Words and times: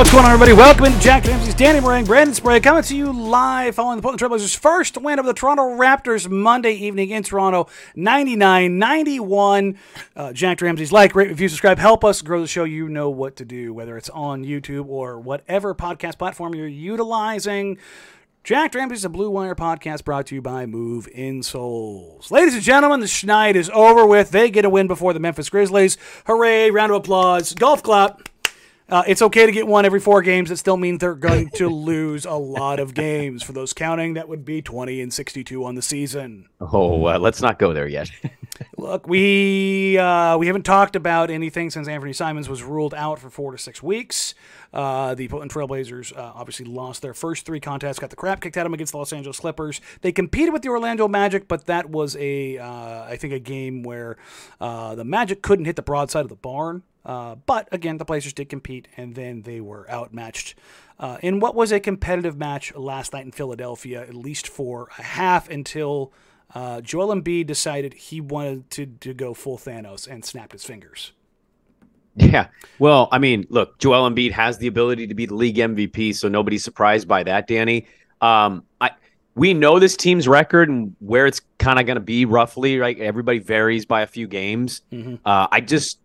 What's 0.00 0.12
going 0.12 0.24
on, 0.24 0.30
everybody? 0.30 0.54
Welcome 0.54 0.94
to 0.94 0.98
Jacked 0.98 1.26
Ramsays 1.26 1.54
Danny 1.54 1.78
Marang, 1.78 2.06
Brandon 2.06 2.34
Sprague, 2.34 2.62
coming 2.62 2.82
to 2.84 2.96
you 2.96 3.12
live 3.12 3.74
following 3.74 3.96
the 3.96 4.02
Portland 4.02 4.18
Trailblazers' 4.18 4.56
first 4.56 4.96
win 4.96 5.18
of 5.18 5.26
the 5.26 5.34
Toronto 5.34 5.76
Raptors 5.76 6.26
Monday 6.26 6.72
evening 6.72 7.10
in 7.10 7.22
Toronto, 7.22 7.66
99 7.94 8.78
91. 8.78 9.78
Uh, 10.16 10.32
Jacked 10.32 10.62
Ramsays 10.62 10.90
like, 10.90 11.14
rate, 11.14 11.28
review, 11.28 11.50
subscribe, 11.50 11.78
help 11.78 12.02
us 12.02 12.22
grow 12.22 12.40
the 12.40 12.46
show. 12.46 12.64
You 12.64 12.88
know 12.88 13.10
what 13.10 13.36
to 13.36 13.44
do, 13.44 13.74
whether 13.74 13.98
it's 13.98 14.08
on 14.08 14.42
YouTube 14.42 14.86
or 14.88 15.20
whatever 15.20 15.74
podcast 15.74 16.16
platform 16.16 16.54
you're 16.54 16.66
utilizing. 16.66 17.76
Jacked 18.42 18.74
Ramsays 18.74 19.04
a 19.04 19.10
Blue 19.10 19.28
Wire 19.28 19.54
podcast 19.54 20.06
brought 20.06 20.28
to 20.28 20.34
you 20.34 20.40
by 20.40 20.64
Move 20.64 21.08
In 21.12 21.42
Souls. 21.42 22.30
Ladies 22.30 22.54
and 22.54 22.62
gentlemen, 22.62 23.00
the 23.00 23.06
Schneid 23.06 23.54
is 23.54 23.68
over 23.74 24.06
with. 24.06 24.30
They 24.30 24.50
get 24.50 24.64
a 24.64 24.70
win 24.70 24.86
before 24.86 25.12
the 25.12 25.20
Memphis 25.20 25.50
Grizzlies. 25.50 25.98
Hooray, 26.24 26.70
round 26.70 26.90
of 26.90 26.96
applause, 26.96 27.52
golf 27.52 27.82
clap. 27.82 28.29
Uh, 28.90 29.04
it's 29.06 29.22
okay 29.22 29.46
to 29.46 29.52
get 29.52 29.66
one 29.66 29.84
every 29.84 30.00
four 30.00 30.20
games. 30.20 30.50
It 30.50 30.56
still 30.56 30.76
means 30.76 30.98
they're 30.98 31.14
going 31.14 31.50
to 31.50 31.68
lose 31.74 32.24
a 32.24 32.34
lot 32.34 32.80
of 32.80 32.92
games. 32.92 33.42
For 33.42 33.52
those 33.52 33.72
counting, 33.72 34.14
that 34.14 34.28
would 34.28 34.44
be 34.44 34.62
20 34.62 35.00
and 35.00 35.12
62 35.12 35.64
on 35.64 35.76
the 35.76 35.82
season. 35.82 36.48
Oh, 36.60 37.06
uh, 37.06 37.18
let's 37.18 37.40
not 37.40 37.58
go 37.58 37.72
there 37.72 37.86
yet. 37.86 38.10
Look, 38.76 39.06
we 39.06 39.96
uh, 39.96 40.36
we 40.36 40.46
haven't 40.46 40.64
talked 40.64 40.96
about 40.96 41.30
anything 41.30 41.70
since 41.70 41.88
Anthony 41.88 42.12
Simons 42.12 42.48
was 42.48 42.62
ruled 42.62 42.94
out 42.94 43.18
for 43.18 43.30
four 43.30 43.52
to 43.52 43.58
six 43.58 43.82
weeks. 43.82 44.34
Uh, 44.72 45.14
the 45.14 45.28
Portland 45.28 45.50
Trailblazers 45.50 46.16
uh, 46.16 46.32
obviously 46.34 46.66
lost 46.66 47.00
their 47.00 47.14
first 47.14 47.46
three 47.46 47.60
contests, 47.60 47.98
got 47.98 48.10
the 48.10 48.16
crap 48.16 48.40
kicked 48.40 48.56
out 48.56 48.62
of 48.62 48.64
them 48.66 48.74
against 48.74 48.92
the 48.92 48.98
Los 48.98 49.12
Angeles 49.12 49.40
Clippers. 49.40 49.80
They 50.02 50.12
competed 50.12 50.52
with 50.52 50.62
the 50.62 50.68
Orlando 50.68 51.08
Magic, 51.08 51.48
but 51.48 51.66
that 51.66 51.90
was 51.90 52.16
a 52.16 52.58
uh, 52.58 53.04
I 53.04 53.16
think 53.16 53.32
a 53.32 53.38
game 53.38 53.82
where 53.82 54.16
uh, 54.60 54.94
the 54.94 55.04
Magic 55.04 55.42
couldn't 55.42 55.64
hit 55.64 55.76
the 55.76 55.82
broadside 55.82 56.24
of 56.24 56.28
the 56.28 56.36
barn. 56.36 56.82
Uh, 57.04 57.34
but 57.34 57.68
again, 57.72 57.98
the 57.98 58.04
Blazers 58.04 58.32
did 58.32 58.48
compete, 58.48 58.88
and 58.96 59.14
then 59.14 59.42
they 59.42 59.60
were 59.60 59.90
outmatched 59.90 60.54
uh, 60.98 61.16
in 61.22 61.40
what 61.40 61.54
was 61.54 61.72
a 61.72 61.80
competitive 61.80 62.36
match 62.36 62.74
last 62.74 63.12
night 63.12 63.24
in 63.24 63.32
Philadelphia, 63.32 64.02
at 64.02 64.14
least 64.14 64.46
for 64.46 64.88
a 64.98 65.02
half 65.02 65.48
until 65.48 66.12
uh, 66.54 66.80
Joel 66.80 67.14
Embiid 67.14 67.46
decided 67.46 67.94
he 67.94 68.20
wanted 68.20 68.70
to, 68.70 68.86
to 68.86 69.14
go 69.14 69.32
full 69.32 69.56
Thanos 69.56 70.06
and 70.06 70.24
snapped 70.24 70.52
his 70.52 70.64
fingers. 70.64 71.12
Yeah. 72.16 72.48
Well, 72.78 73.08
I 73.12 73.18
mean, 73.18 73.46
look, 73.50 73.78
Joel 73.78 74.10
Embiid 74.10 74.32
has 74.32 74.58
the 74.58 74.66
ability 74.66 75.06
to 75.06 75.14
be 75.14 75.26
the 75.26 75.34
league 75.34 75.56
MVP, 75.56 76.14
so 76.14 76.28
nobody's 76.28 76.64
surprised 76.64 77.08
by 77.08 77.22
that, 77.22 77.46
Danny. 77.46 77.86
Um, 78.20 78.64
I 78.80 78.90
we 79.36 79.54
know 79.54 79.78
this 79.78 79.96
team's 79.96 80.26
record 80.26 80.68
and 80.68 80.94
where 80.98 81.24
it's 81.24 81.40
kind 81.58 81.78
of 81.78 81.86
going 81.86 81.96
to 81.96 82.00
be 82.00 82.24
roughly. 82.24 82.78
Right, 82.78 82.98
everybody 82.98 83.38
varies 83.38 83.86
by 83.86 84.02
a 84.02 84.06
few 84.06 84.26
games. 84.26 84.82
Mm-hmm. 84.92 85.14
Uh, 85.24 85.46
I 85.50 85.60
just 85.60 85.99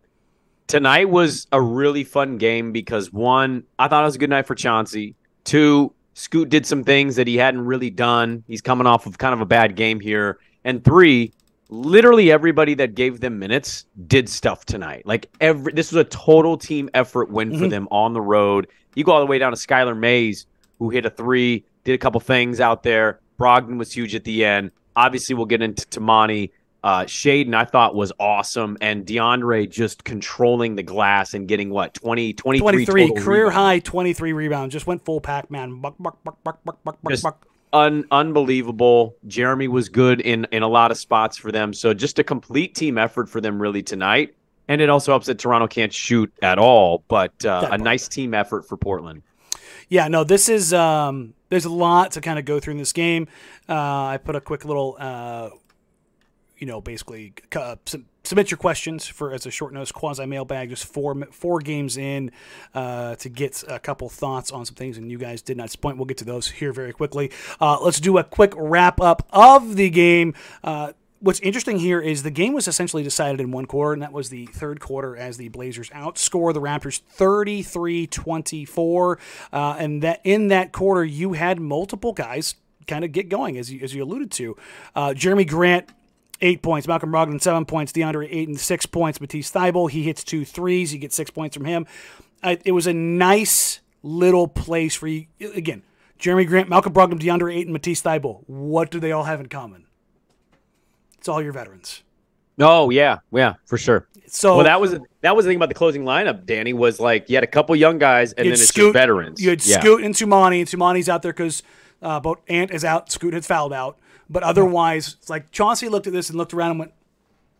tonight 0.66 1.08
was 1.10 1.46
a 1.52 1.60
really 1.60 2.04
fun 2.04 2.38
game 2.38 2.72
because 2.72 3.12
one, 3.12 3.64
I 3.78 3.88
thought 3.88 4.02
it 4.02 4.06
was 4.06 4.16
a 4.16 4.18
good 4.18 4.30
night 4.30 4.46
for 4.46 4.54
Chauncey. 4.54 5.14
Two, 5.44 5.92
Scoot 6.14 6.48
did 6.48 6.66
some 6.66 6.82
things 6.82 7.16
that 7.16 7.26
he 7.26 7.36
hadn't 7.36 7.66
really 7.66 7.90
done. 7.90 8.42
He's 8.46 8.62
coming 8.62 8.86
off 8.86 9.06
of 9.06 9.18
kind 9.18 9.34
of 9.34 9.40
a 9.40 9.46
bad 9.46 9.76
game 9.76 10.00
here. 10.00 10.38
And 10.64 10.82
three, 10.84 11.32
literally 11.68 12.30
everybody 12.30 12.74
that 12.74 12.94
gave 12.94 13.20
them 13.20 13.38
minutes 13.38 13.84
did 14.06 14.28
stuff 14.28 14.64
tonight. 14.64 15.04
Like 15.06 15.30
every 15.40 15.72
this 15.72 15.92
was 15.92 16.00
a 16.00 16.04
total 16.04 16.56
team 16.56 16.88
effort 16.94 17.30
win 17.30 17.50
mm-hmm. 17.50 17.58
for 17.62 17.68
them 17.68 17.88
on 17.90 18.12
the 18.12 18.20
road. 18.20 18.68
You 18.94 19.04
go 19.04 19.12
all 19.12 19.20
the 19.20 19.26
way 19.26 19.38
down 19.38 19.52
to 19.52 19.58
Skylar 19.58 19.96
Mays, 19.96 20.46
who 20.78 20.90
hit 20.90 21.04
a 21.04 21.10
three, 21.10 21.64
did 21.84 21.94
a 21.94 21.98
couple 21.98 22.20
things 22.20 22.60
out 22.60 22.82
there. 22.82 23.20
Brogdon 23.38 23.78
was 23.78 23.92
huge 23.92 24.14
at 24.14 24.24
the 24.24 24.44
end. 24.44 24.70
Obviously, 24.96 25.34
we'll 25.34 25.46
get 25.46 25.60
into 25.60 25.86
Toumani. 25.86 26.50
Uh, 26.86 27.04
Shaedon, 27.04 27.52
I 27.52 27.64
thought 27.64 27.96
was 27.96 28.12
awesome, 28.20 28.78
and 28.80 29.04
DeAndre 29.04 29.68
just 29.68 30.04
controlling 30.04 30.76
the 30.76 30.84
glass 30.84 31.34
and 31.34 31.48
getting 31.48 31.68
what 31.68 31.94
20, 31.94 32.34
23, 32.34 32.86
23 32.86 33.12
career 33.20 33.38
rebounds. 33.46 33.56
high, 33.56 33.78
twenty 33.80 34.12
three 34.12 34.32
rebounds. 34.32 34.72
Just 34.72 34.86
went 34.86 35.04
full 35.04 35.20
Pac 35.20 35.50
Man. 35.50 35.80
Buck, 35.80 35.96
buck, 35.98 36.22
buck, 36.22 36.38
buck, 36.44 36.62
buck, 36.64 36.78
buck, 36.84 36.96
just 37.08 37.24
buck. 37.24 37.44
Un- 37.72 38.04
unbelievable. 38.12 39.16
Jerami 39.26 39.66
was 39.66 39.88
good 39.88 40.20
in 40.20 40.46
in 40.52 40.62
a 40.62 40.68
lot 40.68 40.92
of 40.92 40.96
spots 40.96 41.36
for 41.36 41.50
them. 41.50 41.72
So 41.72 41.92
just 41.92 42.20
a 42.20 42.24
complete 42.24 42.76
team 42.76 42.98
effort 42.98 43.28
for 43.28 43.40
them 43.40 43.60
really 43.60 43.82
tonight. 43.82 44.36
And 44.68 44.80
it 44.80 44.88
also 44.88 45.10
helps 45.10 45.26
that 45.26 45.40
Toronto 45.40 45.66
can't 45.66 45.92
shoot 45.92 46.32
at 46.40 46.60
all, 46.60 47.02
but 47.08 47.44
uh, 47.44 47.68
a 47.72 47.78
nice 47.78 48.06
team 48.06 48.32
effort 48.32 48.62
for 48.68 48.76
Portland. 48.76 49.22
Yeah, 49.88 50.06
no, 50.06 50.22
this 50.22 50.48
is 50.48 50.72
um, 50.72 51.34
there's 51.48 51.64
a 51.64 51.70
lot 51.70 52.12
to 52.12 52.20
kind 52.20 52.38
of 52.38 52.44
go 52.44 52.60
through 52.60 52.72
in 52.72 52.78
this 52.78 52.92
game. 52.92 53.26
Uh, 53.68 53.74
I 53.74 54.18
put 54.18 54.36
a 54.36 54.40
quick 54.40 54.64
little 54.64 54.96
uh, 55.00 55.50
you 56.58 56.66
know, 56.66 56.80
basically 56.80 57.34
uh, 57.54 57.76
submit 58.24 58.50
your 58.50 58.58
questions 58.58 59.06
for 59.06 59.32
as 59.32 59.46
a 59.46 59.50
short 59.50 59.72
notice 59.72 59.92
quasi 59.92 60.26
mailbag. 60.26 60.70
Just 60.70 60.84
four 60.84 61.14
four 61.30 61.60
games 61.60 61.96
in 61.96 62.30
uh, 62.74 63.16
to 63.16 63.28
get 63.28 63.62
a 63.68 63.78
couple 63.78 64.08
thoughts 64.08 64.50
on 64.50 64.64
some 64.64 64.74
things, 64.74 64.98
and 64.98 65.10
you 65.10 65.18
guys 65.18 65.42
did 65.42 65.56
not 65.56 65.66
disappoint. 65.66 65.96
We'll 65.96 66.06
get 66.06 66.18
to 66.18 66.24
those 66.24 66.48
here 66.48 66.72
very 66.72 66.92
quickly. 66.92 67.30
Uh, 67.60 67.78
let's 67.80 68.00
do 68.00 68.18
a 68.18 68.24
quick 68.24 68.52
wrap 68.56 69.00
up 69.00 69.26
of 69.30 69.76
the 69.76 69.90
game. 69.90 70.34
Uh, 70.64 70.92
what's 71.20 71.40
interesting 71.40 71.78
here 71.78 72.00
is 72.00 72.22
the 72.22 72.30
game 72.30 72.52
was 72.52 72.68
essentially 72.68 73.02
decided 73.02 73.40
in 73.40 73.50
one 73.50 73.66
quarter, 73.66 73.92
and 73.92 74.02
that 74.02 74.12
was 74.12 74.28
the 74.30 74.46
third 74.46 74.80
quarter 74.80 75.16
as 75.16 75.36
the 75.36 75.48
Blazers 75.48 75.90
outscore 75.90 76.54
the 76.54 76.60
Raptors 76.60 77.00
33 77.00 78.06
24. 78.06 79.18
Uh, 79.52 79.76
and 79.78 80.02
that 80.02 80.20
in 80.24 80.48
that 80.48 80.72
quarter, 80.72 81.04
you 81.04 81.34
had 81.34 81.60
multiple 81.60 82.12
guys 82.12 82.56
kind 82.86 83.04
of 83.04 83.12
get 83.12 83.28
going, 83.28 83.58
as 83.58 83.72
you, 83.72 83.80
as 83.82 83.94
you 83.94 84.02
alluded 84.02 84.30
to. 84.30 84.56
Uh, 84.94 85.08
Jerami 85.08 85.46
Grant 85.46 85.90
eight 86.40 86.62
points. 86.62 86.86
Malcolm 86.86 87.10
Brogdon, 87.10 87.40
seven 87.40 87.64
points. 87.64 87.92
DeAndre 87.92 88.28
Ayton, 88.30 88.56
six 88.56 88.86
points. 88.86 89.20
Matisse 89.20 89.50
Thybulle, 89.50 89.90
he 89.90 90.02
hits 90.02 90.24
two 90.24 90.44
threes. 90.44 90.92
You 90.92 90.98
get 90.98 91.12
six 91.12 91.30
points 91.30 91.56
from 91.56 91.64
him. 91.64 91.86
Uh, 92.42 92.56
it 92.64 92.72
was 92.72 92.86
a 92.86 92.92
nice 92.92 93.80
little 94.02 94.48
place 94.48 94.94
for 94.94 95.08
you. 95.08 95.26
Again, 95.54 95.82
Jerami 96.18 96.46
Grant, 96.46 96.68
Malcolm 96.68 96.92
Brogdon, 96.92 97.20
DeAndre 97.20 97.52
Ayton, 97.54 97.68
and 97.68 97.72
Matisse 97.72 98.02
Thybulle. 98.02 98.42
What 98.46 98.90
do 98.90 99.00
they 99.00 99.12
all 99.12 99.24
have 99.24 99.40
in 99.40 99.46
common? 99.46 99.86
It's 101.18 101.28
all 101.28 101.42
your 101.42 101.52
veterans. 101.52 102.02
Oh 102.58 102.90
yeah, 102.90 103.18
yeah, 103.32 103.54
for 103.66 103.76
sure. 103.76 104.08
So 104.26 104.56
well, 104.56 104.64
that 104.64 104.80
was 104.80 104.96
that 105.20 105.36
was 105.36 105.44
the 105.44 105.50
thing 105.50 105.56
about 105.56 105.68
the 105.68 105.74
closing 105.74 106.04
lineup. 106.04 106.46
Danny 106.46 106.72
was 106.72 106.98
like, 106.98 107.28
you 107.28 107.36
had 107.36 107.44
a 107.44 107.48
couple 107.48 107.76
young 107.76 107.98
guys, 107.98 108.32
and 108.32 108.46
then 108.46 108.54
it's 108.54 108.66
Scoot, 108.66 108.92
veterans. 108.92 109.42
You 109.42 109.50
had 109.50 109.64
yeah. 109.64 109.80
Scoot 109.80 110.02
and 110.02 110.14
Toumani, 110.14 110.60
and 110.60 110.68
Toumani's 110.68 111.08
out 111.08 111.22
there 111.22 111.32
because 111.32 111.62
uh, 112.00 112.20
both 112.20 112.38
Ant 112.48 112.70
is 112.70 112.84
out, 112.84 113.10
Scoot 113.10 113.34
has 113.34 113.46
fouled 113.46 113.72
out. 113.72 113.98
But 114.28 114.42
otherwise, 114.42 115.16
it's 115.20 115.30
like 115.30 115.50
Chauncey 115.52 115.88
looked 115.88 116.06
at 116.06 116.12
this 116.12 116.28
and 116.28 116.36
looked 116.38 116.52
around 116.54 116.70
and 116.72 116.78
went, 116.80 116.92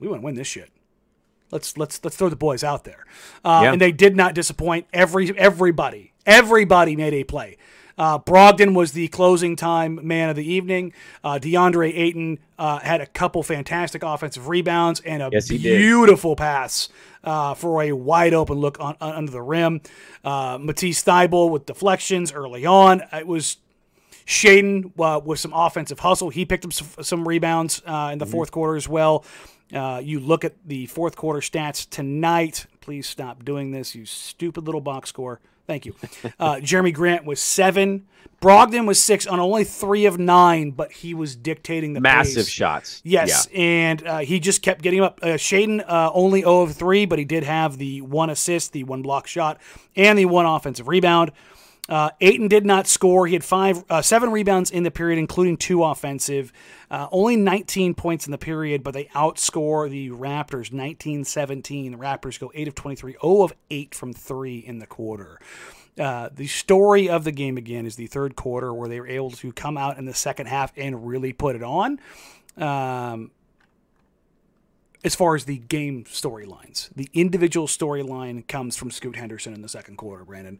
"We 0.00 0.08
want 0.08 0.20
to 0.22 0.24
win 0.24 0.34
this 0.34 0.48
shit. 0.48 0.70
Let's 1.52 1.76
let's 1.76 2.02
let's 2.02 2.16
throw 2.16 2.28
the 2.28 2.36
boys 2.36 2.64
out 2.64 2.84
there." 2.84 3.06
Uh, 3.44 3.60
yeah. 3.64 3.72
And 3.72 3.80
they 3.80 3.92
did 3.92 4.16
not 4.16 4.34
disappoint. 4.34 4.86
Every 4.92 5.36
everybody 5.38 6.12
everybody 6.26 6.96
made 6.96 7.14
a 7.14 7.24
play. 7.24 7.56
Uh, 7.98 8.18
Brogdon 8.18 8.74
was 8.74 8.92
the 8.92 9.08
closing 9.08 9.56
time 9.56 10.00
man 10.06 10.28
of 10.28 10.36
the 10.36 10.44
evening. 10.52 10.92
Uh, 11.24 11.38
DeAndre 11.40 11.96
Ayton 11.96 12.38
uh, 12.58 12.78
had 12.80 13.00
a 13.00 13.06
couple 13.06 13.42
fantastic 13.42 14.02
offensive 14.02 14.48
rebounds 14.48 15.00
and 15.00 15.22
a 15.22 15.30
Yes, 15.32 15.48
he 15.48 15.56
did. 15.56 15.78
beautiful 15.78 16.36
pass 16.36 16.90
uh, 17.24 17.54
for 17.54 17.82
a 17.82 17.92
wide 17.92 18.34
open 18.34 18.58
look 18.58 18.78
on, 18.80 18.96
on- 19.00 19.14
under 19.14 19.32
the 19.32 19.40
rim. 19.40 19.80
Uh, 20.22 20.58
Matisse 20.60 21.02
Thybulle 21.04 21.48
with 21.50 21.64
deflections 21.64 22.32
early 22.32 22.66
on. 22.66 23.02
It 23.14 23.26
was 23.26 23.56
Shaedon 24.26 24.92
uh, 24.98 25.20
with 25.24 25.38
some 25.38 25.52
offensive 25.52 26.00
hustle. 26.00 26.30
He 26.30 26.44
picked 26.44 26.64
up 26.64 26.72
some, 26.72 26.88
some 27.02 27.26
rebounds 27.26 27.82
uh, 27.86 28.10
in 28.12 28.18
the 28.18 28.26
fourth 28.26 28.50
quarter 28.50 28.76
as 28.76 28.88
well. 28.88 29.24
Uh, 29.72 30.00
you 30.02 30.20
look 30.20 30.44
at 30.44 30.54
the 30.64 30.86
fourth 30.86 31.16
quarter 31.16 31.40
stats 31.40 31.88
tonight. 31.88 32.66
Please 32.80 33.06
stop 33.08 33.44
doing 33.44 33.72
this, 33.72 33.94
you 33.94 34.04
stupid 34.04 34.64
little 34.64 34.80
box 34.80 35.08
score. 35.08 35.40
Thank 35.66 35.86
you. 35.86 35.94
Uh, 36.38 36.56
Jerami 36.56 36.92
Grant 36.92 37.24
was 37.24 37.40
seven. 37.40 38.06
Brogdon 38.42 38.86
was 38.86 39.02
six 39.02 39.26
on 39.26 39.40
only 39.40 39.64
three 39.64 40.04
of 40.04 40.18
nine, 40.18 40.70
but 40.70 40.92
he 40.92 41.14
was 41.14 41.34
dictating 41.34 41.94
the 41.94 42.00
Massive 42.00 42.44
pace. 42.44 42.48
shots. 42.48 43.00
Yes, 43.04 43.48
and 43.54 44.06
uh, 44.06 44.18
he 44.18 44.38
just 44.38 44.60
kept 44.60 44.82
getting 44.82 45.00
up. 45.00 45.18
Uh, 45.22 45.28
Shaedon 45.28 45.82
uh, 45.88 46.10
only 46.12 46.40
0 46.40 46.62
of 46.62 46.72
3, 46.74 47.06
but 47.06 47.18
he 47.18 47.24
did 47.24 47.42
have 47.44 47.78
the 47.78 48.02
one 48.02 48.28
assist, 48.28 48.72
the 48.72 48.84
one 48.84 49.00
block 49.02 49.26
shot, 49.26 49.58
and 49.94 50.18
the 50.18 50.26
one 50.26 50.44
offensive 50.44 50.88
rebound. 50.88 51.32
Uh, 51.88 52.10
Ayton 52.20 52.48
did 52.48 52.66
not 52.66 52.86
score. 52.86 53.26
He 53.26 53.34
had 53.34 53.44
five, 53.44 53.84
uh, 53.88 54.02
seven 54.02 54.30
rebounds 54.30 54.70
in 54.70 54.82
the 54.82 54.90
period, 54.90 55.18
including 55.18 55.56
two 55.56 55.84
offensive. 55.84 56.52
Uh, 56.90 57.08
only 57.10 57.36
19 57.36 57.94
points 57.94 58.26
in 58.26 58.32
the 58.32 58.38
period, 58.38 58.82
but 58.82 58.94
they 58.94 59.04
outscore 59.06 59.88
the 59.88 60.10
Raptors 60.10 60.72
19 60.72 61.24
17. 61.24 61.92
The 61.92 61.98
Raptors 61.98 62.40
go 62.40 62.50
8 62.54 62.68
of 62.68 62.74
23, 62.74 63.12
0 63.12 63.42
of 63.42 63.52
8 63.70 63.94
from 63.94 64.12
3 64.12 64.58
in 64.58 64.78
the 64.78 64.86
quarter. 64.86 65.40
Uh, 65.98 66.28
the 66.34 66.46
story 66.46 67.08
of 67.08 67.24
the 67.24 67.32
game 67.32 67.56
again 67.56 67.86
is 67.86 67.96
the 67.96 68.06
third 68.06 68.36
quarter 68.36 68.74
where 68.74 68.88
they 68.88 69.00
were 69.00 69.06
able 69.06 69.30
to 69.30 69.52
come 69.52 69.78
out 69.78 69.96
in 69.96 70.04
the 70.04 70.14
second 70.14 70.46
half 70.46 70.72
and 70.76 71.06
really 71.06 71.32
put 71.32 71.56
it 71.56 71.62
on. 71.62 71.98
Um, 72.58 73.30
as 75.04 75.14
far 75.14 75.36
as 75.36 75.44
the 75.44 75.58
game 75.58 76.04
storylines, 76.04 76.90
the 76.94 77.08
individual 77.14 77.66
storyline 77.66 78.46
comes 78.48 78.76
from 78.76 78.90
Scoot 78.90 79.16
Henderson 79.16 79.54
in 79.54 79.62
the 79.62 79.68
second 79.68 79.96
quarter, 79.96 80.24
Brandon. 80.24 80.58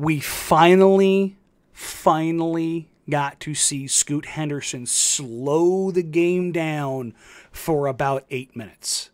We 0.00 0.18
finally, 0.18 1.36
finally 1.74 2.88
got 3.10 3.38
to 3.40 3.54
see 3.54 3.86
Scoot 3.86 4.24
Henderson 4.24 4.86
slow 4.86 5.90
the 5.90 6.02
game 6.02 6.52
down 6.52 7.12
for 7.52 7.86
about 7.86 8.24
eight 8.30 8.56
minutes. 8.56 9.10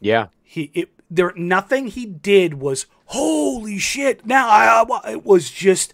Yeah. 0.00 0.28
He 0.42 0.70
it 0.72 0.88
there 1.10 1.34
nothing 1.36 1.88
he 1.88 2.06
did 2.06 2.54
was 2.54 2.86
holy 3.06 3.76
shit. 3.76 4.24
Now 4.24 4.48
I, 4.48 4.82
I 4.82 5.10
it 5.12 5.26
was 5.26 5.50
just 5.50 5.92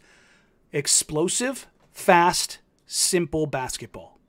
explosive, 0.72 1.66
fast, 1.90 2.60
simple 2.86 3.46
basketball. 3.46 4.20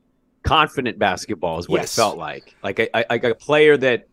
confident 0.42 0.98
basketball 0.98 1.60
is 1.60 1.70
what 1.70 1.82
Yes. 1.82 1.94
it 1.94 2.02
felt 2.02 2.18
like. 2.18 2.56
Like 2.64 2.80
a, 2.80 2.90
like 3.08 3.24
a 3.24 3.36
player 3.36 3.78
that 3.78 4.08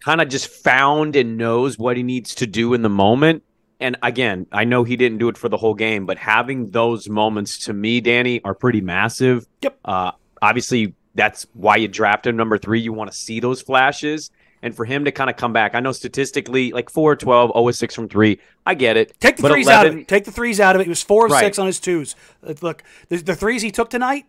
kind 0.00 0.20
of 0.20 0.28
just 0.28 0.48
found 0.48 1.14
and 1.14 1.36
knows 1.36 1.78
what 1.78 1.96
he 1.96 2.02
needs 2.02 2.34
to 2.36 2.48
do 2.48 2.74
in 2.74 2.82
the 2.82 2.88
moment. 2.88 3.44
And 3.80 3.96
again, 4.02 4.46
I 4.50 4.64
know 4.64 4.82
he 4.84 4.96
didn't 4.96 5.18
do 5.18 5.28
it 5.28 5.38
for 5.38 5.48
the 5.48 5.56
whole 5.56 5.74
game, 5.74 6.04
but 6.06 6.18
having 6.18 6.70
those 6.70 7.08
moments 7.08 7.58
to 7.66 7.72
me, 7.72 8.00
Danny, 8.00 8.40
are 8.44 8.54
pretty 8.54 8.80
massive. 8.80 9.46
Yep. 9.62 9.78
Uh, 9.84 10.12
obviously, 10.42 10.94
that's 11.14 11.46
why 11.52 11.76
you 11.76 11.86
draft 11.88 12.26
him 12.26 12.36
number 12.36 12.58
three. 12.58 12.80
You 12.80 12.92
want 12.92 13.10
to 13.10 13.16
see 13.16 13.38
those 13.40 13.62
flashes. 13.62 14.30
And 14.60 14.74
for 14.74 14.84
him 14.84 15.04
to 15.04 15.12
kind 15.12 15.30
of 15.30 15.36
come 15.36 15.52
back, 15.52 15.76
I 15.76 15.80
know 15.80 15.92
statistically, 15.92 16.72
like 16.72 16.90
4 16.90 17.14
12, 17.14 17.52
0 17.54 17.70
6 17.70 17.94
from 17.94 18.08
three. 18.08 18.40
I 18.66 18.74
get 18.74 18.96
it. 18.96 19.14
Take 19.20 19.36
the 19.36 19.48
threes 19.48 19.68
out 19.68 19.86
of 19.86 19.96
it. 19.96 20.08
Take 20.08 20.24
the 20.24 20.32
threes 20.32 20.58
out 20.58 20.74
of 20.74 20.80
it. 20.80 20.84
He 20.84 20.88
was 20.90 21.02
four 21.02 21.26
of 21.26 21.30
Right. 21.32 21.44
six 21.44 21.60
on 21.60 21.66
his 21.66 21.78
twos. 21.78 22.16
Uh, 22.44 22.54
Look, 22.60 22.82
the, 23.08 23.18
the 23.18 23.36
threes 23.36 23.62
he 23.62 23.70
took 23.70 23.88
tonight, 23.88 24.26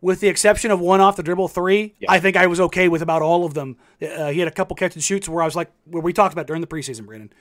with 0.00 0.20
the 0.20 0.28
exception 0.28 0.70
of 0.70 0.78
one 0.78 1.00
off 1.00 1.16
the 1.16 1.24
dribble 1.24 1.48
three, 1.48 1.94
I 2.08 2.20
think 2.20 2.36
I 2.36 2.46
was 2.46 2.60
okay 2.60 2.88
with 2.88 3.02
about 3.02 3.22
all 3.22 3.44
of 3.44 3.54
them. 3.54 3.76
Uh, 4.00 4.28
he 4.30 4.38
had 4.38 4.46
a 4.46 4.52
couple 4.52 4.76
catch 4.76 4.94
and 4.94 5.02
shoots 5.02 5.28
where 5.28 5.42
I 5.42 5.46
was 5.46 5.56
like, 5.56 5.72
where 5.86 6.00
we 6.02 6.12
talked 6.12 6.32
about 6.32 6.46
during 6.46 6.60
the 6.60 6.68
preseason, 6.68 7.04
Brandon. 7.04 7.32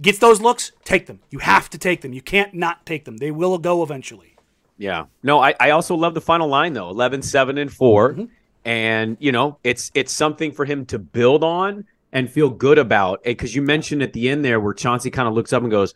Gets 0.00 0.18
those 0.18 0.40
looks, 0.40 0.72
take 0.84 1.06
them. 1.06 1.20
You 1.30 1.38
have 1.38 1.70
to 1.70 1.78
take 1.78 2.00
them. 2.00 2.12
You 2.12 2.22
can't 2.22 2.52
not 2.54 2.84
take 2.84 3.04
them. 3.04 3.18
They 3.18 3.30
will 3.30 3.58
go 3.58 3.82
eventually. 3.82 4.34
Yeah. 4.76 5.06
No, 5.22 5.40
I, 5.40 5.54
I 5.60 5.70
also 5.70 5.94
love 5.94 6.14
the 6.14 6.20
final 6.20 6.48
line 6.48 6.72
though. 6.72 6.90
11 6.90 7.22
7 7.22 7.58
and 7.58 7.72
4. 7.72 8.12
Mm-hmm. 8.12 8.24
And 8.64 9.16
you 9.20 9.30
know, 9.30 9.58
it's 9.62 9.90
it's 9.94 10.12
something 10.12 10.50
for 10.50 10.64
him 10.64 10.86
to 10.86 10.98
build 10.98 11.44
on 11.44 11.84
and 12.12 12.30
feel 12.30 12.48
good 12.48 12.78
about. 12.78 13.22
Because 13.22 13.54
you 13.54 13.62
mentioned 13.62 14.02
at 14.02 14.12
the 14.12 14.28
end 14.28 14.44
there 14.44 14.58
where 14.58 14.72
Chauncey 14.72 15.10
kind 15.10 15.28
of 15.28 15.34
looks 15.34 15.52
up 15.52 15.62
and 15.62 15.70
goes, 15.70 15.94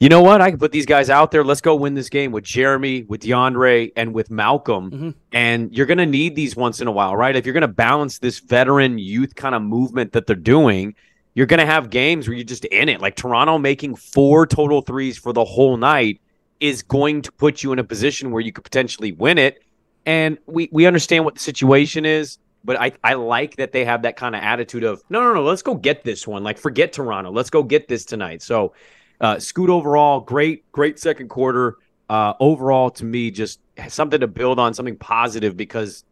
You 0.00 0.08
know 0.08 0.20
what? 0.20 0.40
I 0.40 0.50
can 0.50 0.58
put 0.58 0.72
these 0.72 0.86
guys 0.86 1.10
out 1.10 1.30
there. 1.30 1.44
Let's 1.44 1.60
go 1.60 1.76
win 1.76 1.94
this 1.94 2.08
game 2.08 2.32
with 2.32 2.44
Jerami, 2.44 3.06
with 3.06 3.22
DeAndre, 3.22 3.92
and 3.96 4.12
with 4.12 4.30
Malcolm. 4.30 4.90
Mm-hmm. 4.90 5.10
And 5.32 5.72
you're 5.74 5.86
gonna 5.86 6.06
need 6.06 6.34
these 6.34 6.56
once 6.56 6.80
in 6.80 6.88
a 6.88 6.92
while, 6.92 7.16
right? 7.16 7.36
If 7.36 7.46
you're 7.46 7.54
gonna 7.54 7.68
balance 7.68 8.18
this 8.18 8.40
veteran 8.40 8.98
youth 8.98 9.36
kind 9.36 9.54
of 9.54 9.62
movement 9.62 10.12
that 10.12 10.26
they're 10.26 10.36
doing, 10.36 10.96
you're 11.34 11.46
going 11.46 11.60
to 11.60 11.66
have 11.66 11.90
games 11.90 12.26
where 12.26 12.36
you're 12.36 12.44
just 12.44 12.64
in 12.66 12.88
it. 12.88 13.00
Like 13.00 13.16
Toronto 13.16 13.58
making 13.58 13.96
four 13.96 14.46
total 14.46 14.82
threes 14.82 15.18
for 15.18 15.32
the 15.32 15.44
whole 15.44 15.76
night 15.76 16.20
is 16.60 16.82
going 16.82 17.22
to 17.22 17.32
put 17.32 17.62
you 17.62 17.72
in 17.72 17.78
a 17.78 17.84
position 17.84 18.30
where 18.30 18.40
you 18.40 18.52
could 18.52 18.64
potentially 18.64 19.12
win 19.12 19.38
it. 19.38 19.62
And 20.06 20.38
we, 20.46 20.68
we 20.70 20.86
understand 20.86 21.24
what 21.24 21.34
the 21.34 21.40
situation 21.40 22.04
is, 22.04 22.38
but 22.62 22.80
I, 22.80 22.92
I 23.02 23.14
like 23.14 23.56
that 23.56 23.72
they 23.72 23.84
have 23.84 24.02
that 24.02 24.16
kind 24.16 24.34
of 24.34 24.42
attitude 24.42 24.84
of 24.84 25.02
no, 25.10 25.20
no, 25.20 25.34
no, 25.34 25.42
let's 25.42 25.62
go 25.62 25.74
get 25.74 26.04
this 26.04 26.26
one. 26.26 26.44
Like 26.44 26.58
forget 26.58 26.92
Toronto. 26.92 27.30
Let's 27.30 27.50
go 27.50 27.62
get 27.62 27.88
this 27.88 28.04
tonight. 28.04 28.42
So 28.42 28.74
uh, 29.20 29.38
Scoot 29.38 29.70
overall, 29.70 30.20
great, 30.20 30.70
great 30.72 30.98
second 30.98 31.28
quarter. 31.28 31.78
Uh, 32.08 32.34
overall, 32.38 32.90
to 32.90 33.04
me, 33.04 33.30
just 33.30 33.60
something 33.88 34.20
to 34.20 34.26
build 34.28 34.58
on, 34.58 34.74
something 34.74 34.96
positive 34.96 35.56
because 35.56 36.04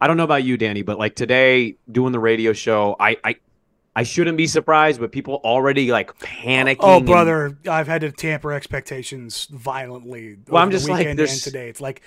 I 0.00 0.06
don't 0.06 0.16
know 0.16 0.24
about 0.24 0.42
you, 0.42 0.56
Danny, 0.56 0.82
but 0.82 0.98
like 0.98 1.14
today 1.14 1.76
doing 1.90 2.12
the 2.12 2.18
radio 2.18 2.52
show, 2.52 2.96
I, 2.98 3.16
I 3.22 3.36
I 3.96 4.04
shouldn't 4.04 4.36
be 4.36 4.46
surprised, 4.46 5.00
but 5.00 5.10
people 5.10 5.40
already 5.44 5.90
like 5.90 6.16
panicking. 6.18 6.76
Oh, 6.80 6.98
and- 6.98 7.06
brother, 7.06 7.58
I've 7.68 7.88
had 7.88 8.02
to 8.02 8.12
tamper 8.12 8.52
expectations 8.52 9.46
violently. 9.50 10.38
Well, 10.48 10.62
I'm 10.62 10.70
just 10.70 10.88
like, 10.88 11.16
there's- 11.16 11.32
and 11.32 11.42
today. 11.42 11.68
It's 11.68 11.80
like 11.80 12.02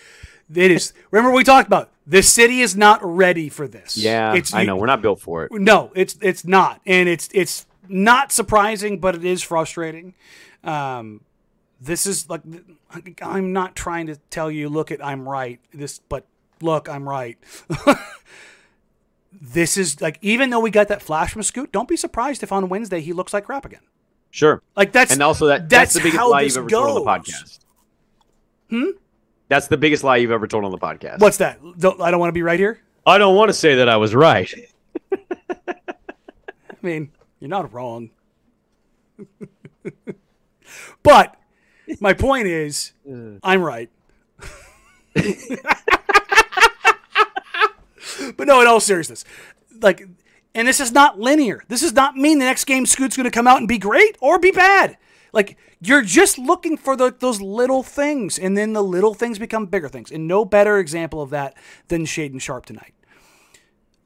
it 0.54 0.72
is. 0.72 0.94
Remember 1.12 1.36
we 1.36 1.44
talked 1.44 1.68
about 1.68 1.92
the 2.08 2.24
city 2.24 2.62
is 2.62 2.76
not 2.76 3.00
ready 3.04 3.50
for 3.50 3.68
this. 3.68 3.98
yeah, 3.98 4.34
it's 4.34 4.54
I 4.54 4.64
know 4.64 4.76
we're 4.78 4.86
not 4.86 5.02
built 5.02 5.20
for 5.22 5.44
it. 5.46 5.52
No, 5.52 5.92
it's 5.96 6.18
it's 6.22 6.46
not, 6.46 6.82
and 6.86 7.10
it's 7.10 7.30
it's 7.34 7.66
not 7.90 8.32
surprising, 8.32 9.00
but 9.00 9.16
it 9.16 9.26
is 9.26 9.42
frustrating. 9.42 10.14
Um, 10.64 11.22
this 11.82 12.06
is 12.06 12.30
like 12.30 12.42
I'm 13.22 13.52
not 13.54 13.76
trying 13.76 14.08
to 14.08 14.16
tell 14.30 14.50
you, 14.52 14.70
look 14.70 14.92
at 14.92 15.04
I'm 15.04 15.28
right. 15.28 15.60
This, 15.74 16.00
but 16.08 16.26
look, 16.62 16.88
I'm 16.88 17.08
right. 17.10 17.38
this 19.42 19.76
is 19.76 20.00
like 20.00 20.20
even 20.22 20.52
though 20.52 20.60
we 20.60 20.70
got 20.70 20.88
that 20.90 21.02
flash 21.02 21.34
from 21.34 21.42
Scoot, 21.42 21.72
don't 21.72 21.88
be 21.88 21.98
surprised 21.98 22.44
if 22.44 22.52
on 22.52 22.70
Wednesday 22.70 23.02
he 23.02 23.12
looks 23.12 23.34
like 23.34 23.46
crap 23.46 23.66
again. 23.66 23.82
Sure, 24.30 24.62
Like 24.78 24.94
that's 24.94 25.12
and 25.12 25.22
also 25.22 25.48
that 25.48 25.68
that's, 25.68 25.94
that's 25.94 25.94
the 25.96 26.00
biggest 26.10 26.30
lie 26.30 26.42
you've 26.42 26.56
ever 26.56 26.70
told 26.70 26.88
on 26.88 26.96
the 26.96 27.02
podcast. 27.02 27.60
Hmm. 28.70 28.92
That's 29.50 29.68
the 29.68 29.76
biggest 29.76 30.06
lie 30.06 30.18
you've 30.18 30.32
ever 30.32 30.48
told 30.48 30.64
on 30.64 30.72
the 30.72 30.78
podcast. 30.78 31.20
what's 31.20 31.38
that? 31.38 31.60
Don't, 31.78 32.00
I 32.00 32.12
don't 32.12 32.22
want 32.22 32.30
to 32.30 32.34
be 32.34 32.42
right 32.42 32.58
here. 32.58 32.80
I 33.06 33.18
don't 33.18 33.36
want 33.36 33.50
to 33.50 33.54
say 33.54 33.76
that 33.76 33.90
I 33.90 33.98
was 33.98 34.16
right. 34.16 34.50
I 35.12 35.76
mean, 36.82 37.12
you're 37.42 37.50
not 37.50 37.74
wrong. 37.74 38.12
but 41.04 41.36
my 42.00 42.14
point 42.14 42.48
is, 42.48 42.94
I'm 43.44 43.62
right. 43.62 43.90
But 48.38 48.48
no, 48.48 48.62
in 48.62 48.68
all 48.68 48.80
seriousness, 48.80 49.26
like, 49.82 50.08
and 50.54 50.68
this 50.68 50.80
is 50.80 50.92
not 50.92 51.20
linear. 51.20 51.64
This 51.68 51.82
does 51.82 51.94
not 51.94 52.16
mean 52.16 52.40
the 52.40 52.46
next 52.46 52.66
game 52.66 52.86
Scoot's 52.86 53.16
going 53.16 53.26
to 53.26 53.32
come 53.32 53.48
out 53.48 53.58
and 53.58 53.68
be 53.68 53.78
great 53.78 54.18
or 54.20 54.40
be 54.40 54.52
bad. 54.52 54.98
Like, 55.34 55.58
you're 55.80 56.02
just 56.04 56.38
looking 56.38 56.78
for 56.78 56.96
the, 56.96 57.16
those 57.18 57.42
little 57.42 57.84
things, 57.84 58.38
and 58.38 58.58
then 58.58 58.74
the 58.74 58.84
little 58.84 59.14
things 59.14 59.40
become 59.40 59.66
bigger 59.66 59.88
things. 59.88 60.12
And 60.12 60.28
no 60.28 60.44
better 60.44 60.78
example 60.78 61.22
of 61.22 61.30
that 61.30 61.56
than 61.88 62.06
Shaedon 62.06 62.42
Sharp 62.42 62.66
tonight. 62.66 62.94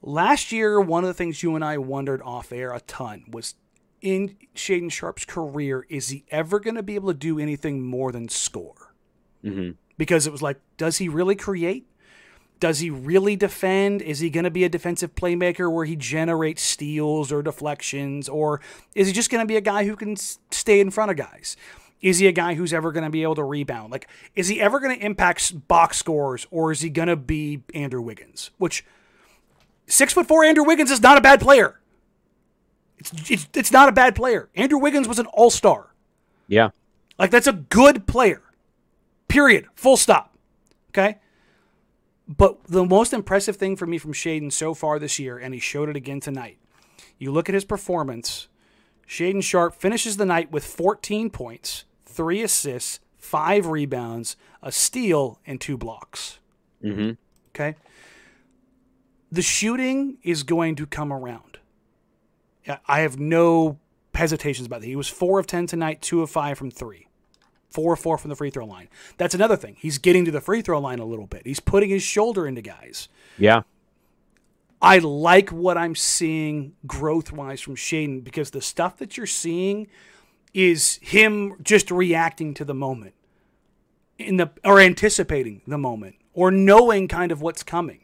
Last 0.01 0.51
year, 0.51 0.79
one 0.79 1.03
of 1.03 1.07
the 1.07 1.15
things 1.15 1.41
you 1.41 1.55
and 1.55 1.65
I 1.65 1.79
wondered 1.79 2.21
off 2.21 2.51
air 2.51 2.71
a 2.71 2.79
ton 2.81 3.25
was 3.27 3.55
in 4.01 4.37
Shaedon 4.53 4.91
Sharp's 4.91 5.25
career, 5.25 5.87
is 5.89 6.09
he 6.09 6.25
ever 6.29 6.59
going 6.59 6.75
to 6.75 6.83
be 6.83 6.93
able 6.93 7.11
to 7.11 7.17
do 7.17 7.39
anything 7.39 7.81
more 7.81 8.11
than 8.11 8.29
score? 8.29 8.93
Mm-hmm. 9.43 9.71
Because 9.97 10.27
it 10.27 10.31
was 10.31 10.43
like, 10.43 10.59
does 10.77 10.97
he 10.97 11.09
really 11.09 11.35
create? 11.35 11.89
Does 12.59 12.79
he 12.79 12.89
really 12.89 13.35
defend? 13.35 14.01
Is 14.01 14.19
he 14.19 14.29
going 14.29 14.45
to 14.45 14.51
be 14.51 14.63
a 14.63 14.69
defensive 14.69 15.13
playmaker 15.15 15.71
where 15.71 15.85
he 15.85 15.95
generates 15.95 16.61
steals 16.61 17.31
or 17.31 17.41
deflections? 17.41 18.29
Or 18.29 18.61
is 18.93 19.07
he 19.07 19.13
just 19.13 19.29
going 19.29 19.43
to 19.43 19.47
be 19.47 19.57
a 19.57 19.61
guy 19.61 19.85
who 19.85 19.95
can 19.95 20.15
stay 20.15 20.79
in 20.79 20.89
front 20.91 21.11
of 21.11 21.17
guys? 21.17 21.57
Is 22.01 22.19
he 22.19 22.27
a 22.27 22.31
guy 22.31 22.53
who's 22.53 22.73
ever 22.73 22.91
going 22.91 23.03
to 23.03 23.09
be 23.09 23.23
able 23.23 23.35
to 23.35 23.43
rebound? 23.43 23.91
Like, 23.91 24.07
is 24.35 24.47
he 24.47 24.61
ever 24.61 24.79
going 24.79 24.97
to 24.97 25.05
impact 25.05 25.67
box 25.67 25.97
scores 25.97 26.47
or 26.51 26.71
is 26.71 26.81
he 26.81 26.89
going 26.89 27.07
to 27.07 27.15
be 27.15 27.63
Andrew 27.73 28.01
Wiggins? 28.01 28.51
Which 28.57 28.85
six 29.87 30.13
foot 30.13 30.27
four 30.27 30.43
Andrew 30.43 30.63
Wiggins 30.63 30.91
is 30.91 31.01
not 31.01 31.17
a 31.17 31.21
bad 31.21 31.41
player. 31.41 31.79
It's, 32.97 33.11
it's, 33.29 33.47
it's 33.53 33.71
not 33.71 33.89
a 33.89 33.91
bad 33.91 34.15
player. 34.15 34.49
Andrew 34.55 34.77
Wiggins 34.79 35.07
was 35.07 35.19
an 35.19 35.25
all 35.27 35.49
star. 35.49 35.87
Yeah, 36.47 36.69
Like, 37.17 37.31
that's 37.31 37.47
a 37.47 37.53
good 37.53 38.05
player. 38.05 38.43
Period. 39.27 39.65
Full 39.75 39.97
stop. 39.97 40.37
Okay? 40.89 41.17
But 42.27 42.63
the 42.65 42.85
most 42.85 43.13
impressive 43.13 43.55
thing 43.55 43.75
for 43.75 43.85
me 43.85 43.97
from 43.97 44.13
Shaedon 44.13 44.51
so 44.51 44.73
far 44.73 44.97
this 44.97 45.19
year, 45.19 45.37
and 45.37 45.53
he 45.53 45.59
showed 45.59 45.89
it 45.89 45.95
again 45.95 46.19
tonight, 46.19 46.57
you 47.17 47.31
look 47.31 47.49
at 47.49 47.55
his 47.55 47.65
performance. 47.65 48.47
Shaedon 49.07 49.43
Sharp 49.43 49.75
finishes 49.75 50.17
the 50.17 50.25
night 50.25 50.51
with 50.51 50.65
14 50.65 51.29
points, 51.29 51.85
three 52.05 52.41
assists, 52.41 52.99
five 53.17 53.67
rebounds, 53.67 54.35
a 54.63 54.71
steal, 54.71 55.39
and 55.45 55.61
two 55.61 55.77
blocks. 55.77 56.39
Mm-hmm. 56.83 57.11
Okay. 57.49 57.75
The 59.31 59.41
shooting 59.41 60.17
is 60.23 60.43
going 60.43 60.75
to 60.75 60.85
come 60.85 61.11
around. 61.11 61.59
I 62.87 63.01
have 63.01 63.19
no 63.19 63.79
hesitations 64.13 64.65
about 64.65 64.81
that. 64.81 64.87
He 64.87 64.95
was 64.95 65.07
four 65.07 65.39
of 65.39 65.45
10 65.45 65.67
tonight, 65.67 66.01
two 66.01 66.21
of 66.21 66.31
five 66.31 66.57
from 66.57 66.71
three, 66.71 67.07
four 67.75 67.93
of 67.93 67.99
four 67.99 68.17
from 68.17 68.29
the 68.29 68.35
free 68.35 68.49
throw 68.49 68.65
line. 68.65 68.87
That's 69.17 69.35
another 69.35 69.57
thing. 69.57 69.75
He's 69.77 69.97
getting 69.97 70.23
to 70.25 70.31
the 70.31 70.41
free 70.41 70.61
throw 70.61 70.79
line 70.79 70.99
a 70.99 71.05
little 71.05 71.27
bit. 71.27 71.43
He's 71.45 71.59
putting 71.59 71.89
his 71.89 72.01
shoulder 72.01 72.47
into 72.47 72.61
guys. 72.61 73.09
Yeah. 73.37 73.63
I 74.81 74.99
like 74.99 75.49
what 75.49 75.77
I'm 75.77 75.95
seeing 75.95 76.73
growth 76.87 77.31
wise 77.31 77.59
from 77.59 77.75
Shaedon 77.75 78.23
because 78.23 78.51
the 78.51 78.61
stuff 78.61 78.97
that 78.97 79.17
you're 79.17 79.25
seeing 79.25 79.87
is 80.53 80.99
him 81.01 81.55
just 81.61 81.91
reacting 81.91 82.53
to 82.53 82.65
the 82.65 82.73
moment 82.73 83.13
in 84.17 84.37
the 84.37 84.49
or 84.63 84.79
anticipating 84.79 85.61
the 85.67 85.77
moment 85.77 86.15
or 86.33 86.49
knowing 86.49 87.07
kind 87.07 87.31
of 87.31 87.41
what's 87.41 87.63
coming. 87.63 88.01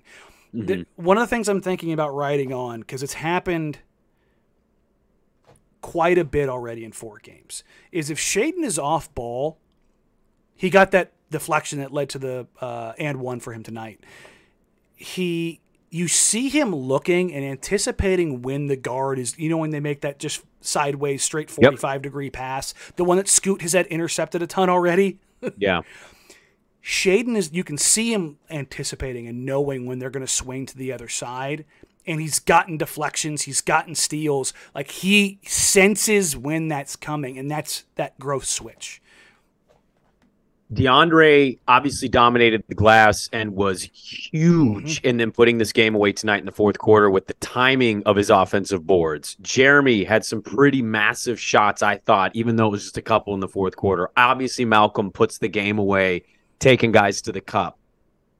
The, 0.53 0.73
mm-hmm. 0.73 1.03
one 1.03 1.17
of 1.17 1.21
the 1.21 1.27
things 1.27 1.47
I'm 1.47 1.61
thinking 1.61 1.93
about 1.93 2.13
writing 2.13 2.51
on 2.51 2.81
because 2.81 3.03
it's 3.03 3.13
happened 3.13 3.79
quite 5.81 6.17
a 6.17 6.23
bit 6.23 6.49
already 6.49 6.85
in 6.85 6.91
four 6.91 7.19
games 7.19 7.63
is 7.91 8.09
if 8.09 8.17
Shaedon 8.17 8.63
is 8.63 8.77
off 8.77 9.13
ball, 9.15 9.57
he 10.61 10.69
got 10.69 10.91
that 10.91 11.11
deflection 11.31 11.79
that 11.79 11.91
led 11.91 12.07
to 12.09 12.19
the 12.19 12.45
uh, 12.59 12.93
and 12.99 13.19
one 13.19 13.39
for 13.39 13.51
him 13.51 13.63
tonight. 13.63 13.99
He 14.93 15.59
you 15.89 16.07
see 16.07 16.49
him 16.49 16.75
looking 16.75 17.33
and 17.33 17.43
anticipating 17.43 18.43
when 18.43 18.67
the 18.67 18.75
guard 18.75 19.17
is, 19.17 19.35
you 19.39 19.49
know, 19.49 19.57
when 19.57 19.71
they 19.71 19.79
make 19.79 20.01
that 20.01 20.19
just 20.19 20.43
sideways, 20.61 21.23
straight 21.23 21.49
45 21.49 22.03
degree 22.03 22.29
pass, 22.29 22.75
the 22.95 23.03
one 23.03 23.17
that 23.17 23.27
Scoot 23.27 23.63
has 23.63 23.73
had 23.73 23.87
intercepted 23.87 24.43
a 24.43 24.47
ton 24.47 24.69
already. 24.69 25.19
Yeah. 25.57 25.81
Shaedon 26.83 27.35
is, 27.35 27.51
you 27.51 27.63
can 27.63 27.79
see 27.79 28.13
him 28.13 28.37
anticipating 28.51 29.27
and 29.27 29.43
knowing 29.43 29.87
when 29.87 29.97
they're 29.97 30.11
going 30.11 30.25
to 30.25 30.31
swing 30.31 30.67
to 30.67 30.77
the 30.77 30.93
other 30.93 31.07
side. 31.07 31.65
And 32.05 32.21
he's 32.21 32.37
gotten 32.37 32.77
deflections, 32.77 33.43
he's 33.43 33.61
gotten 33.61 33.95
steals. 33.95 34.53
Like 34.75 34.91
he 34.91 35.39
senses 35.43 36.37
when 36.37 36.67
that's 36.67 36.95
coming, 36.95 37.39
and 37.39 37.49
that's 37.49 37.85
that 37.95 38.19
growth 38.19 38.45
switch. 38.45 39.00
DeAndre 40.73 41.59
obviously 41.67 42.07
dominated 42.07 42.63
the 42.69 42.75
glass 42.75 43.29
and 43.33 43.55
was 43.55 43.83
huge 43.83 44.97
mm-hmm. 44.97 45.07
in 45.07 45.17
them 45.17 45.31
putting 45.31 45.57
this 45.57 45.73
game 45.73 45.95
away 45.95 46.13
tonight 46.13 46.39
in 46.39 46.45
the 46.45 46.51
fourth 46.51 46.77
quarter 46.77 47.09
with 47.09 47.27
the 47.27 47.33
timing 47.35 48.01
of 48.03 48.15
his 48.15 48.29
offensive 48.29 48.87
boards. 48.87 49.35
Jerami 49.41 50.07
had 50.07 50.23
some 50.23 50.41
pretty 50.41 50.81
massive 50.81 51.39
shots, 51.39 51.83
I 51.83 51.97
thought, 51.97 52.31
even 52.35 52.55
though 52.55 52.67
it 52.67 52.71
was 52.71 52.83
just 52.83 52.97
a 52.97 53.01
couple 53.01 53.33
in 53.33 53.41
the 53.41 53.49
fourth 53.49 53.75
quarter. 53.75 54.09
Obviously, 54.15 54.63
Malcolm 54.63 55.11
puts 55.11 55.39
the 55.39 55.49
game 55.49 55.77
away, 55.77 56.23
taking 56.59 56.93
guys 56.93 57.21
to 57.23 57.33
the 57.33 57.41
cup. 57.41 57.77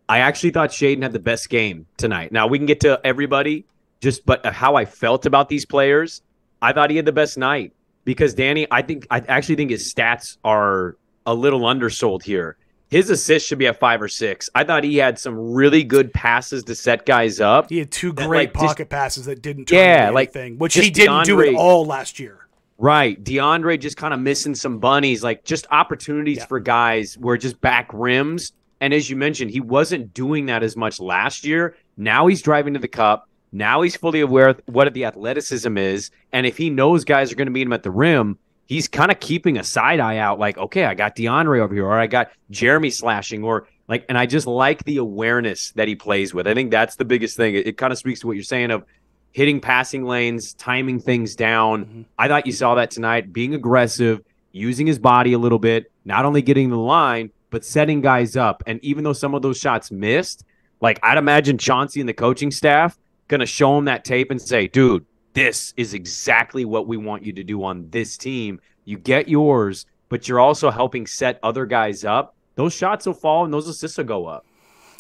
I 0.08 0.20
actually 0.20 0.52
thought 0.52 0.70
Shaedon 0.70 1.04
had 1.04 1.14
the 1.14 1.20
best 1.20 1.50
game 1.50 1.86
tonight. 1.98 2.32
Now 2.32 2.48
we 2.48 2.58
can 2.58 2.66
get 2.66 2.80
to 2.82 3.02
everybody, 3.04 3.66
just 4.00 4.26
but 4.26 4.46
how 4.46 4.76
I 4.76 4.86
felt 4.86 5.26
about 5.26 5.50
these 5.50 5.66
players, 5.66 6.22
I 6.62 6.72
thought 6.72 6.90
he 6.90 6.96
had 6.96 7.06
the 7.06 7.12
best 7.12 7.38
night 7.38 7.74
because 8.06 8.34
Danny, 8.34 8.68
I 8.72 8.82
think 8.82 9.06
I 9.10 9.20
actually 9.20 9.56
think 9.56 9.72
his 9.72 9.94
stats 9.94 10.38
are 10.44 10.96
a 11.25 11.34
little 11.34 11.62
undersold 11.62 12.24
here. 12.24 12.58
His 12.90 13.10
assist 13.10 13.48
should 13.48 13.58
be 13.58 13.68
at 13.68 13.80
five 13.80 14.01
or 14.01 14.10
six. 14.10 14.50
I 14.54 14.66
thought 14.66 14.84
he 14.84 14.98
had 14.98 15.18
some 15.18 15.54
really 15.54 15.84
good 15.84 16.13
passes 16.13 16.63
to 16.66 16.75
set 16.75 17.06
guys 17.06 17.40
up. 17.40 17.70
He 17.70 17.78
had 17.80 17.90
two 17.92 18.12
That, 18.12 18.28
great 18.28 18.38
like, 18.50 18.54
just- 18.54 18.66
pocket 18.66 18.90
passes 18.90 19.25
that 19.25 19.42
didn't 19.42 19.66
turn 19.66 19.78
Yeah, 19.80 20.01
into 20.08 20.13
like, 20.16 20.36
anything, 20.36 20.58
which 20.58 20.74
he 20.74 20.90
didn't 20.90 21.24
do 21.25 21.40
at 21.42 21.56
all 21.56 21.86
last 21.86 22.20
year. 22.20 22.38
Right. 22.78 23.24
DeAndre 23.24 23.80
just 23.80 23.96
kind 23.96 24.13
of 24.13 24.20
missing 24.20 24.56
some 24.56 24.80
bunnies, 24.80 25.24
like 25.24 25.46
just 25.46 25.68
opportunities 25.72 26.38
Yeah. 26.40 26.46
for 26.48 26.60
guys 26.60 27.18
where 27.18 27.38
just 27.38 27.62
back 27.62 27.90
rims. 27.94 28.51
And 28.82 28.94
as 28.94 29.10
you 29.10 29.16
mentioned, 29.16 29.51
he 29.51 29.62
wasn't 29.62 30.13
doing 30.13 30.48
that 30.48 30.63
as 30.63 30.75
much 30.75 31.00
last 31.00 31.46
year. 31.46 31.75
Now 31.96 32.25
he's 32.28 32.42
driving 32.42 32.74
to 32.74 32.80
the 32.80 32.88
cup. 32.88 33.30
Now 33.54 33.84
he's 33.84 33.96
fully 33.96 34.20
aware 34.22 34.50
of 34.50 34.62
what 34.66 34.92
the 34.94 35.06
athleticism 35.06 35.78
is. 35.78 36.10
And 36.34 36.46
if 36.48 36.58
he 36.58 36.70
knows 36.72 37.06
guys 37.06 37.32
are 37.32 37.36
going 37.36 37.46
to 37.46 37.51
meet 37.51 37.68
him 37.68 37.74
at 37.74 37.84
the 37.84 37.92
rim, 37.92 38.38
he's 38.72 38.88
kind 38.88 39.12
of 39.12 39.20
keeping 39.20 39.58
a 39.58 39.63
side 39.66 40.00
eye 40.00 40.16
out, 40.16 40.40
like, 40.40 40.58
okay, 40.58 40.86
I 40.86 40.94
got 40.94 41.13
DeAndre 41.13 41.60
over 41.60 41.74
here, 41.74 41.86
or 41.86 42.00
I 42.00 42.08
got 42.08 42.32
Jerami 42.54 42.90
slashing, 42.90 43.44
or 43.44 43.68
like, 43.90 44.06
and 44.08 44.18
I 44.18 44.25
just 44.25 44.48
like 44.48 44.82
the 44.86 44.96
awareness 44.96 45.72
that 45.72 45.90
he 45.90 45.96
plays 45.96 46.34
with. 46.34 46.48
I 46.48 46.54
think 46.54 46.72
that's 46.72 46.96
the 46.96 47.04
biggest 47.04 47.36
thing. 47.36 47.54
It, 47.56 47.68
it 47.68 47.78
kind 47.78 47.92
of 47.92 48.00
speaks 48.00 48.22
to 48.22 48.28
what 48.28 48.38
you're 48.38 48.44
saying 48.44 48.72
of 48.72 48.86
hitting 49.34 49.60
passing 49.60 50.06
lanes, 50.06 50.54
timing 50.54 51.01
things 51.01 51.36
down. 51.36 51.84
Mhm. 51.84 52.06
I 52.18 52.30
thought 52.30 52.46
you 52.46 52.54
saw 52.54 52.75
that 52.75 52.92
tonight, 52.92 53.34
being 53.34 53.56
aggressive, 53.56 54.22
using 54.54 54.88
his 54.88 55.00
body 55.00 55.34
a 55.34 55.38
little 55.38 55.60
bit, 55.60 55.92
not 56.06 56.24
only 56.24 56.42
getting 56.42 56.70
the 56.70 56.78
line, 56.78 57.30
but 57.50 57.66
setting 57.66 58.00
guys 58.00 58.38
up. 58.38 58.63
And 58.68 58.82
even 58.86 59.04
though 59.04 59.12
some 59.12 59.36
of 59.36 59.42
those 59.42 59.58
shots 59.58 59.92
missed, 59.92 60.46
like 60.80 60.98
I'd 61.04 61.18
imagine 61.18 61.58
Chauncey 61.58 62.00
and 62.00 62.08
the 62.08 62.13
coaching 62.13 62.51
staff 62.51 62.98
gonna 63.28 63.46
show 63.46 63.78
him 63.78 63.84
that 63.86 64.06
tape 64.06 64.32
and 64.32 64.42
say, 64.42 64.68
dude, 64.68 65.06
this 65.34 65.74
is 65.78 65.94
exactly 65.94 66.66
what 66.66 66.88
we 66.88 66.98
want 66.98 67.24
you 67.24 67.34
to 67.34 67.44
do 67.44 67.64
on 67.64 67.90
this 67.90 68.18
team. 68.18 68.60
You 68.86 68.98
get 68.98 69.28
yours, 69.28 69.86
but 70.10 70.28
you're 70.28 70.40
also 70.40 70.72
helping 70.72 71.08
set 71.08 71.40
other 71.44 71.66
guys 71.66 72.04
up. 72.04 72.36
Those 72.56 72.74
shots 72.74 73.06
will 73.06 73.14
fall 73.14 73.46
and 73.46 73.54
those 73.54 73.68
assists 73.68 73.98
will 73.98 74.06
go 74.06 74.26
up. 74.26 74.46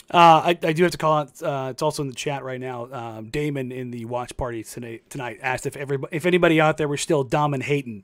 Uh, 0.09 0.41
I, 0.43 0.49
I 0.63 0.73
do 0.73 0.83
have 0.83 0.91
to 0.91 0.97
call 0.97 1.19
out. 1.19 1.41
Uh, 1.41 1.69
it's 1.71 1.81
also 1.81 2.01
in 2.01 2.09
the 2.09 2.15
chat 2.15 2.43
right 2.43 2.59
now. 2.59 2.91
Um, 2.91 3.29
Damon 3.29 3.71
in 3.71 3.91
the 3.91 4.05
watch 4.05 4.35
party 4.35 4.63
tonight, 4.63 5.09
tonight 5.09 5.39
asked 5.41 5.65
if 5.65 5.77
everybody, 5.77 6.15
if 6.15 6.25
anybody 6.25 6.59
out 6.59 6.77
there 6.77 6.87
were 6.87 6.97
still 6.97 7.23
Dom 7.23 7.53
and 7.53 7.63
Hayton 7.63 8.03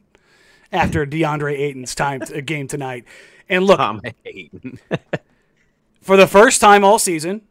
after 0.72 1.06
DeAndre 1.06 1.58
Ayton's 1.58 1.96
time 1.96 2.22
a 2.34 2.42
game 2.42 2.68
tonight. 2.68 3.06
And 3.50 3.66
look, 3.66 3.80
for 6.02 6.18
the 6.18 6.28
first 6.28 6.62
time 6.62 6.84
all 6.84 7.00
season, 7.00 7.42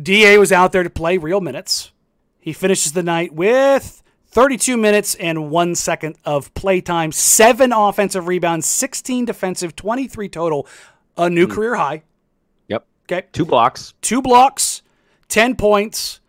Da 0.00 0.36
was 0.38 0.52
out 0.52 0.72
there 0.72 0.82
to 0.82 0.90
play 0.90 1.18
real 1.18 1.40
minutes. 1.40 1.92
He 2.40 2.52
finishes 2.52 2.92
the 2.92 3.02
night 3.02 3.32
with 3.32 4.01
32 4.32 4.76
minutes 4.76 5.14
and 5.16 5.50
one 5.50 5.74
second 5.74 6.16
of 6.24 6.52
playtime, 6.54 7.12
seven 7.12 7.72
offensive 7.72 8.26
rebounds, 8.28 8.66
16 8.66 9.26
defensive, 9.26 9.76
23 9.76 10.28
total, 10.28 10.66
a 11.16 11.28
new 11.28 11.46
career 11.46 11.74
high. 11.74 12.02
Yep. 12.68 12.86
Okay. 13.04 13.26
Two 13.32 13.44
blocks. 13.44 13.92
two 14.00 14.22
blocks, 14.22 14.82
10 15.28 15.56
points, 15.56 16.20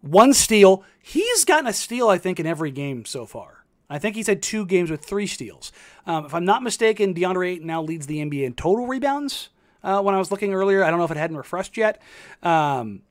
one 0.00 0.34
steal. 0.34 0.84
He's 1.00 1.44
gotten 1.44 1.66
a 1.68 1.72
steal, 1.72 2.08
I 2.08 2.18
think, 2.18 2.40
in 2.40 2.46
every 2.46 2.70
game 2.72 3.04
so 3.04 3.26
far. 3.26 3.64
I 3.88 3.98
think 3.98 4.16
he's 4.16 4.26
had 4.26 4.42
two 4.42 4.64
games 4.66 4.90
with 4.90 5.04
three 5.04 5.26
steals. 5.26 5.70
Um, 6.06 6.24
if 6.24 6.34
I'm 6.34 6.44
not 6.44 6.62
mistaken, 6.62 7.14
DeAndre 7.14 7.52
Ayton 7.52 7.66
now 7.66 7.82
leads 7.82 8.06
the 8.06 8.18
NBA 8.18 8.44
in 8.44 8.54
total 8.54 8.86
rebounds. 8.86 9.50
Uh, 9.84 10.00
when 10.00 10.14
I 10.14 10.18
was 10.18 10.30
looking 10.30 10.54
earlier, 10.54 10.82
I 10.82 10.90
don't 10.90 10.98
know 10.98 11.04
if 11.04 11.10
it 11.10 11.16
hadn't 11.16 11.36
refreshed 11.36 11.76
yet. 11.76 12.00
Um, 12.42 13.02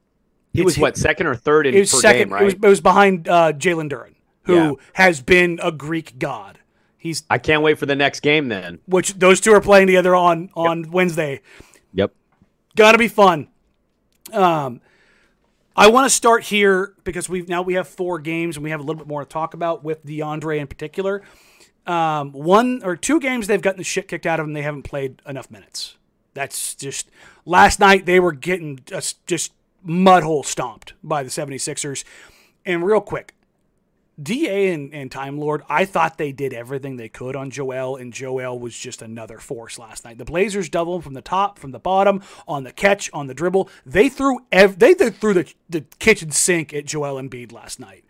He 0.54 0.62
was 0.64 0.78
what 0.78 0.98
second 0.98 1.28
or 1.28 1.36
third 1.36 1.68
in 1.68 1.76
it 1.76 1.80
was 1.82 1.92
per 1.92 2.00
second. 2.00 2.20
game, 2.30 2.34
right? 2.34 2.42
it, 2.42 2.46
was, 2.46 2.54
it 2.56 2.62
was 2.62 2.82
behind 2.82 3.28
uh, 3.30 3.54
Jalen 3.54 3.90
Duren, 3.92 4.16
who 4.52 4.56
Yeah. 4.80 4.86
has 4.94 5.22
been 5.22 5.60
a 5.64 5.72
Greek 5.72 6.20
god. 6.20 6.60
He's 6.98 7.24
I 7.30 7.38
can't 7.40 7.64
wait 7.64 7.80
for 7.80 7.86
the 7.86 7.96
next 7.96 8.20
game 8.20 8.48
then. 8.50 8.80
which 8.86 9.16
those 9.16 9.40
two 9.42 9.54
are 9.54 9.62
playing 9.62 9.88
together 9.88 10.16
on 10.16 10.50
on 10.56 10.90
Wednesday. 10.92 11.42
Yep. 11.94 12.14
Got 12.76 12.92
to 12.94 12.98
be 12.98 13.08
fun. 13.08 13.48
Um, 14.32 14.82
I 15.76 15.88
want 15.90 16.06
to 16.06 16.10
start 16.10 16.44
here 16.44 16.94
because 17.04 17.28
we've 17.30 17.48
now 17.50 17.62
we 17.62 17.74
have 17.76 17.88
four 17.88 18.20
games 18.20 18.56
and 18.58 18.64
we 18.64 18.70
have 18.72 18.80
a 18.80 18.84
little 18.84 19.00
bit 19.00 19.08
more 19.08 19.24
to 19.24 19.30
talk 19.30 19.54
about 19.54 19.84
with 19.84 20.06
DeAndre 20.06 20.60
in 20.60 20.68
particular. 20.68 21.22
Um, 21.88 22.32
one 22.34 22.82
or 22.84 22.96
two 22.96 23.20
games 23.20 23.48
they've 23.48 23.62
gotten 23.62 23.80
the 23.80 23.84
shit 23.84 24.08
kicked 24.08 24.26
out 24.28 24.40
of 24.40 24.46
them. 24.46 24.54
They 24.54 24.62
haven't 24.62 24.84
played 24.84 25.22
enough 25.26 25.50
minutes. 25.50 25.98
That's 26.34 26.76
just 26.76 27.10
last 27.46 27.80
night 27.80 28.06
they 28.06 28.20
were 28.20 28.32
getting 28.32 28.80
just 28.86 29.26
just 29.26 29.54
mud 29.84 30.24
hole 30.24 30.44
stomped 30.44 30.94
by 31.04 31.24
the 31.24 31.30
76ers. 31.30 32.04
And 32.66 32.86
real 32.86 33.02
quick, 33.02 33.34
DA 34.22 34.74
and, 34.74 34.94
and 34.94 35.12
Time 35.12 35.38
Lord, 35.38 35.64
I 35.70 35.86
thought 35.86 36.18
they 36.18 36.32
did 36.32 36.54
everything 36.54 36.98
they 36.98 37.10
could 37.10 37.36
on 37.36 37.50
Joel, 37.50 37.96
and 37.96 38.14
Joel 38.14 38.60
was 38.60 38.78
just 38.78 39.02
another 39.02 39.40
force 39.40 39.80
last 39.80 40.06
night. 40.06 40.18
The 40.18 40.26
Blazers 40.26 40.70
doubled 40.70 40.98
him 40.98 41.02
from 41.02 41.14
the 41.14 41.22
top, 41.22 41.58
from 41.58 41.72
the 41.72 41.80
bottom, 41.80 42.22
on 42.48 42.64
the 42.64 42.72
catch, 42.72 43.10
on 43.14 43.28
the 43.28 43.34
dribble. 43.34 43.70
They 43.86 44.10
threw 44.10 44.40
ev- 44.52 44.80
they 44.80 44.94
threw 44.94 45.34
the, 45.34 45.54
the 45.70 45.82
kitchen 46.00 46.32
sink 46.32 46.74
at 46.74 46.86
Joel 46.86 47.22
Embiid 47.22 47.52
last 47.52 47.80
night. 47.80 48.04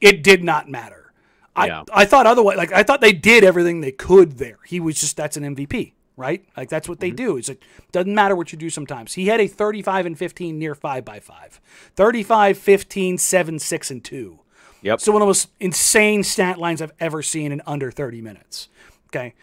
It 0.00 0.22
did 0.22 0.44
not 0.44 0.68
matter. 0.68 1.12
I, 1.56 1.66
Yeah. 1.66 1.84
I 1.92 2.04
thought 2.04 2.26
otherwise. 2.26 2.56
Like 2.56 2.72
I 2.72 2.82
thought 2.82 3.00
they 3.00 3.12
did 3.12 3.44
everything 3.44 3.80
they 3.80 3.92
could 3.92 4.38
there. 4.38 4.58
He 4.64 4.80
was 4.80 5.00
just 5.00 5.16
that's 5.16 5.36
an 5.36 5.56
MVP, 5.56 5.92
right? 6.16 6.44
Like 6.56 6.68
that's 6.68 6.88
what 6.88 7.00
they 7.00 7.08
mm-hmm. 7.08 7.16
do. 7.16 7.36
It's 7.36 7.48
like 7.48 7.64
doesn't 7.90 8.14
matter 8.14 8.36
what 8.36 8.52
you 8.52 8.58
do 8.58 8.70
sometimes. 8.70 9.14
He 9.14 9.26
had 9.26 9.40
a 9.40 9.48
35 9.48 10.06
and 10.06 10.18
15 10.18 10.58
near 10.58 10.74
5 10.74 11.04
by 11.04 11.20
5. 11.20 11.60
35 11.96 12.58
15 12.58 13.18
7 13.18 13.58
6 13.58 13.90
and 13.90 14.04
2. 14.04 14.40
Yep. 14.82 15.00
So 15.00 15.12
one 15.12 15.22
of 15.22 15.26
the 15.26 15.30
most 15.30 15.48
insane 15.60 16.22
stat 16.22 16.58
lines 16.58 16.80
I've 16.80 16.92
ever 17.00 17.22
seen 17.22 17.52
in 17.52 17.62
under 17.66 17.90
30 17.90 18.20
minutes. 18.20 18.68
Okay. 19.08 19.34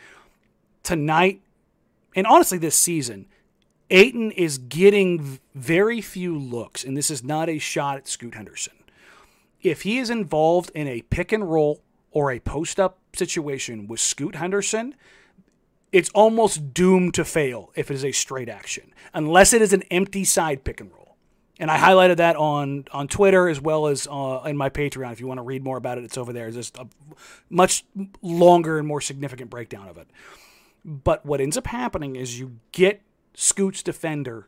Tonight, 0.84 1.42
and 2.16 2.28
honestly 2.28 2.58
this 2.58 2.76
season, 2.78 3.28
Ayton 3.90 4.32
is 4.32 4.58
getting 4.58 5.40
very 5.54 6.02
few 6.02 6.38
looks, 6.38 6.84
and 6.84 6.98
this 6.98 7.12
is 7.12 7.24
not 7.24 7.50
a 7.50 7.60
shot 7.60 7.98
at 7.98 8.08
Scoot 8.08 8.36
Henderson. 8.36 8.74
If 9.62 9.84
he 9.84 9.98
is 9.98 10.10
involved 10.10 10.72
in 10.74 10.88
a 10.88 11.02
pick 11.04 11.32
and 11.32 11.50
roll 11.50 11.82
or 12.12 12.32
a 12.32 12.40
post 12.40 12.80
up 12.80 13.00
situation 13.14 13.88
with 13.88 14.00
Scoot 14.00 14.36
Henderson, 14.36 14.96
it's 15.92 16.10
almost 16.10 16.74
doomed 16.74 17.14
to 17.14 17.24
fail 17.24 17.72
if 17.76 17.90
it 17.90 17.94
is 17.94 18.06
a 18.06 18.12
straight 18.12 18.50
action, 18.50 18.94
unless 19.14 19.54
it 19.54 19.62
is 19.62 19.74
an 19.74 19.84
empty 19.84 20.24
side 20.24 20.64
pick 20.64 20.82
and 20.82 20.92
roll. 20.92 21.05
And 21.60 21.72
I 21.72 21.78
highlighted 21.78 22.18
that 22.18 22.36
on 22.36 22.86
on 22.92 23.08
Twitter 23.08 23.48
as 23.48 23.62
well 23.62 23.88
as 23.88 24.08
uh, 24.12 24.42
in 24.46 24.58
my 24.58 24.70
Patreon. 24.70 25.12
If 25.14 25.20
you 25.22 25.28
want 25.28 25.38
to 25.38 25.44
read 25.44 25.64
more 25.64 25.78
about 25.78 25.98
it, 25.98 26.04
it's 26.04 26.18
over 26.18 26.34
there. 26.34 26.48
It's 26.48 26.58
just 26.58 26.78
a 26.78 26.88
much 27.50 27.86
longer 28.22 28.78
and 28.78 28.88
more 28.88 29.02
significant 29.02 29.50
breakdown 29.50 29.88
of 29.88 29.98
it. 29.98 30.08
But 30.84 31.26
what 31.26 31.42
ends 31.42 31.58
up 31.58 31.68
happening 31.68 32.16
is 32.16 32.40
you 32.40 32.60
get 32.72 33.02
Scoot's 33.34 33.82
defender 33.82 34.48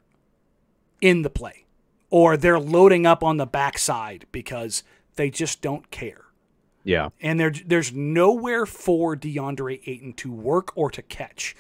in 1.02 1.22
the 1.22 1.30
play, 1.30 1.66
or 2.10 2.38
they're 2.38 2.60
loading 2.60 3.06
up 3.06 3.24
on 3.24 3.38
the 3.38 3.46
backside 3.46 4.26
because 4.32 4.84
they 5.16 5.30
just 5.30 5.62
don't 5.62 5.90
care. 5.92 6.27
Yeah. 6.88 7.10
And 7.22 7.38
there, 7.38 7.52
there's 7.52 7.92
nowhere 7.92 8.66
for 8.66 9.16
DeAndre 9.16 9.82
Ayton 9.86 10.14
to 10.14 10.32
work 10.32 10.72
or 10.76 10.90
to 10.92 11.02
catch. 11.02 11.54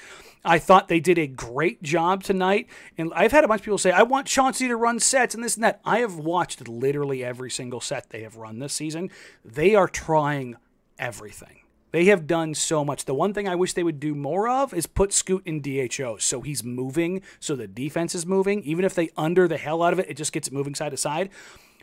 I 0.45 0.57
thought 0.57 0.87
they 0.87 1.01
did 1.01 1.17
a 1.17 1.27
great 1.27 1.83
job 1.83 2.23
tonight. 2.23 2.69
And 2.97 3.11
I've 3.13 3.33
had 3.33 3.43
a 3.43 3.47
bunch 3.47 3.59
of 3.59 3.65
people 3.65 3.77
say, 3.77 3.91
I 3.91 4.03
want 4.03 4.27
Chauncey 4.27 4.69
to 4.69 4.77
run 4.77 5.01
sets 5.01 5.35
and 5.35 5.43
this 5.43 5.55
and 5.55 5.65
that. 5.65 5.81
I 5.83 5.99
have 5.99 6.15
watched 6.15 6.65
literally 6.69 7.25
every 7.25 7.51
single 7.51 7.81
set 7.81 8.09
they 8.09 8.21
have 8.21 8.37
run 8.37 8.59
this 8.59 8.73
season. 8.73 9.11
They 9.43 9.75
are 9.75 9.89
trying 9.89 10.55
everything. 10.97 11.59
They 11.91 12.05
have 12.05 12.25
done 12.25 12.53
so 12.53 12.85
much. 12.85 13.03
The 13.03 13.13
one 13.13 13.33
thing 13.33 13.49
I 13.49 13.55
wish 13.55 13.73
they 13.73 13.83
would 13.83 13.99
do 13.99 14.15
more 14.15 14.47
of 14.47 14.73
is 14.73 14.87
put 14.87 15.11
Scoot 15.11 15.43
in 15.45 15.61
DHO 15.61 16.17
so 16.17 16.39
he's 16.39 16.63
moving, 16.63 17.21
so 17.39 17.55
the 17.55 17.67
defense 17.67 18.15
is 18.15 18.25
moving. 18.25 18.63
Even 18.63 18.85
if 18.85 18.95
they 18.95 19.09
under 19.17 19.47
the 19.47 19.57
hell 19.57 19.83
out 19.83 19.93
of 19.93 19.99
it, 19.99 20.09
it 20.09 20.15
just 20.15 20.31
gets 20.31 20.47
it 20.47 20.53
moving 20.53 20.75
side 20.75 20.91
to 20.91 20.97
side. 20.97 21.29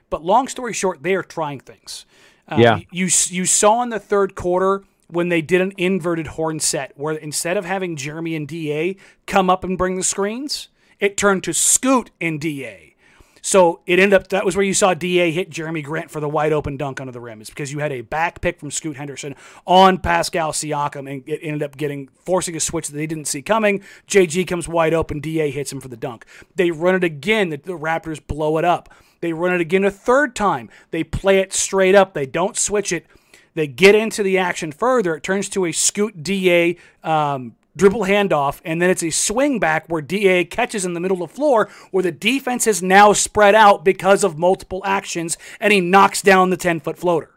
But 0.09 0.25
long 0.25 0.49
story 0.49 0.73
short, 0.73 1.03
they 1.03 1.15
are 1.15 1.23
trying 1.23 1.61
things. 1.61 2.07
Um, 2.49 2.61
yeah. 2.61 2.81
You 2.91 3.09
you 3.29 3.47
saw 3.47 3.83
in 3.83 3.89
the 3.89 3.99
third 3.99 4.35
quarter 4.35 4.85
when 5.09 5.29
they 5.29 5.43
did 5.43 5.61
an 5.61 5.73
inverted 5.77 6.29
horn 6.29 6.61
set 6.61 6.93
where 6.97 7.15
instead 7.15 7.57
of 7.57 7.65
having 7.65 7.97
Jerami 7.97 8.37
and 8.37 8.49
DA 8.49 8.97
come 9.27 9.49
up 9.49 9.65
and 9.65 9.79
bring 9.79 9.97
the 9.97 10.03
screens, 10.03 10.69
it 11.01 11.17
turned 11.17 11.45
to 11.45 11.53
Scoot 11.53 12.11
and 12.21 12.41
DA. 12.41 12.95
So 13.47 13.81
it 13.85 13.99
ended 13.99 14.15
up 14.19 14.29
that 14.29 14.47
was 14.47 14.57
where 14.57 14.65
you 14.65 14.73
saw 14.73 14.95
DA 14.95 15.31
hit 15.31 15.51
Jerami 15.51 15.85
Grant 15.85 16.11
for 16.11 16.19
the 16.19 16.29
wide 16.29 16.55
open 16.55 16.79
dunk 16.79 16.99
under 16.99 17.13
the 17.13 17.21
rim. 17.21 17.43
It's 17.43 17.51
because 17.51 17.71
you 17.71 17.81
had 17.81 17.93
a 17.93 18.01
back 18.01 18.41
pick 18.41 18.59
from 18.59 18.71
Scoot 18.71 18.97
Henderson 18.97 19.37
on 19.67 19.99
Pascal 19.99 20.53
Siakam 20.53 21.11
and 21.11 21.23
it 21.29 21.41
ended 21.43 21.63
up 21.63 21.77
getting 21.77 22.09
forcing 22.25 22.57
a 22.57 22.61
switch 22.61 22.89
that 22.89 22.97
they 22.97 23.07
didn't 23.07 23.27
see 23.27 23.43
coming. 23.43 23.83
JG 24.09 24.47
comes 24.49 24.67
wide 24.67 24.95
open, 24.95 25.21
DA 25.21 25.51
hits 25.51 25.71
him 25.71 25.83
for 25.83 25.89
the 25.89 25.97
dunk. 25.97 26.25
They 26.57 26.71
run 26.71 26.95
it 26.95 27.05
again, 27.05 27.51
the, 27.51 27.59
the 27.59 27.79
Raptors 27.79 28.27
blow 28.27 28.57
it 28.57 28.65
up. 28.65 28.89
They 29.25 29.33
run 29.33 29.54
it 29.54 29.61
again 29.62 29.85
a 29.85 29.90
third 29.90 30.37
time. 30.37 30.69
They 30.90 31.02
play 31.02 31.38
it 31.38 31.54
straight 31.54 31.95
up. 31.95 32.12
They 32.12 32.26
don't 32.26 32.59
switch 32.59 32.93
it. 32.93 33.07
They 33.54 33.66
get 33.66 33.95
into 33.95 34.23
the 34.23 34.37
action 34.37 34.71
further. 34.71 35.14
It 35.16 35.23
turns 35.23 35.49
to 35.49 35.64
a 35.64 35.73
Scoot 35.73 36.23
DA 36.23 36.76
um, 37.02 37.57
dribble 37.75 38.02
handoff, 38.02 38.61
and 38.66 38.83
then 38.83 38.90
it's 38.90 39.02
a 39.02 39.09
swing 39.09 39.59
back 39.59 39.87
where 39.87 40.02
DA 40.02 40.45
catches 40.45 40.85
in 40.85 40.93
the 40.93 41.00
middle 41.00 41.23
of 41.23 41.31
the 41.31 41.35
floor 41.35 41.71
where 41.90 42.02
the 42.02 42.12
defense 42.12 42.66
is 42.66 42.83
now 42.83 43.14
spread 43.14 43.54
out 43.54 43.83
because 43.83 44.25
of 44.25 44.37
multiple 44.37 44.83
actions, 44.85 45.38
and 45.59 45.73
he 45.73 45.81
knocks 45.81 46.21
down 46.21 46.50
the 46.50 46.59
10 46.59 46.81
foot 46.81 46.99
floater. 46.99 47.31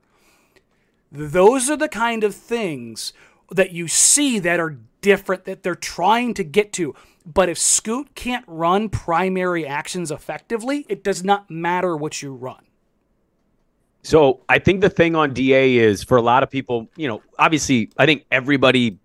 Those 1.10 1.70
are 1.70 1.78
the 1.78 1.88
kind 1.88 2.26
of 2.26 2.36
things 2.36 3.14
that 3.50 3.72
you 3.72 3.88
see 3.88 4.40
that 4.40 4.60
are 4.60 4.78
different 5.00 5.46
that 5.46 5.64
they're 5.64 5.74
trying 5.74 6.34
to 6.34 6.44
get 6.44 6.74
to. 6.74 6.94
But 7.32 7.50
if 7.50 7.58
Scoot 7.58 8.16
can't 8.16 8.46
run 8.48 8.90
primary 8.90 9.68
actions 9.68 10.12
effectively, 10.12 10.86
it 10.88 11.04
does 11.04 11.24
not 11.24 11.52
matter 11.52 11.96
what 11.96 12.22
you 12.22 12.34
run. 12.34 12.64
So 14.02 14.40
I 14.48 14.60
think 14.60 14.80
the 14.80 14.90
thing 14.90 15.16
on 15.16 15.34
DA 15.34 15.76
is 15.76 16.02
for 16.04 16.18
a 16.18 16.22
lot 16.22 16.42
of 16.42 16.50
people, 16.50 16.88
you 16.96 17.10
know, 17.10 17.22
obviously, 17.38 17.92
I 17.98 18.06
think 18.06 18.26
everybody 18.32 18.98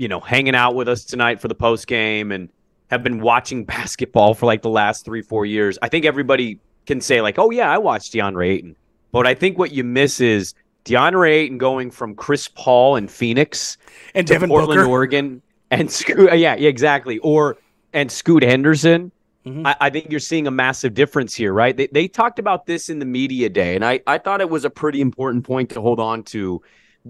you 0.00 0.08
know, 0.08 0.18
hanging 0.18 0.54
out 0.54 0.74
with 0.74 0.88
us 0.88 1.04
tonight 1.04 1.42
for 1.42 1.48
the 1.48 1.54
post 1.54 1.86
game 1.86 2.32
and 2.32 2.48
have 2.88 3.02
been 3.02 3.20
watching 3.20 3.64
basketball 3.66 4.32
for 4.32 4.46
like 4.46 4.62
the 4.62 4.70
last 4.70 5.04
three, 5.04 5.20
four 5.20 5.44
years, 5.44 5.78
I 5.82 5.88
think 5.88 6.06
everybody 6.06 6.58
can 6.86 7.02
say, 7.02 7.20
like, 7.20 7.38
oh, 7.38 7.50
yeah, 7.50 7.70
I 7.70 7.76
watched 7.76 8.14
DeAndre 8.14 8.48
Ayton. 8.48 8.76
But 9.12 9.26
I 9.26 9.34
think 9.34 9.58
what 9.58 9.72
you 9.72 9.84
miss 9.84 10.18
is 10.18 10.54
DeAndre 10.86 11.30
Ayton 11.30 11.58
going 11.58 11.90
from 11.90 12.14
Chris 12.14 12.48
Paul 12.48 12.96
and 12.96 13.10
Phoenix 13.10 13.76
and 14.14 14.26
to 14.26 14.32
Devin 14.32 14.48
Portland, 14.48 14.78
Booker. 14.78 14.90
Oregon, 14.90 15.42
and 15.70 15.90
Scoot, 15.90 16.30
yeah, 16.38 16.54
yeah, 16.56 16.68
exactly. 16.68 17.18
Or, 17.18 17.58
and 17.92 18.10
Scoot 18.10 18.42
Henderson. 18.42 19.12
Mhm. 19.46 19.66
I, 19.66 19.76
I 19.80 19.90
think 19.90 20.10
you're 20.10 20.20
seeing 20.20 20.46
a 20.46 20.50
massive 20.50 20.92
difference 20.94 21.34
here, 21.34 21.52
right? 21.52 21.74
They, 21.76 21.86
they 21.86 22.08
talked 22.08 22.38
about 22.38 22.66
this 22.66 22.88
in 22.90 22.98
the 22.98 23.06
media 23.06 23.48
day, 23.48 23.74
and 23.74 23.84
I, 23.84 24.00
I 24.06 24.18
thought 24.18 24.40
it 24.40 24.50
was 24.50 24.64
a 24.64 24.70
pretty 24.70 25.00
important 25.00 25.44
point 25.44 25.70
to 25.70 25.80
hold 25.80 25.98
on 25.98 26.22
to 26.24 26.60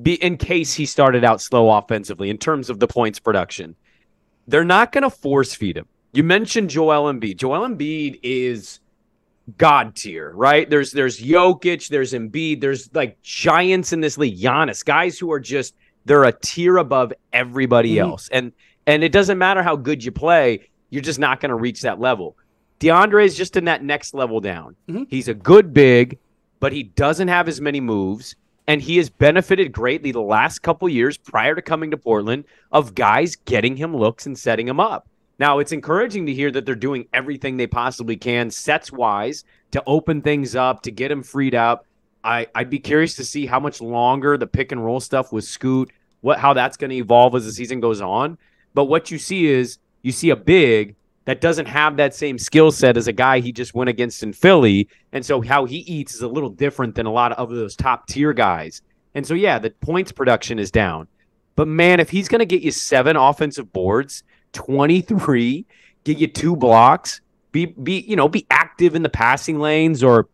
be 0.00 0.14
in 0.22 0.36
case 0.36 0.72
he 0.74 0.86
started 0.86 1.24
out 1.24 1.40
slow 1.40 1.68
offensively 1.70 2.30
in 2.30 2.38
terms 2.38 2.70
of 2.70 2.78
the 2.78 2.86
points 2.86 3.18
production. 3.18 3.74
They're 4.46 4.64
not 4.64 4.92
going 4.92 5.02
to 5.02 5.10
force 5.10 5.54
feed 5.54 5.76
him. 5.76 5.86
You 6.12 6.22
mentioned 6.22 6.70
Joel 6.70 7.12
Embiid. 7.12 7.36
Joel 7.36 7.68
Embiid 7.68 8.20
is 8.22 8.78
god 9.58 9.96
tier, 9.96 10.30
right? 10.34 10.68
There's 10.70 10.92
there's 10.92 11.20
Jokic, 11.20 11.88
there's 11.88 12.12
Embiid, 12.12 12.60
there's 12.60 12.88
like 12.94 13.20
giants 13.22 13.92
in 13.92 14.00
this 14.00 14.16
league, 14.16 14.38
Giannis, 14.38 14.84
guys 14.84 15.18
who 15.18 15.32
are 15.32 15.40
just 15.40 15.74
they're 16.04 16.24
a 16.24 16.32
tier 16.32 16.76
above 16.78 17.12
everybody 17.32 17.96
Mhm. 17.96 18.02
else. 18.02 18.28
And 18.30 18.52
and 18.86 19.04
it 19.04 19.12
doesn't 19.12 19.38
matter 19.38 19.62
how 19.62 19.76
good 19.76 20.04
you 20.04 20.12
play, 20.12 20.68
you're 20.90 21.02
just 21.02 21.18
not 21.18 21.40
going 21.40 21.50
to 21.50 21.54
reach 21.56 21.82
that 21.82 22.00
level. 22.00 22.36
DeAndre 22.80 23.24
is 23.24 23.36
just 23.36 23.56
in 23.56 23.64
that 23.66 23.84
next 23.84 24.14
level 24.14 24.40
down. 24.40 24.74
Mhm. 24.88 25.06
He's 25.10 25.28
a 25.28 25.34
good 25.34 25.72
big, 25.74 26.18
but 26.60 26.72
he 26.72 26.82
doesn't 26.82 27.28
have 27.28 27.46
as 27.48 27.60
many 27.60 27.80
moves 27.80 28.36
and 28.66 28.80
he 28.80 28.96
has 28.98 29.10
benefited 29.10 29.72
greatly 29.72 30.12
the 30.12 30.20
last 30.20 30.60
couple 30.60 30.88
years 30.88 31.16
prior 31.16 31.54
to 31.54 31.62
coming 31.62 31.90
to 31.90 31.96
Portland 31.96 32.44
of 32.70 32.94
guys 32.94 33.36
getting 33.36 33.76
him 33.76 33.96
looks 33.96 34.26
and 34.26 34.38
setting 34.38 34.68
him 34.68 34.78
up. 34.78 35.08
Now, 35.40 35.58
it's 35.58 35.72
encouraging 35.72 36.26
to 36.26 36.34
hear 36.34 36.50
that 36.50 36.66
they're 36.66 36.74
doing 36.74 37.06
everything 37.12 37.56
they 37.56 37.66
possibly 37.66 38.16
can, 38.16 38.50
sets 38.50 38.92
wise, 38.92 39.44
to 39.70 39.82
open 39.86 40.20
things 40.20 40.54
up, 40.54 40.82
to 40.82 40.90
get 40.90 41.10
him 41.10 41.22
freed 41.22 41.54
up. 41.54 41.86
I, 42.22 42.46
I'd 42.54 42.68
be 42.70 42.78
curious 42.78 43.16
to 43.16 43.24
see 43.24 43.46
how 43.46 43.58
much 43.58 43.80
longer 43.80 44.36
the 44.36 44.46
pick 44.46 44.70
and 44.70 44.84
roll 44.84 45.00
stuff 45.00 45.32
with 45.32 45.44
Scoot, 45.44 45.90
what 46.20 46.38
how 46.38 46.52
that's 46.52 46.76
going 46.76 46.90
to 46.90 46.96
evolve 46.96 47.34
as 47.34 47.46
the 47.46 47.52
season 47.52 47.80
goes 47.80 48.00
on. 48.00 48.36
But 48.74 48.84
what 48.84 49.10
you 49.10 49.18
see 49.18 49.46
is 49.46 49.78
you 50.02 50.12
see 50.12 50.30
a 50.30 50.36
big 50.36 50.96
that 51.24 51.40
doesn't 51.40 51.66
have 51.66 51.96
that 51.96 52.14
same 52.14 52.38
skill 52.38 52.72
set 52.72 52.96
as 52.96 53.06
a 53.06 53.12
guy 53.12 53.40
he 53.40 53.52
just 53.52 53.74
went 53.74 53.90
against 53.90 54.22
in 54.22 54.32
Philly. 54.32 54.88
And 55.12 55.24
so 55.24 55.40
how 55.40 55.64
he 55.64 55.78
eats 55.78 56.14
is 56.14 56.22
a 56.22 56.28
little 56.28 56.50
different 56.50 56.94
than 56.94 57.06
a 57.06 57.12
lot 57.12 57.32
of 57.32 57.50
those 57.50 57.76
top 57.76 58.06
tier 58.06 58.32
guys. 58.32 58.82
And 59.14 59.26
so, 59.26 59.34
yeah, 59.34 59.58
the 59.58 59.70
points 59.70 60.12
production 60.12 60.58
is 60.58 60.70
down. 60.70 61.08
But 61.56 61.68
man, 61.68 62.00
if 62.00 62.10
he's 62.10 62.28
going 62.28 62.38
to 62.38 62.46
get 62.46 62.62
you 62.62 62.70
seven 62.70 63.16
offensive 63.16 63.72
boards, 63.72 64.22
23, 64.54 65.66
get 66.04 66.18
you 66.18 66.26
two 66.26 66.56
blocks, 66.56 67.20
be, 67.52 67.66
be, 67.66 68.00
you 68.00 68.16
know, 68.16 68.28
be 68.28 68.46
active 68.50 68.94
in 68.94 69.02
the 69.02 69.08
passing 69.08 69.58
lanes 69.58 70.02
or, 70.02 70.28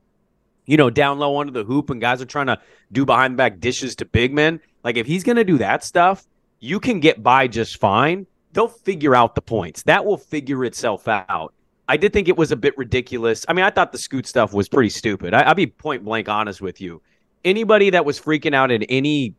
you 0.67 0.77
know, 0.77 0.91
down 0.91 1.19
low 1.19 1.41
under 1.41 1.53
the 1.53 1.65
hoop 1.65 1.91
and 1.91 2.01
guys 2.01 2.23
are 2.23 2.27
trying 2.27 2.47
to 2.47 2.61
do 2.93 3.05
behind 3.05 3.35
the 3.35 3.39
back 3.39 3.59
dishes 3.61 3.97
to 3.97 4.05
big 4.05 4.33
men. 4.33 4.61
Like 4.85 4.97
if 4.97 5.07
he's 5.07 5.25
going 5.25 5.37
to 5.37 5.45
do 5.45 5.59
that 5.59 5.83
stuff, 5.83 6.25
you 6.67 6.81
can 6.81 7.01
get 7.01 7.23
by 7.23 7.49
just 7.49 7.79
fine 7.79 8.27
they'll 8.57 8.69
figure 8.69 9.15
out 9.15 9.35
the 9.35 9.43
points. 9.43 9.83
That 9.83 10.07
will 10.07 10.17
figure 10.17 10.65
itself 10.65 11.07
out. 11.07 11.53
I 11.89 11.99
did 11.99 12.15
think 12.15 12.27
it 12.27 12.39
was 12.39 12.53
a 12.53 12.57
bit 12.57 12.77
ridiculous. 12.79 13.45
I 13.49 13.53
mean, 13.53 13.67
I 13.67 13.71
thought 13.71 13.93
the 13.93 13.99
scoot 13.99 14.27
stuff 14.27 14.55
was 14.55 14.67
pretty 14.67 14.89
stupid. 14.89 15.35
I, 15.35 15.47
will 15.47 15.55
be 15.55 15.67
point 15.67 16.05
blank 16.05 16.31
honest 16.31 16.63
with 16.63 16.81
you. 16.81 17.03
Anybody 17.45 17.91
that 17.91 18.07
was 18.07 18.19
freaking 18.19 18.55
out 18.55 18.71
at 18.71 18.83
any 18.89 19.35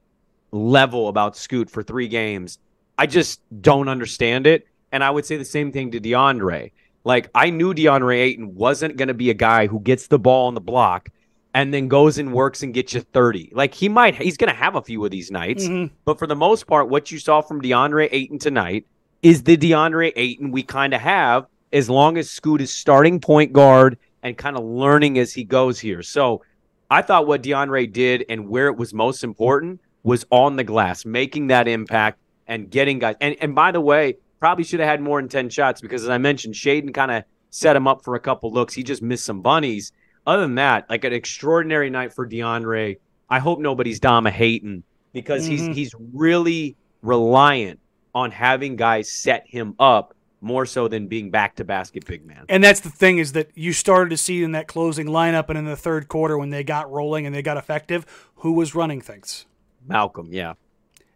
level 0.51 1.09
about 1.09 1.35
Scoot 1.35 1.69
for 1.69 1.83
three 1.83 2.07
games, 2.07 2.59
I 2.97 3.07
just 3.07 3.41
don't 3.59 3.89
understand 3.89 4.45
it. 4.47 4.67
And 4.91 5.03
I 5.03 5.09
would 5.09 5.25
say 5.25 5.35
the 5.35 5.43
same 5.43 5.71
thing 5.71 5.91
to 5.91 5.99
DeAndre. 5.99 6.71
Like, 7.03 7.29
I 7.33 7.49
knew 7.49 7.73
DeAndre 7.73 8.19
Ayton 8.19 8.55
wasn't 8.55 8.97
going 8.97 9.09
to 9.09 9.13
be 9.13 9.29
a 9.29 9.33
guy 9.33 9.67
who 9.67 9.79
gets 9.79 10.07
the 10.07 10.19
ball 10.19 10.47
on 10.47 10.53
the 10.53 10.61
block 10.61 11.09
and 11.53 11.73
then 11.73 11.87
goes 11.87 12.17
and 12.17 12.33
works 12.33 12.61
and 12.63 12.73
gets 12.73 12.93
you 12.93 13.01
30. 13.01 13.51
Like, 13.53 13.73
he 13.73 13.89
might, 13.89 14.15
he's 14.15 14.37
going 14.37 14.49
to 14.51 14.55
have 14.55 14.75
a 14.75 14.81
few 14.81 15.03
of 15.03 15.11
these 15.11 15.31
nights. 15.31 15.63
Mhm. 15.63 15.91
But 16.05 16.19
for 16.19 16.27
the 16.27 16.35
most 16.35 16.67
part, 16.67 16.89
what 16.89 17.11
you 17.11 17.19
saw 17.19 17.41
from 17.41 17.61
DeAndre 17.61 18.09
Ayton 18.11 18.39
tonight 18.39 18.85
is 19.23 19.43
the 19.43 19.57
DeAndre 19.57 20.13
Ayton 20.15 20.51
we 20.51 20.63
kind 20.63 20.93
of 20.93 21.01
have 21.01 21.47
as 21.73 21.89
long 21.89 22.17
as 22.17 22.29
Scoot 22.29 22.61
is 22.61 22.71
starting 22.71 23.19
point 23.19 23.53
guard 23.53 23.97
and 24.23 24.37
kind 24.37 24.55
of 24.57 24.63
learning 24.63 25.17
as 25.17 25.33
he 25.33 25.43
goes 25.43 25.79
here. 25.79 26.01
So 26.03 26.43
I 26.89 27.01
thought 27.01 27.27
what 27.27 27.43
DeAndre 27.43 27.91
did 27.91 28.25
and 28.29 28.47
where 28.47 28.67
it 28.67 28.77
was 28.77 28.93
most 28.93 29.23
important 29.23 29.81
was 30.03 30.25
on 30.31 30.55
the 30.55 30.63
glass, 30.63 31.05
making 31.05 31.47
that 31.47 31.67
impact 31.67 32.19
and 32.47 32.69
getting 32.69 32.99
guys. 32.99 33.15
And, 33.19 33.35
and 33.41 33.53
by 33.55 33.71
the 33.71 33.81
way, 33.81 34.17
probably 34.39 34.63
should 34.63 34.79
have 34.79 34.87
had 34.87 35.01
more 35.01 35.19
than 35.19 35.27
10 35.27 35.49
shots 35.49 35.81
because, 35.81 36.03
as 36.03 36.09
I 36.09 36.17
mentioned, 36.17 36.53
Shaedon 36.53 36.93
kind 36.93 37.11
of 37.11 37.23
set 37.49 37.75
him 37.75 37.87
up 37.87 38.03
for 38.03 38.15
a 38.15 38.19
couple 38.19 38.51
looks. 38.51 38.73
He 38.73 38.83
just 38.83 39.01
missed 39.01 39.25
some 39.25 39.41
bunnies. 39.41 39.91
Other 40.27 40.41
than 40.43 40.55
that, 40.55 40.89
like 40.89 41.05
an 41.05 41.13
extraordinary 41.13 41.89
night 41.89 42.13
for 42.13 42.27
DeAndre. 42.27 42.97
I 43.29 43.39
hope 43.39 43.59
nobody's 43.59 43.99
Dama 43.99 44.29
hating 44.29 44.83
because 45.13 45.45
Mhm. 45.45 45.49
he's 45.49 45.65
he's 45.75 45.95
really 46.13 46.75
reliant 47.01 47.79
on 48.13 48.31
having 48.31 48.75
guys 48.75 49.09
set 49.11 49.45
him 49.47 49.73
up 49.79 50.13
more 50.41 50.65
so 50.65 50.87
than 50.87 51.07
being 51.07 51.31
back 51.31 51.55
to 51.55 51.63
basket 51.63 52.05
big 52.05 52.25
man. 52.25 52.45
And 52.49 52.63
that's 52.63 52.81
the 52.81 52.89
thing 52.89 53.17
is 53.17 53.31
that 53.33 53.49
you 53.55 53.73
started 53.73 54.09
to 54.11 54.17
see 54.17 54.43
in 54.43 54.51
that 54.51 54.67
closing 54.67 55.07
lineup 55.07 55.49
and 55.49 55.57
in 55.57 55.65
the 55.65 55.75
third 55.75 56.07
quarter 56.07 56.37
when 56.37 56.49
they 56.51 56.63
got 56.63 56.91
rolling 56.91 57.25
and 57.25 57.33
they 57.33 57.41
got 57.41 57.57
effective, 57.57 58.05
who 58.35 58.51
was 58.51 58.75
running 58.75 59.01
things. 59.01 59.45
Malcolm, 59.87 60.27
yeah. 60.31 60.53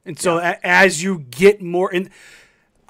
And 0.06 0.18
so 0.18 0.38
a 0.40 0.58
as 0.64 1.04
you 1.04 1.20
get 1.20 1.62
more 1.62 1.92
in, 1.92 2.10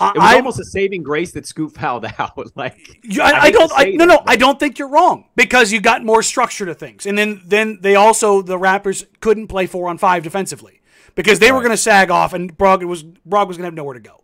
I, 0.01 0.09
It 0.09 0.15
was 0.17 0.23
I- 0.31 0.35
almost 0.35 0.59
a 0.59 0.65
saving 0.65 1.03
grace 1.03 1.31
that 1.33 1.45
Scoot 1.45 1.73
fouled 1.73 2.05
out. 2.19 2.55
like 2.57 2.77
I, 3.21 3.31
I, 3.33 3.51
don't. 3.51 3.71
I, 3.75 3.83
no, 3.91 3.97
that, 3.99 4.05
no. 4.07 4.17
but- 4.19 4.29
I 4.29 4.35
don't 4.35 4.59
think 4.59 4.79
you're 4.79 4.89
wrong 4.89 5.29
because 5.35 5.71
you 5.71 5.79
got 5.81 6.03
more 6.03 6.23
structure 6.23 6.65
to 6.65 6.73
things, 6.73 7.05
and 7.05 7.17
then 7.17 7.41
then 7.45 7.79
they 7.81 7.95
also 7.95 8.41
the 8.41 8.57
Raptors 8.57 9.05
couldn't 9.19 9.47
play 9.47 9.67
four 9.67 9.89
on 9.89 9.97
five 9.97 10.23
defensively 10.23 10.81
because 11.15 11.39
they 11.39 11.51
were 11.51 11.59
going 11.59 11.71
to 11.71 11.77
sag 11.77 12.09
off, 12.11 12.33
and 12.33 12.57
Brog 12.57 12.83
was 12.83 13.03
Brog 13.03 13.47
was 13.47 13.57
going 13.57 13.63
to 13.63 13.67
have 13.67 13.73
nowhere 13.73 13.93
to 13.95 13.99
go. 13.99 14.21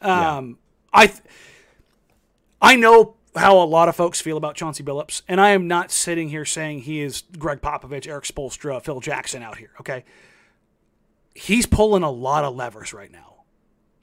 Um, 0.00 0.58
I 0.92 1.06
th- 1.08 1.20
I 2.62 2.76
know 2.76 3.14
how 3.36 3.60
a 3.60 3.64
lot 3.64 3.88
of 3.88 3.94
folks 3.94 4.20
feel 4.20 4.36
about 4.36 4.56
Chauncey 4.56 4.82
Billups, 4.82 5.22
and 5.28 5.40
I 5.40 5.50
am 5.50 5.68
not 5.68 5.90
sitting 5.92 6.28
here 6.28 6.44
saying 6.44 6.80
he 6.80 7.00
is 7.00 7.22
Gregg 7.38 7.60
Popovich, 7.60 8.06
Erik 8.08 8.24
Spoelstra, 8.24 8.82
Phil 8.82 9.00
Jackson 9.00 9.42
out 9.42 9.58
here. 9.58 9.70
Okay, 9.80 10.04
he's 11.34 11.66
pulling 11.66 12.02
a 12.02 12.10
lot 12.10 12.44
of 12.44 12.54
levers 12.56 12.92
right 12.92 13.12
now. 13.12 13.27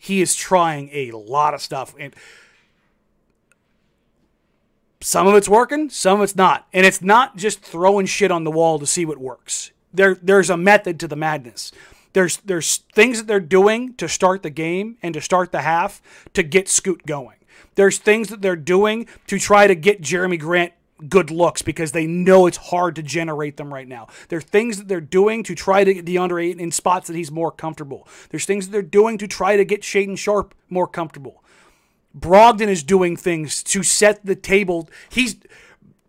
He 0.06 0.22
is 0.22 0.36
trying 0.36 0.90
a 0.94 1.10
lot 1.10 1.56
of 1.56 1.62
stuff, 1.62 1.96
and 1.98 2.16
some 5.02 5.26
of 5.26 5.34
it's 5.34 5.50
working, 5.50 5.90
some 5.90 6.20
of 6.20 6.24
it's 6.24 6.36
not. 6.36 6.68
And 6.74 6.86
it's 6.86 7.02
not 7.02 7.38
just 7.38 7.62
throwing 7.62 8.06
shit 8.06 8.30
on 8.30 8.44
the 8.44 8.52
wall 8.52 8.78
to 8.78 8.86
see 8.86 9.04
what 9.04 9.18
works. 9.18 9.72
There 9.92 10.14
there's 10.22 10.52
a 10.52 10.58
method 10.58 11.00
to 11.00 11.08
the 11.08 11.16
madness. 11.16 11.72
There's 12.14 12.38
there's 12.38 12.78
things 12.94 13.18
that 13.18 13.26
they're 13.26 13.40
doing 13.40 13.96
to 13.96 14.08
start 14.08 14.44
the 14.44 14.52
game 14.52 14.98
and 15.02 15.12
to 15.16 15.22
start 15.22 15.52
the 15.52 15.62
half 15.62 16.04
to 16.36 16.44
get 16.44 16.70
Scoot 16.70 17.08
going. 17.08 17.38
There's 17.74 17.98
things 17.98 18.30
that 18.30 18.44
they're 18.44 18.56
doing 18.56 19.08
to 19.26 19.40
try 19.40 19.66
to 19.66 19.74
get 19.74 20.04
Jerami 20.04 20.40
Grant 20.40 20.74
good 21.10 21.30
looks 21.30 21.62
because 21.62 21.92
they 21.92 22.08
know 22.08 22.48
it's 22.48 22.58
hard 22.58 22.96
to 22.96 23.04
generate 23.04 23.58
them 23.58 23.74
right 23.74 23.88
now. 23.88 24.08
There 24.30 24.38
are 24.40 24.42
things 24.42 24.78
that 24.78 24.88
they're 24.88 25.02
doing 25.02 25.44
to 25.44 25.54
try 25.56 25.84
to 25.84 25.94
get 25.94 26.06
DeAndre 26.06 26.46
Ayton 26.48 26.62
in 26.62 26.72
spots 26.72 27.08
that 27.08 27.16
he's 27.16 27.32
more 27.32 27.52
comfortable. 27.52 28.08
There's 28.30 28.46
things 28.46 28.66
that 28.68 28.72
they're 28.72 28.82
doing 28.82 29.18
to 29.18 29.28
try 29.28 29.58
to 29.58 29.66
get 29.66 29.82
Shaedon 29.82 30.18
Sharp 30.18 30.56
more 30.70 30.88
comfortable. 30.88 31.44
Brogdon 32.18 32.68
is 32.70 32.82
doing 32.84 33.18
things 33.18 33.62
to 33.64 33.84
set 33.84 34.26
the 34.26 34.36
table. 34.36 34.90
He's 35.10 35.36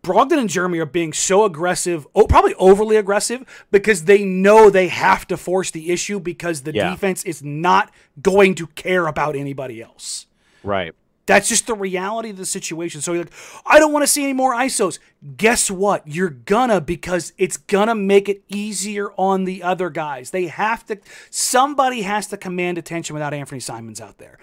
Brogdon 0.03 0.37
and 0.39 0.49
Jerami 0.49 0.79
are 0.79 0.85
being 0.85 1.11
so 1.11 1.43
aggressive, 1.43 2.07
oh, 2.15 2.27
probably 2.27 2.53
overly 2.53 2.95
aggressive, 2.95 3.43
because 3.71 4.05
they 4.05 4.23
know 4.23 4.69
they 4.69 4.87
have 4.87 5.27
to 5.27 5.35
force 5.35 5.69
the 5.69 5.91
issue 5.91 6.21
because 6.21 6.61
the 6.61 6.73
Yeah. 6.73 6.91
defense 6.91 7.25
is 7.25 7.43
not 7.43 7.91
going 8.21 8.55
to 8.55 8.67
care 8.67 9.07
about 9.07 9.35
anybody 9.35 9.81
else. 9.81 10.27
right. 10.63 10.93
That's 11.27 11.47
just 11.47 11.67
the 11.67 11.75
reality 11.75 12.31
of 12.31 12.37
the 12.37 12.45
situation. 12.45 13.01
So 13.01 13.13
you're 13.13 13.25
like, 13.25 13.33
I 13.65 13.79
don't 13.79 13.91
want 13.93 14.03
to 14.03 14.07
see 14.07 14.23
any 14.23 14.33
more 14.33 14.55
ISOs. 14.55 14.97
Guess 15.35 15.69
what? 15.69 16.07
You're 16.07 16.29
gonna 16.29 16.81
because 16.81 17.33
it's 17.37 17.57
gonna 17.57 17.95
make 17.95 18.29
it 18.29 18.43
easier 18.47 19.11
on 19.17 19.43
the 19.43 19.61
other 19.61 19.89
guys. 19.89 20.31
They 20.31 20.47
have 20.47 20.85
to. 20.87 20.97
Somebody 21.29 22.01
has 22.01 22.27
to 22.27 22.37
command 22.37 22.77
attention 22.77 23.13
without 23.13 23.33
Anthony 23.33 23.59
Simons 23.59 24.01
out 24.01 24.17
there. 24.17 24.39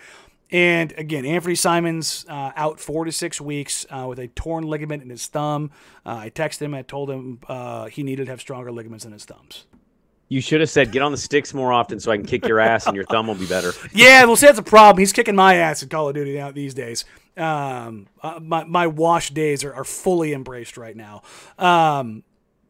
And 0.50 0.92
again, 0.92 1.24
Anthony 1.24 1.54
Simons 1.54 2.26
uh, 2.28 2.52
out 2.54 2.78
four 2.78 3.06
to 3.06 3.12
six 3.12 3.40
weeks 3.40 3.86
uh, 3.90 4.06
with 4.08 4.18
a 4.18 4.28
torn 4.28 4.64
ligament 4.64 5.02
in 5.02 5.10
his 5.10 5.26
thumb. 5.26 5.70
Uh, 6.04 6.16
I 6.16 6.30
texted 6.30 6.62
him. 6.62 6.74
I 6.74 6.82
told 6.82 7.10
him 7.10 7.40
uh, 7.48 7.86
he 7.86 8.02
needed 8.02 8.26
to 8.26 8.30
have 8.30 8.40
stronger 8.40 8.70
ligaments 8.70 9.04
in 9.04 9.12
his 9.12 9.24
thumbs. 9.24 9.64
You 10.28 10.40
should 10.40 10.60
have 10.60 10.70
said, 10.70 10.90
"Get 10.90 11.02
on 11.02 11.12
the 11.12 11.18
sticks 11.18 11.52
more 11.52 11.72
often, 11.72 12.00
so 12.00 12.10
I 12.10 12.16
can 12.16 12.26
kick 12.26 12.46
your 12.46 12.58
ass, 12.58 12.86
and 12.86 12.96
your 12.96 13.04
thumb 13.04 13.26
will 13.26 13.34
be 13.34 13.46
better." 13.46 13.72
Yeah, 13.92 14.24
well, 14.24 14.36
see, 14.36 14.46
that's 14.46 14.58
a 14.58 14.62
problem. 14.62 14.98
He's 15.00 15.12
kicking 15.12 15.36
my 15.36 15.56
ass 15.56 15.82
in 15.82 15.88
Call 15.88 16.08
of 16.08 16.14
Duty 16.14 16.34
now 16.36 16.50
these 16.50 16.74
days. 16.74 17.04
Um, 17.36 18.06
uh, 18.22 18.40
my 18.42 18.64
my 18.64 18.86
wash 18.86 19.30
days 19.30 19.64
are, 19.64 19.74
are 19.74 19.84
fully 19.84 20.32
embraced 20.32 20.76
right 20.76 20.96
now. 20.96 21.22
Um, 21.58 22.22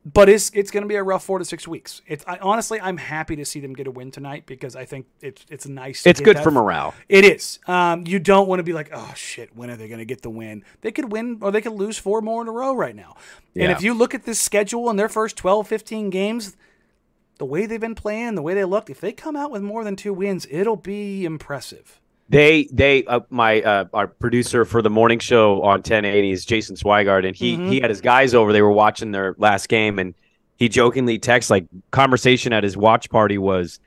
but 0.05 0.29
it's 0.29 0.51
it's 0.53 0.71
going 0.71 0.83
to 0.83 0.89
be 0.89 0.97
a 0.97 1.03
rough 1.03 1.25
four 1.25 1.39
to 1.39 1.45
six 1.47 1.67
weeks. 1.67 2.03
It's 2.07 2.25
I, 2.27 2.37
honestly, 2.39 2.79
I'm 2.81 2.99
happy 2.99 3.37
to 3.37 3.45
see 3.45 3.61
them 3.61 3.73
get 3.73 3.87
a 3.87 3.91
win 3.91 4.11
tonight 4.11 4.45
because 4.45 4.77
I 4.77 4.85
think 4.85 5.07
it's 5.23 5.47
it's 5.49 5.67
nice. 5.67 6.03
to 6.03 6.11
It's 6.11 6.21
good 6.21 6.37
that- 6.37 6.45
for 6.45 6.51
morale. 6.51 6.93
It 7.09 7.25
is. 7.25 7.59
Um, 7.67 8.05
you 8.07 8.19
don't 8.19 8.47
want 8.49 8.59
to 8.59 8.65
be 8.65 8.75
like, 8.75 8.91
oh 8.93 9.13
shit, 9.17 9.57
when 9.57 9.71
are 9.71 9.77
they 9.77 9.89
going 9.89 10.01
to 10.01 10.05
get 10.05 10.21
the 10.21 10.29
win? 10.31 10.63
They 10.83 10.93
could 10.93 11.11
win 11.11 11.39
or 11.41 11.51
they 11.53 11.63
could 11.63 11.73
lose 11.73 11.97
four 11.97 12.21
more 12.21 12.43
in 12.43 12.49
a 12.49 12.53
row 12.53 12.75
right 12.75 12.95
now. 12.95 13.17
And 13.57 13.73
if 13.73 13.83
you 13.83 13.95
look 13.95 14.15
at 14.15 14.25
this 14.25 14.39
schedule 14.41 14.91
in 14.91 14.97
their 14.97 15.09
first 15.09 15.37
12, 15.39 15.67
15 15.69 16.11
games, 16.11 16.57
the 17.39 17.45
way 17.45 17.67
they've 17.67 17.81
been 17.81 17.95
playing, 17.95 18.35
the 18.35 18.43
way 18.43 18.55
they 18.55 18.65
looked, 18.65 18.91
if 18.91 19.01
they 19.01 19.13
come 19.13 19.37
out 19.37 19.51
with 19.51 19.63
more 19.63 19.85
than 19.85 19.97
two 19.97 20.13
wins, 20.13 20.47
it'll 20.51 20.77
be 20.77 21.25
impressive. 21.25 22.01
They 22.29 22.69
they 22.73 23.05
uh, 23.05 23.21
my 23.29 23.61
uh, 23.61 23.85
our 23.93 24.07
producer 24.07 24.65
for 24.65 24.81
the 24.81 24.89
morning 24.89 25.19
show 25.19 25.63
on 25.63 25.79
1080 25.79 26.31
is 26.31 26.45
Jason 26.45 26.75
Swigard, 26.75 27.27
and 27.27 27.37
he 27.37 27.57
he 27.69 27.81
had 27.81 27.91
his 27.91 28.01
guys 28.01 28.35
over. 28.35 28.53
They 28.53 28.63
were 28.63 28.73
watching 28.73 29.11
their 29.11 29.35
last 29.37 29.69
game, 29.69 29.99
and 29.99 30.15
he 30.57 30.69
jokingly 30.71 31.19
texts 31.19 31.51
like 31.51 31.67
conversation 31.91 32.55
at 32.55 32.65
his 32.65 32.79
watch 32.79 33.11
party 33.11 33.37
was, 33.37 33.79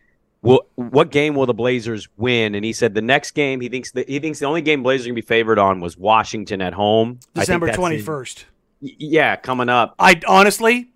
"Will 0.43 0.67
what 0.75 1.09
game 1.09 1.33
will 1.33 1.47
the 1.47 1.55
Blazers 1.55 2.07
win?" 2.15 2.53
And 2.53 2.63
he 2.63 2.73
said 2.73 2.93
the 2.93 3.01
next 3.01 3.31
game 3.31 3.59
he 3.59 3.69
thinks 3.69 3.91
that 3.93 4.07
he 4.07 4.19
thinks 4.19 4.37
the 4.37 4.45
only 4.45 4.61
game 4.61 4.83
Blazers 4.83 5.07
are 5.07 5.09
gonna 5.09 5.15
be 5.15 5.21
favored 5.21 5.57
on 5.57 5.79
was 5.79 5.97
Washington 5.97 6.61
at 6.61 6.73
home, 6.73 7.19
December 7.33 7.69
21st. 7.69 8.45
Y- 8.81 8.95
yeah, 8.99 9.35
coming 9.35 9.67
up. 9.67 9.95
I 9.97 10.21
honestly, 10.27 10.91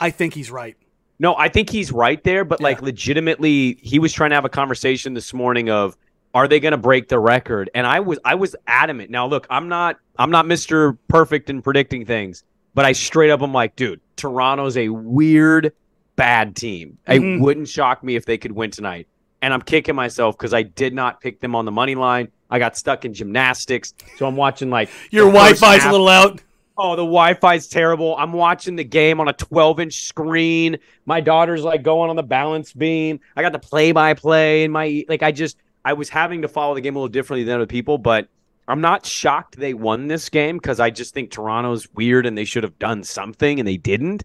I 0.00 0.10
think 0.10 0.34
he's 0.34 0.50
right. 0.50 0.76
No, 1.18 1.34
I 1.36 1.48
think 1.48 1.70
he's 1.70 1.90
right 1.92 2.22
there, 2.24 2.44
but 2.44 2.60
like 2.60 2.82
legitimately, 2.82 3.78
he 3.80 3.98
was 3.98 4.12
trying 4.12 4.30
to 4.30 4.36
have 4.36 4.44
a 4.44 4.50
conversation 4.50 5.14
this 5.14 5.32
morning 5.32 5.70
of 5.70 5.96
are 6.34 6.46
they 6.46 6.60
going 6.60 6.72
to 6.72 6.78
break 6.78 7.08
the 7.08 7.18
record? 7.18 7.70
And 7.74 7.86
I 7.86 8.00
was 8.00 8.18
I 8.24 8.34
was 8.34 8.54
adamant. 8.66 9.10
Now, 9.10 9.26
look, 9.26 9.46
I'm 9.48 9.68
not 9.68 9.96
I'm 10.18 10.30
not 10.30 10.44
Mr. 10.44 10.98
Perfect 11.08 11.48
in 11.48 11.62
predicting 11.62 12.04
things, 12.04 12.44
but 12.74 12.84
I 12.84 12.92
straight 12.92 13.30
up 13.30 13.40
I'm 13.40 13.52
like, 13.54 13.76
dude, 13.76 14.00
Toronto's 14.16 14.76
a 14.76 14.90
weird 14.90 15.72
bad 16.16 16.54
team. 16.54 16.98
Mhm. 17.08 17.36
It 17.36 17.40
wouldn't 17.40 17.68
shock 17.68 18.04
me 18.04 18.16
if 18.16 18.26
they 18.26 18.36
could 18.36 18.52
win 18.52 18.70
tonight. 18.70 19.06
And 19.40 19.54
I'm 19.54 19.62
kicking 19.62 19.94
myself 19.94 20.36
because 20.36 20.52
I 20.52 20.62
did 20.62 20.94
not 20.94 21.20
pick 21.20 21.40
them 21.40 21.54
on 21.54 21.64
the 21.64 21.72
money 21.72 21.94
line. 21.94 22.28
I 22.50 22.58
got 22.58 22.76
stuck 22.76 23.04
in 23.04 23.12
gymnastics, 23.14 23.94
so 24.16 24.26
I'm 24.26 24.36
watching 24.36 24.70
like 24.70 24.90
Your 25.10 25.26
Wi-Fi's 25.26 25.84
a 25.84 25.90
little 25.90 26.08
out. 26.08 26.42
Oh, 26.78 26.90
the 26.90 27.02
Wi-Fi's 27.02 27.68
terrible. 27.68 28.16
I'm 28.16 28.32
watching 28.32 28.76
the 28.76 28.84
game 28.84 29.18
on 29.20 29.28
a 29.28 29.32
12-inch 29.34 30.02
screen. 30.04 30.78
My 31.06 31.20
daughter's 31.20 31.62
like 31.62 31.82
going 31.82 32.10
on 32.10 32.16
the 32.16 32.22
balance 32.22 32.72
beam. 32.72 33.20
I 33.34 33.42
got 33.42 33.52
the 33.52 33.58
play-by-play 33.58 34.64
in 34.64 34.70
my 34.70 35.04
like. 35.08 35.22
I 35.22 35.32
just 35.32 35.56
I 35.84 35.94
was 35.94 36.08
having 36.08 36.42
to 36.42 36.48
follow 36.48 36.74
the 36.74 36.80
game 36.80 36.96
a 36.96 36.98
little 36.98 37.08
differently 37.08 37.44
than 37.44 37.54
other 37.54 37.66
people, 37.66 37.96
but 37.96 38.28
I'm 38.68 38.80
not 38.80 39.06
shocked 39.06 39.56
they 39.56 39.74
won 39.74 40.08
this 40.08 40.28
game 40.28 40.58
because 40.58 40.80
I 40.80 40.90
just 40.90 41.14
think 41.14 41.30
Toronto's 41.30 41.88
weird 41.94 42.26
and 42.26 42.36
they 42.36 42.44
should 42.44 42.64
have 42.64 42.78
done 42.78 43.04
something 43.04 43.58
and 43.58 43.66
they 43.66 43.76
didn't. 43.76 44.24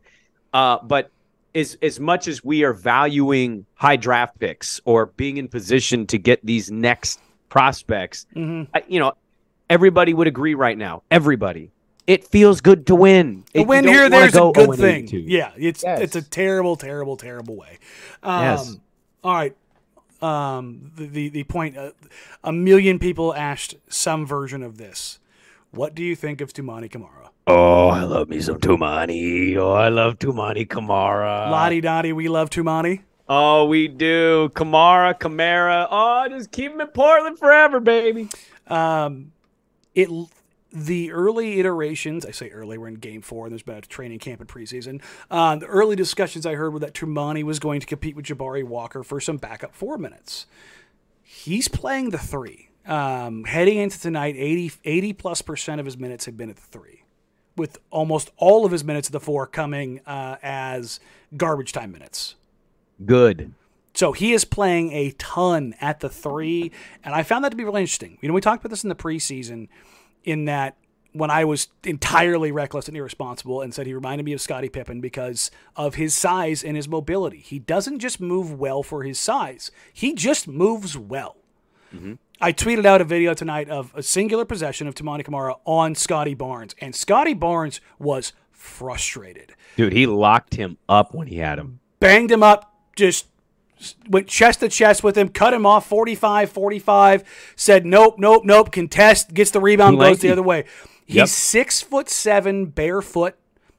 Uh, 0.53 0.79
but 0.83 1.11
as 1.53 1.77
as 1.81 1.99
much 1.99 2.27
as 2.27 2.43
we 2.43 2.63
are 2.63 2.73
valuing 2.73 3.65
high 3.75 3.95
draft 3.95 4.39
picks 4.39 4.81
or 4.85 5.07
being 5.07 5.37
in 5.37 5.47
position 5.47 6.07
to 6.07 6.17
get 6.17 6.43
these 6.45 6.71
next 6.71 7.19
prospects, 7.49 8.25
hmm 8.33 8.63
I, 8.73 8.83
you 8.87 8.99
know, 8.99 9.13
everybody 9.69 10.13
would 10.13 10.27
agree 10.27 10.55
right 10.55 10.77
now. 10.77 11.03
Everybody, 11.11 11.71
it 12.07 12.27
feels 12.27 12.61
good 12.61 12.85
to 12.87 12.95
win. 12.95 13.43
A 13.55 13.59
It- 13.61 13.67
win 13.67 13.87
here, 13.87 14.03
wanna 14.03 14.09
there's 14.09 14.35
a 14.35 14.51
good 14.53 14.75
thing. 14.77 15.03
82. 15.05 15.17
Yeah, 15.19 15.51
it's 15.57 15.83
Yes. 15.83 15.99
it's 16.01 16.15
a 16.15 16.21
terrible, 16.21 16.75
terrible, 16.75 17.17
terrible 17.17 17.55
way. 17.55 17.77
Um, 18.23 18.43
Yes. 18.43 18.77
All 19.23 19.33
right. 19.33 19.55
Um, 20.21 20.91
the 20.95 21.05
the, 21.07 21.29
the 21.29 21.43
point. 21.45 21.77
Uh, 21.77 21.91
a 22.43 22.51
million 22.51 22.99
people 22.99 23.33
asked 23.33 23.75
some 23.89 24.25
version 24.25 24.61
of 24.63 24.77
this. 24.77 25.19
What 25.71 25.95
do 25.95 26.03
you 26.03 26.15
think 26.15 26.41
of 26.41 26.53
Toumani 26.53 26.91
Camara? 26.91 27.29
Oh, 27.47 27.87
I 27.87 28.03
love 28.03 28.29
me 28.29 28.39
some 28.41 28.59
Toumani. 28.59 29.55
Oh, 29.57 29.71
I 29.71 29.89
love 29.89 30.19
Toumani 30.19 30.67
Camara. 30.69 31.47
Lottie 31.49 31.81
Dottie, 31.81 32.13
we 32.13 32.27
love 32.27 32.49
Toumani. 32.51 33.01
Oh, 33.27 33.65
we 33.65 33.87
do. 33.87 34.49
Camara, 34.53 35.13
Camara. 35.13 35.87
Oh, 35.89 36.27
just 36.29 36.51
keep 36.51 36.71
him 36.73 36.81
in 36.81 36.87
Portland 36.87 37.39
forever, 37.39 37.79
baby. 37.79 38.27
Um, 38.67 39.31
it 39.95 40.09
the 40.71 41.11
early 41.11 41.59
iterations. 41.59 42.25
I 42.25 42.31
say 42.31 42.49
early. 42.49 42.77
We're 42.77 42.87
in 42.87 42.95
game 42.95 43.21
four, 43.21 43.45
and 43.45 43.51
there's 43.51 43.63
been 43.63 43.77
a 43.77 43.81
training 43.81 44.19
camp 44.19 44.39
and 44.39 44.49
preseason. 44.49 45.01
Um, 45.29 45.59
the 45.59 45.67
early 45.67 45.95
discussions 45.95 46.45
I 46.45 46.55
heard 46.55 46.73
were 46.73 46.79
that 46.79 46.93
Toumani 46.93 47.43
was 47.43 47.59
going 47.59 47.79
to 47.79 47.87
compete 47.87 48.15
with 48.15 48.25
Jabari 48.25 48.63
Walker 48.63 49.03
for 49.03 49.19
some 49.19 49.37
backup 49.37 49.73
four 49.73 49.97
minutes. 49.97 50.45
He's 51.23 51.67
playing 51.67 52.09
the 52.09 52.17
three. 52.17 52.69
Um, 52.85 53.43
heading 53.43 53.77
into 53.77 53.99
tonight, 53.99 54.35
80, 54.37 54.71
80 54.83 55.13
plus 55.13 55.41
percent 55.41 55.79
of 55.79 55.85
his 55.85 55.97
minutes 55.97 56.25
have 56.25 56.35
been 56.35 56.49
at 56.49 56.55
the 56.55 56.61
three, 56.61 57.03
with 57.55 57.77
almost 57.91 58.31
all 58.37 58.65
of 58.65 58.71
his 58.71 58.83
minutes 58.83 59.07
at 59.07 59.11
the 59.11 59.19
four 59.19 59.45
coming 59.45 60.01
uh, 60.05 60.37
as 60.41 60.99
garbage 61.37 61.73
time 61.73 61.91
minutes. 61.91 62.35
Good. 63.05 63.53
So 63.93 64.13
he 64.13 64.33
is 64.33 64.45
playing 64.45 64.91
a 64.93 65.11
ton 65.11 65.75
at 65.81 65.99
the 65.99 66.09
three, 66.09 66.71
and 67.03 67.13
I 67.13 67.23
found 67.23 67.43
that 67.43 67.49
to 67.49 67.55
be 67.55 67.63
really 67.63 67.81
interesting. 67.81 68.17
You 68.21 68.29
know, 68.29 68.33
we 68.33 68.41
talked 68.41 68.63
about 68.63 68.69
this 68.69 68.83
in 68.83 68.89
the 68.89 68.95
preseason, 68.95 69.67
in 70.23 70.45
that 70.45 70.77
when 71.13 71.29
I 71.29 71.43
was 71.43 71.67
entirely 71.83 72.51
reckless 72.51 72.87
and 72.87 72.95
irresponsible 72.95 73.61
and 73.61 73.73
said 73.73 73.85
he 73.85 73.93
reminded 73.93 74.23
me 74.23 74.33
of 74.33 74.41
Scottie 74.41 74.69
Pippen 74.69 75.01
because 75.01 75.51
of 75.75 75.95
his 75.95 76.13
size 76.13 76.63
and 76.63 76.77
his 76.77 76.87
mobility. 76.87 77.39
He 77.39 77.59
doesn't 77.59 77.99
just 77.99 78.21
move 78.21 78.53
well 78.53 78.83
for 78.83 79.03
his 79.03 79.19
size; 79.19 79.71
he 79.93 80.13
just 80.13 80.47
moves 80.47 80.97
well. 80.97 81.37
Mm-hmm. 81.93 82.13
I 82.39 82.53
tweeted 82.53 82.85
out 82.85 83.01
a 83.01 83.03
video 83.03 83.33
tonight 83.33 83.69
of 83.69 83.91
a 83.95 84.01
singular 84.01 84.45
possession 84.45 84.87
of 84.87 84.95
Toumani 84.95 85.23
Camara 85.23 85.55
on 85.65 85.93
Scottie 85.93 86.33
Barnes, 86.33 86.73
and 86.79 86.95
Scottie 86.95 87.35
Barnes 87.35 87.81
was 87.99 88.33
frustrated. 88.51 89.53
Dude, 89.75 89.93
he 89.93 90.07
locked 90.07 90.55
him 90.55 90.77
up 90.87 91.13
when 91.13 91.27
he 91.27 91.37
had 91.37 91.59
him. 91.59 91.79
Banged 91.99 92.31
him 92.31 92.41
up, 92.41 92.73
just 92.95 93.27
went 94.09 94.27
chest 94.27 94.59
to 94.61 94.69
chest 94.69 95.03
with 95.03 95.17
him, 95.17 95.29
cut 95.29 95.53
him 95.53 95.65
off 95.65 95.87
45 95.87 96.51
45, 96.51 97.23
said 97.55 97.85
nope, 97.85 98.15
nope, 98.17 98.43
nope, 98.45 98.71
contest, 98.71 99.33
gets 99.33 99.51
the 99.51 99.59
rebound, 99.59 99.97
goes 99.99 100.19
the 100.19 100.31
other 100.31 100.43
way. 100.43 100.65
He's 101.05 101.15
Yep. 101.15 101.27
six 101.27 101.81
foot 101.81 102.09
seven, 102.09 102.65
barefoot. 102.67 103.35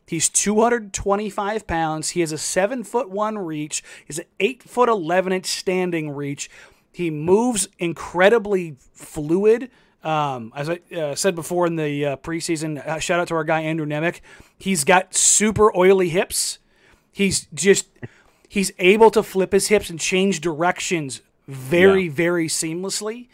He's 0.06 0.28
225 0.28 1.66
pounds. 1.66 2.10
He 2.10 2.20
has 2.20 2.32
a 2.32 2.38
seven 2.38 2.84
foot 2.84 3.08
one 3.08 3.38
reach. 3.38 3.82
He's 4.06 4.18
an 4.18 4.26
eight 4.40 4.62
foot 4.62 4.88
11 4.88 5.32
inch 5.32 5.46
standing 5.46 6.10
reach. 6.10 6.50
He 6.92 7.10
moves 7.10 7.68
incredibly 7.78 8.76
fluid. 8.92 9.70
Um, 10.04 10.52
as 10.54 10.68
I 10.68 10.80
uh, 10.94 11.14
said 11.14 11.34
before 11.34 11.66
in 11.66 11.76
the 11.76 12.04
uh, 12.04 12.16
preseason, 12.16 12.84
uh, 12.86 12.98
shout 12.98 13.20
out 13.20 13.28
to 13.28 13.34
our 13.34 13.44
guy 13.44 13.60
Andrew 13.62 13.86
Nemec. 13.86 14.20
He's 14.58 14.84
got 14.84 15.14
super 15.14 15.74
oily 15.76 16.08
hips. 16.10 16.58
He's 17.12 17.46
just 17.54 17.86
he's 18.52 18.70
able 18.78 19.10
to 19.10 19.22
flip 19.22 19.50
his 19.54 19.68
hips 19.68 19.88
and 19.88 19.98
change 19.98 20.38
directions 20.42 21.22
very, 21.48 22.02
Yeah. 22.04 22.12
very 22.12 22.48
seamlessly. 22.48 23.28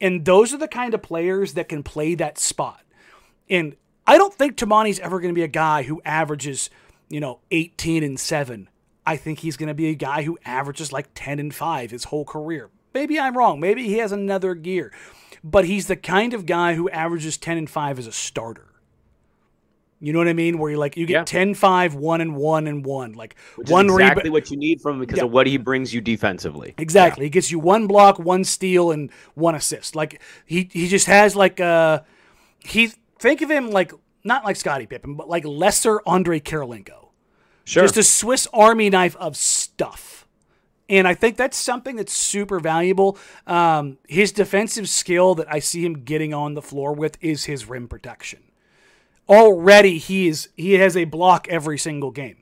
And 0.00 0.24
those 0.24 0.54
are 0.54 0.56
the 0.56 0.66
kind 0.66 0.94
of 0.94 1.02
players 1.02 1.52
that 1.52 1.68
can 1.68 1.82
play 1.82 2.14
that 2.14 2.38
spot. 2.38 2.80
And 3.50 3.76
I 4.06 4.16
don't 4.16 4.32
think 4.32 4.56
Toumani's 4.56 4.98
ever 5.00 5.20
going 5.20 5.28
to 5.34 5.38
be 5.38 5.42
a 5.44 5.48
guy 5.48 5.82
who 5.82 6.00
averages, 6.06 6.70
you 7.10 7.20
know, 7.20 7.40
18 7.50 8.02
and 8.02 8.18
7. 8.18 8.70
I 9.06 9.16
think 9.18 9.40
he's 9.40 9.58
going 9.58 9.68
to 9.68 9.74
be 9.74 9.88
a 9.88 9.94
guy 9.94 10.22
who 10.22 10.38
averages 10.46 10.90
like 10.90 11.08
10 11.14 11.38
and 11.38 11.54
5 11.54 11.90
his 11.90 12.04
whole 12.04 12.24
career. 12.24 12.70
Maybe 12.94 13.20
I'm 13.20 13.36
wrong. 13.36 13.60
Maybe 13.60 13.84
he 13.84 13.98
has 13.98 14.10
another 14.10 14.54
gear. 14.54 14.90
But 15.44 15.66
he's 15.66 15.86
the 15.86 15.96
kind 15.96 16.32
of 16.32 16.46
guy 16.46 16.76
who 16.76 16.88
averages 16.88 17.36
10 17.36 17.58
and 17.58 17.68
5 17.68 17.98
as 17.98 18.06
a 18.06 18.12
starter. 18.12 18.71
You 20.04 20.12
know 20.12 20.18
what 20.18 20.26
I 20.26 20.32
mean? 20.32 20.58
Where 20.58 20.68
you 20.72 20.78
like 20.78 20.96
you 20.96 21.06
get 21.06 21.12
Yeah. 21.14 21.24
10 21.24 21.54
5 21.54 21.94
1 21.94 22.20
and 22.20 22.34
1 22.36 22.66
and 22.66 22.84
1 22.84 23.12
like 23.12 23.36
Which 23.54 23.70
one 23.70 23.86
exactly 23.86 24.30
what 24.30 24.50
you 24.50 24.56
need 24.56 24.80
from 24.80 24.94
him 24.94 25.00
because 25.00 25.18
Yeah. 25.18 25.24
of 25.26 25.30
what 25.30 25.46
he 25.46 25.56
brings 25.58 25.94
you 25.94 26.00
defensively. 26.00 26.74
Exactly. 26.76 27.26
He 27.26 27.30
gets 27.30 27.52
you 27.52 27.60
one 27.60 27.86
block, 27.86 28.18
one 28.18 28.42
steal, 28.42 28.90
and 28.90 29.10
one 29.34 29.54
assist. 29.54 29.94
Like 29.94 30.20
he 30.44 30.68
he 30.72 30.88
just 30.88 31.06
has 31.06 31.36
like 31.36 31.60
uh 31.60 32.00
he 32.58 32.90
think 33.20 33.42
of 33.42 33.50
him 33.50 33.70
like 33.70 33.92
not 34.24 34.44
like 34.44 34.56
Scottie 34.56 34.86
Pippen, 34.86 35.14
but 35.14 35.28
like 35.28 35.44
lesser 35.44 36.00
Andrei 36.06 36.40
Kirilenko. 36.40 37.10
Sure. 37.64 37.84
Just 37.84 37.96
a 37.96 38.02
Swiss 38.02 38.48
Army 38.52 38.90
knife 38.90 39.14
of 39.16 39.36
stuff. 39.36 40.26
And 40.88 41.06
I 41.06 41.14
think 41.14 41.36
that's 41.36 41.56
something 41.56 41.94
that's 41.94 42.12
super 42.12 42.58
valuable. 42.58 43.16
Um, 43.46 43.98
his 44.08 44.32
defensive 44.32 44.88
skill 44.88 45.36
that 45.36 45.46
I 45.50 45.60
see 45.60 45.84
him 45.84 46.02
getting 46.04 46.34
on 46.34 46.54
the 46.54 46.60
floor 46.62 46.92
with 46.92 47.16
is 47.20 47.44
his 47.44 47.68
rim 47.68 47.86
protection. 47.86 48.40
Already, 49.28 49.98
he 49.98 50.28
is 50.28 50.48
he 50.56 50.74
has 50.74 50.96
a 50.96 51.04
block 51.04 51.48
every 51.48 51.78
single 51.78 52.10
game. 52.10 52.36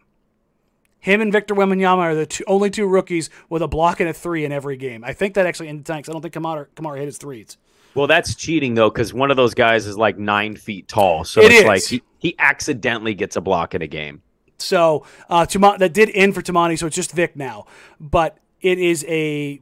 Him 0.99 1.21
and 1.21 1.33
Victor 1.33 1.55
Wembanyama 1.55 1.99
are 1.99 2.15
the 2.15 2.27
two, 2.27 2.45
only 2.47 2.69
two 2.69 2.87
rookies 2.87 3.31
with 3.49 3.63
a 3.63 3.69
block 3.69 4.01
and 4.01 4.09
a 4.09 4.13
three 4.13 4.45
in 4.45 4.53
every 4.53 4.77
game. 4.77 5.03
I 5.03 5.13
think 5.15 5.35
that 5.35 5.47
actually 5.47 5.69
in 5.69 5.83
tanks. 5.83 6.09
I 6.09 6.13
don't 6.13 6.21
think 6.21 6.35
Camara 6.35 6.67
Camara 6.75 6.99
hit 6.99 7.07
his 7.07 7.17
threes. 7.19 7.57
Well, 7.95 8.07
that's 8.07 8.35
cheating 8.35 8.75
though, 8.75 8.91
because 8.91 9.13
one 9.13 9.31
of 9.31 9.37
those 9.37 9.55
guys 9.55 9.87
is 9.87 9.97
like 9.97 10.19
nine 10.19 10.57
feet 10.57 10.89
tall. 10.89 11.25
So 11.25 11.41
It 11.41 11.47
it's 11.47 11.61
is. 11.61 11.65
like 11.67 11.85
he, 11.85 12.03
he 12.19 12.37
accidentally 12.39 13.15
gets 13.15 13.37
a 13.37 13.41
block 13.41 13.75
in 13.75 13.83
a 13.83 13.87
game. 13.87 14.23
So 14.59 15.07
uh, 15.29 15.47
that 15.47 15.93
did 15.93 16.11
end 16.15 16.35
for 16.35 16.43
Toumani, 16.43 16.79
so 16.79 16.87
it's 16.87 16.97
just 16.97 17.13
Vic 17.13 17.35
now. 17.35 17.67
But 17.99 18.39
it 18.61 18.79
is 18.79 19.05
a. 19.09 19.61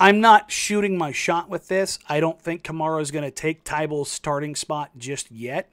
I'm 0.00 0.20
not 0.20 0.50
shooting 0.50 0.96
my 0.96 1.12
shot 1.12 1.50
with 1.50 1.68
this. 1.68 1.98
I 2.08 2.20
don't 2.20 2.40
think 2.40 2.64
Camara 2.64 3.02
is 3.02 3.10
going 3.10 3.24
to 3.24 3.30
take 3.30 3.64
Thybulle's 3.64 4.10
starting 4.10 4.56
spot 4.56 4.90
just 4.96 5.30
yet. 5.30 5.70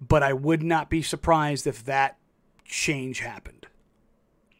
But 0.00 0.22
I 0.22 0.32
would 0.32 0.62
not 0.62 0.88
be 0.88 1.02
surprised 1.02 1.66
if 1.66 1.84
that 1.86 2.16
change 2.64 3.18
happened. 3.18 3.66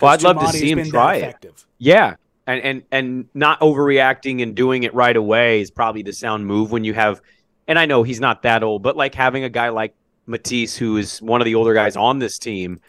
Well, 0.00 0.10
I'd 0.12 0.22
love 0.22 0.40
to 0.40 0.48
see 0.48 0.72
him 0.72 0.90
try 0.90 1.16
it. 1.16 1.64
Yeah. 1.78 2.16
And, 2.46 2.60
and 2.60 2.82
and 2.90 3.28
not 3.32 3.60
overreacting 3.60 4.42
and 4.42 4.54
doing 4.54 4.82
it 4.82 4.92
right 4.92 5.16
away 5.16 5.62
is 5.62 5.70
probably 5.70 6.02
the 6.02 6.12
sound 6.12 6.46
move 6.46 6.70
when 6.70 6.84
you 6.84 6.92
have 6.92 7.22
and 7.66 7.78
I 7.78 7.86
know 7.86 8.02
he's 8.02 8.20
not 8.20 8.42
that 8.42 8.62
old, 8.62 8.82
but 8.82 8.98
like 8.98 9.14
having 9.14 9.44
a 9.44 9.48
guy 9.48 9.70
like 9.70 9.94
Matisse 10.26 10.76
who 10.76 10.98
is 10.98 11.22
one 11.22 11.40
of 11.40 11.46
the 11.46 11.54
older 11.54 11.72
guys 11.72 11.96
on 11.96 12.18
this 12.18 12.38
team. 12.38 12.80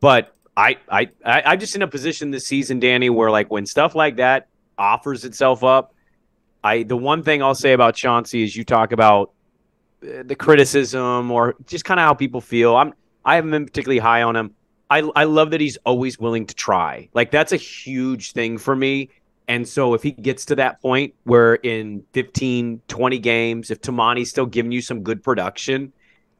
But 0.00 0.34
I 0.56 0.76
I 0.90 1.08
I 1.24 1.42
I'm 1.46 1.60
just 1.60 1.74
in 1.74 1.80
a 1.80 1.88
position 1.88 2.32
this 2.32 2.46
season, 2.46 2.80
Danny, 2.80 3.08
where 3.08 3.30
like 3.30 3.50
when 3.50 3.64
stuff 3.64 3.94
like 3.94 4.16
that 4.16 4.48
offers 4.78 5.24
itself 5.24 5.64
up, 5.64 5.94
I 6.62 6.82
the 6.82 6.96
one 6.96 7.22
thing 7.22 7.42
I'll 7.42 7.54
say 7.54 7.72
about 7.72 7.94
Chauncey 7.94 8.42
is 8.42 8.56
you 8.56 8.64
talk 8.64 8.92
about 8.92 9.32
uh, 10.02 10.22
the 10.24 10.34
criticism 10.34 11.30
or 11.30 11.56
just 11.66 11.84
kind 11.84 12.00
of 12.00 12.04
how 12.04 12.14
people 12.14 12.40
feel. 12.40 12.76
I'm 12.76 12.94
I 13.24 13.34
haven't 13.36 13.50
been 13.50 13.66
particularly 13.66 13.98
high 13.98 14.22
on 14.22 14.36
him. 14.36 14.54
I 14.90 15.08
I 15.14 15.24
love 15.24 15.50
that 15.50 15.60
he's 15.60 15.76
always 15.78 16.18
willing 16.18 16.46
to 16.46 16.54
try. 16.54 17.08
Like 17.14 17.30
that's 17.30 17.52
a 17.52 17.56
huge 17.56 18.32
thing 18.32 18.58
for 18.58 18.74
me. 18.74 19.10
And 19.48 19.66
so 19.66 19.94
if 19.94 20.02
he 20.02 20.10
gets 20.12 20.44
to 20.46 20.56
that 20.56 20.80
point 20.82 21.14
where 21.24 21.54
in 21.54 22.04
15, 22.12 22.82
20 22.86 23.18
games, 23.18 23.70
if 23.70 23.80
Toumani's 23.80 24.28
still 24.28 24.44
giving 24.44 24.72
you 24.72 24.82
some 24.82 25.02
good 25.02 25.22
production, 25.22 25.90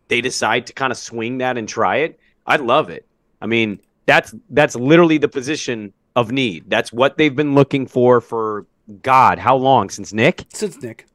they 0.08 0.20
decide 0.20 0.66
to 0.66 0.74
kind 0.74 0.92
of 0.92 0.98
swing 0.98 1.38
that 1.38 1.56
and 1.56 1.66
try 1.66 1.96
it, 1.96 2.20
I'd 2.46 2.60
love 2.60 2.90
it. 2.90 3.06
I 3.40 3.46
mean, 3.46 3.80
that's 4.04 4.34
that's 4.50 4.74
literally 4.74 5.18
the 5.18 5.28
position 5.28 5.92
of 6.18 6.32
need. 6.32 6.64
That's 6.68 6.92
what 6.92 7.16
they've 7.16 7.34
been 7.34 7.54
looking 7.54 7.86
for 7.86 8.20
for 8.20 8.66
God, 9.02 9.38
how 9.38 9.56
long? 9.56 9.90
Since 9.90 10.12
Nick? 10.12 10.44
Since 10.48 10.82
Nick. 10.82 11.06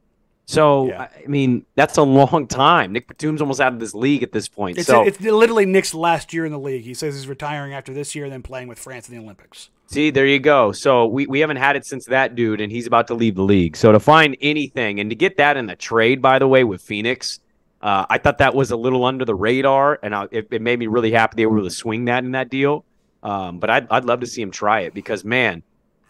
So 0.46 0.88
Yeah. 0.88 1.08
I 1.24 1.28
mean, 1.28 1.66
that's 1.76 1.98
a 1.98 2.04
long 2.04 2.48
time. 2.48 2.92
Nic 2.94 3.08
Batum's 3.08 3.42
almost 3.42 3.62
out 3.62 3.74
of 3.74 3.80
this 3.80 3.94
league 3.94 4.24
at 4.24 4.32
this 4.32 4.48
point. 4.48 4.78
It's, 4.78 4.88
so 4.88 5.04
it's 5.04 5.20
literally 5.20 5.66
Nick's 5.66 5.94
last 5.94 6.34
year 6.34 6.46
in 6.46 6.52
the 6.52 6.60
league. 6.60 6.84
He 6.84 6.94
says 6.94 7.16
he's 7.16 7.28
retiring 7.28 7.74
after 7.74 7.94
this 7.94 8.14
year 8.16 8.26
and 8.26 8.34
then 8.34 8.44
playing 8.44 8.68
with 8.68 8.80
France 8.80 9.10
in 9.10 9.16
the 9.16 9.22
Olympics. 9.22 9.70
See, 9.88 10.10
there 10.10 10.26
you 10.26 10.40
go. 10.40 10.72
So 10.72 11.06
we, 11.06 11.28
we 11.28 11.40
haven't 11.40 11.58
had 11.58 11.76
it 11.76 11.86
since 11.86 12.06
that 12.06 12.36
dude, 12.36 12.62
and 12.62 12.72
he's 12.72 12.88
about 12.88 13.08
to 13.08 13.14
leave 13.14 13.36
the 13.36 13.44
league. 13.44 13.78
So 13.78 13.92
to 13.92 14.00
find 14.00 14.36
anything 14.42 15.00
and 15.00 15.10
to 15.10 15.16
get 15.16 15.38
that 15.38 15.56
in 15.56 15.68
the 15.68 15.76
trade, 15.76 16.22
by 16.22 16.40
the 16.40 16.48
way, 16.48 16.64
with 16.64 16.82
Phoenix, 16.82 17.40
uh, 17.82 18.06
I 18.10 18.18
thought 18.18 18.38
that 18.40 18.56
was 18.56 18.72
a 18.72 18.78
little 18.78 19.06
under 19.06 19.26
the 19.26 19.36
radar, 19.36 20.00
and 20.02 20.16
I, 20.16 20.28
it, 20.32 20.48
it 20.52 20.62
made 20.62 20.80
me 20.80 20.88
really 20.88 21.12
happy 21.12 21.36
they 21.38 21.46
were 21.46 21.58
able 21.58 21.68
to 21.68 21.76
swing 21.76 22.06
that 22.06 22.24
in 22.24 22.32
that 22.32 22.50
deal. 22.50 22.86
Um, 23.24 23.60
but 23.60 23.70
I'd, 23.70 23.88
I'd 23.90 24.06
love 24.06 24.20
to 24.20 24.28
see 24.28 24.42
him 24.42 24.52
try 24.52 24.82
it 24.82 24.94
because, 24.94 25.24
man, 25.24 25.64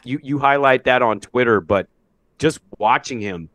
you, 0.04 0.20
you 0.22 0.40
highlight 0.40 0.84
that 0.86 1.02
on 1.02 1.20
Twitter, 1.20 1.62
but 1.62 1.88
just 2.40 2.60
watching 2.80 3.22
him, 3.22 3.50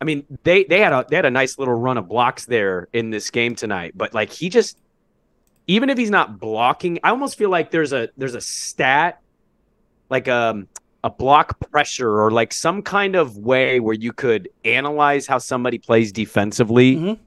I 0.00 0.04
mean, 0.04 0.24
they, 0.44 0.64
they 0.64 0.80
had 0.80 0.92
a 0.92 1.04
they 1.08 1.16
had 1.16 1.24
a 1.24 1.30
nice 1.30 1.58
little 1.58 1.74
run 1.74 1.98
of 1.98 2.08
blocks 2.08 2.44
there 2.44 2.88
in 2.92 3.10
this 3.10 3.30
game 3.30 3.54
tonight, 3.54 3.92
but 3.96 4.14
like 4.14 4.30
he 4.30 4.48
just 4.48 4.78
even 5.66 5.90
if 5.90 5.98
he's 5.98 6.10
not 6.10 6.38
blocking, 6.38 6.98
I 7.02 7.10
almost 7.10 7.36
feel 7.36 7.50
like 7.50 7.70
there's 7.70 7.92
a 7.92 8.08
there's 8.16 8.34
a 8.34 8.40
stat 8.40 9.20
like 10.10 10.28
um 10.28 10.68
a 11.02 11.10
block 11.10 11.58
pressure 11.70 12.20
or 12.20 12.30
like 12.30 12.52
some 12.52 12.82
kind 12.82 13.16
of 13.16 13.38
way 13.38 13.80
where 13.80 13.94
you 13.94 14.12
could 14.12 14.48
analyze 14.64 15.26
how 15.26 15.38
somebody 15.38 15.78
plays 15.78 16.12
defensively. 16.12 16.96
Mhm. 16.96 17.18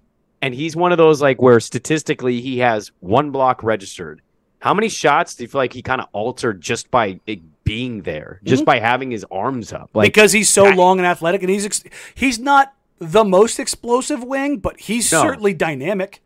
And 0.41 0.53
he's 0.53 0.75
one 0.75 0.91
of 0.91 0.97
those 0.97 1.21
like 1.21 1.41
where 1.41 1.59
statistically 1.59 2.39
he 2.39 2.59
has 2.59 2.91
one 2.99 3.31
block 3.31 3.63
registered. 3.63 4.21
How 4.59 4.73
many 4.73 4.89
shots 4.89 5.35
do 5.35 5.43
you 5.43 5.47
feel 5.47 5.59
like 5.59 5.73
he 5.73 5.81
kind 5.81 6.01
of 6.01 6.07
altered 6.11 6.59
just 6.61 6.91
by 6.91 7.19
being 7.63 8.01
there, 8.01 8.41
just 8.43 8.65
by 8.65 8.79
having 8.79 9.09
his 9.11 9.25
arms 9.31 9.71
up? 9.71 9.89
Like 9.93 10.13
because 10.13 10.31
he's 10.33 10.49
so 10.49 10.65
long 10.65 10.99
and 10.99 11.07
athletic, 11.07 11.41
and 11.43 11.49
he's 11.49 11.65
ex- 11.65 11.83
he's 12.13 12.39
not 12.39 12.73
the 12.99 13.23
most 13.23 13.59
explosive 13.59 14.23
wing, 14.23 14.57
but 14.57 14.79
he's 14.81 15.09
No. 15.11 15.21
certainly 15.21 15.53
dynamic. 15.53 16.21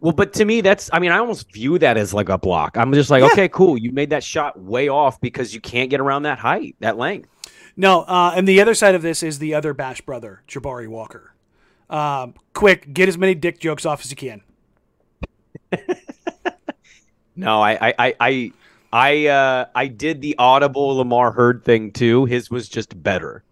Well, 0.00 0.12
but 0.12 0.32
to 0.34 0.44
me, 0.46 0.60
that's, 0.62 0.88
I 0.92 0.98
mean, 0.98 1.10
I 1.12 1.18
almost 1.18 1.52
view 1.52 1.78
that 1.78 1.96
as 1.98 2.12
like 2.14 2.28
a 2.30 2.38
block. 2.38 2.76
I'm 2.76 2.92
just 2.92 3.10
like, 3.10 3.22
Yeah. 3.22 3.28
okay, 3.32 3.48
cool. 3.48 3.76
You 3.78 3.92
made 3.92 4.10
that 4.10 4.24
shot 4.24 4.58
way 4.60 4.88
off 4.88 5.20
because 5.20 5.54
you 5.54 5.60
can't 5.60 5.90
get 5.90 6.00
around 6.00 6.22
that 6.22 6.38
height, 6.38 6.74
that 6.80 6.96
length. 6.98 7.28
No, 7.76 8.02
uh, 8.02 8.32
and 8.34 8.46
the 8.48 8.60
other 8.60 8.74
side 8.74 8.94
of 8.94 9.02
this 9.02 9.22
is 9.22 9.38
the 9.38 9.54
other 9.54 9.72
Bash 9.74 10.00
brother, 10.02 10.42
Jabari 10.48 10.88
Walker. 10.88 11.34
Um, 11.88 12.34
quick, 12.54 12.92
get 12.92 13.08
as 13.08 13.16
many 13.18 13.34
dick 13.34 13.58
jokes 13.58 13.84
off 13.86 14.00
as 14.04 14.10
you 14.10 14.16
can. 14.16 14.42
No, 17.40 17.60
I, 17.60 17.88
I, 17.88 17.94
I, 17.98 18.14
I, 18.20 18.52
I, 18.92 19.26
uh, 19.26 19.66
I 19.74 19.86
did 19.86 20.20
the 20.20 20.34
audible 20.38 20.96
Lamar 20.96 21.32
Heard 21.32 21.64
thing 21.64 21.92
too. 21.92 22.24
His 22.26 22.50
was 22.50 22.68
just 22.68 23.02
better. 23.02 23.42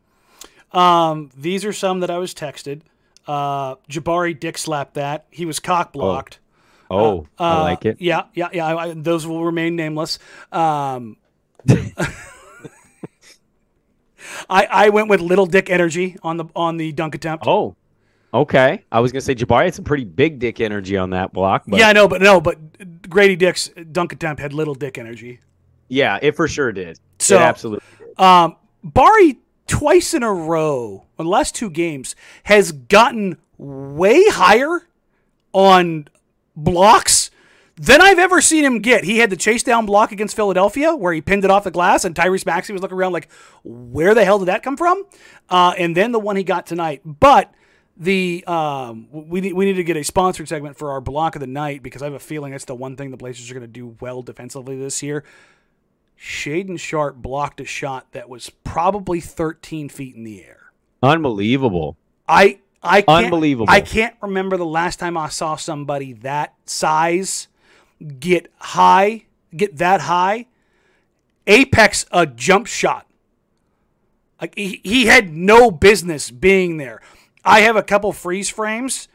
Um, 0.73 1.31
these 1.37 1.65
are 1.65 1.73
some 1.73 2.01
that 2.01 2.11
I 2.11 2.19
was 2.19 2.35
texted. 2.35 2.83
Uh, 3.27 3.77
Jabari 3.91 4.39
dick 4.39 4.59
slapped 4.59 4.95
that. 4.95 5.27
He 5.31 5.45
was 5.47 5.61
cock 5.61 5.93
blocked. 5.93 6.39
Oh, 6.91 7.27
I 7.39 7.51
Uh, 7.59 7.63
like 7.63 7.85
it. 7.85 8.01
Yeah, 8.01 8.25
yeah, 8.35 8.49
yeah. 8.53 8.67
I, 8.67 8.89
I- 8.89 8.95
those 8.95 9.27
will 9.27 9.45
remain 9.45 9.77
nameless. 9.77 10.19
Um, 10.53 11.17
I 14.51 14.67
I 14.71 14.89
went 14.91 15.09
with 15.09 15.21
little 15.21 15.47
dick 15.47 15.71
energy 15.71 16.17
on 16.23 16.37
the 16.37 16.45
on 16.55 16.77
the 16.77 16.93
dunk 16.93 17.15
attempt. 17.15 17.45
Oh, 17.47 17.77
okay. 18.33 18.85
I 18.91 19.01
was 19.01 19.13
gonna 19.13 19.21
say 19.21 19.35
Jabari 19.35 19.65
had 19.65 19.75
some 19.75 19.85
pretty 19.85 20.05
big 20.05 20.39
dick 20.39 20.61
energy 20.61 20.97
on 20.97 21.11
that 21.11 21.33
block. 21.33 21.65
But 21.67 21.81
yeah, 21.81 21.89
I 21.89 21.93
know, 21.93 22.09
but 22.09 22.21
no, 22.23 22.41
but 22.41 23.09
Grady 23.09 23.37
Dick's 23.37 23.69
dunk 23.93 24.13
attempt 24.13 24.41
had 24.41 24.53
little 24.53 24.75
dick 24.75 24.99
energy. 24.99 25.41
yeah, 25.89 26.19
it 26.21 26.37
for 26.37 26.49
sure 26.49 26.73
did. 26.73 26.99
So- 27.19 27.37
it 27.37 27.43
absolutely. 27.43 27.85
Did. 27.99 28.21
Um, 28.21 28.57
Bari 28.85 29.39
twice 29.67 30.15
in 30.15 30.23
a 30.23 30.33
row, 30.33 31.05
in 31.19 31.25
the 31.25 31.31
last 31.31 31.55
two 31.55 31.71
games, 31.71 32.17
has 32.45 32.73
gotten 32.73 33.37
way 33.59 34.23
higher 34.29 34.87
on 35.53 36.09
blocks 36.57 37.31
than 37.77 38.01
I've 38.01 38.19
ever 38.19 38.41
seen 38.41 38.65
him 38.65 38.81
get. 38.81 39.05
He 39.05 39.19
had 39.19 39.31
the 39.31 39.37
chase 39.37 39.63
down 39.63 39.87
block 39.87 40.11
against 40.11 40.35
Philadelphia 40.37 40.95
where 40.95 41.13
he 41.13 41.21
pinned 41.21 41.45
it 41.45 41.51
off 41.51 41.65
the 41.65 41.71
glass, 41.71 42.05
and 42.05 42.15
Tyrese 42.15 42.45
Maxey 42.47 42.73
was 42.73 42.83
looking 42.83 42.97
around 42.99 43.13
like, 43.13 43.29
where 43.63 44.15
the 44.15 44.25
hell 44.25 44.39
did 44.39 44.47
that 44.47 44.63
come 44.63 44.77
from? 44.77 45.05
Uh, 45.49 45.75
and 45.79 45.97
then 45.97 46.13
the 46.13 46.19
one 46.19 46.37
he 46.37 46.43
got 46.45 46.67
tonight. 46.67 47.03
But 47.05 47.53
the 47.99 48.45
um, 48.47 49.09
we 49.11 49.41
need 49.41 49.53
we 49.53 49.65
need 49.65 49.75
to 49.75 49.85
get 49.85 49.97
a 49.97 50.05
sponsored 50.05 50.49
segment 50.49 50.77
for 50.77 50.93
our 50.93 51.01
block 51.01 51.35
of 51.35 51.41
the 51.41 51.47
night 51.47 51.83
because 51.83 52.01
I 52.01 52.07
have 52.07 52.15
a 52.15 52.21
feeling 52.21 52.53
that's 52.53 52.65
the 52.65 52.75
one 52.75 52.97
thing 52.97 53.11
the 53.11 53.17
Blazers 53.17 53.51
are 53.51 53.55
going 53.55 53.67
to 53.67 53.67
do 53.67 53.97
well 54.01 54.23
defensively 54.23 54.79
this 54.79 55.03
year. 55.03 55.25
Shaedon 56.19 56.79
Sharp 56.79 57.17
blocked 57.17 57.61
a 57.61 57.65
shot 57.65 58.13
that 58.13 58.29
was 58.29 58.51
probably 58.65 59.21
13 59.21 59.89
feet 59.89 60.17
in 60.17 60.25
the 60.25 60.45
air. 60.45 60.73
Unbelievable. 61.03 61.97
I 62.29 62.61
I 62.83 63.03
can't, 63.03 63.25
Unbelievable. 63.25 63.73
I 63.73 63.81
can't 63.81 64.15
remember 64.23 64.57
the 64.57 64.65
last 64.65 64.99
time 64.99 65.17
I 65.17 65.29
saw 65.29 65.57
somebody 65.57 66.13
that 66.15 66.55
size 66.65 67.49
get 68.21 68.53
high, 68.59 69.27
get 69.57 69.79
that 69.79 70.03
high, 70.03 70.47
apex 71.47 72.07
a 72.13 72.27
jump 72.27 72.69
shot. 72.69 73.07
Like 74.41 74.55
he, 74.57 74.81
he 74.85 75.07
had 75.07 75.33
no 75.33 75.73
business 75.73 76.31
being 76.31 76.77
there. 76.77 77.01
I 77.49 77.61
have 77.61 77.77
a 77.77 77.83
couple 77.83 78.13
freeze 78.13 78.49
frames. 78.51 79.09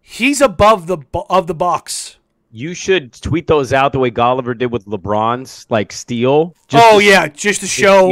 He's 0.00 0.40
above 0.40 0.86
the 0.86 0.98
of 1.30 1.46
the 1.46 1.54
box. 1.54 2.16
You 2.50 2.74
should 2.74 3.12
tweet 3.12 3.46
those 3.46 3.72
out 3.72 3.92
the 3.92 3.98
way 3.98 4.10
Golliver 4.10 4.56
did 4.56 4.72
with 4.72 4.86
LeBron's 4.86 5.66
like 5.68 5.92
steal. 5.92 6.54
oh 6.72 6.98
to- 6.98 7.04
yeah, 7.04 7.28
just 7.28 7.60
to 7.60 7.66
show. 7.66 8.10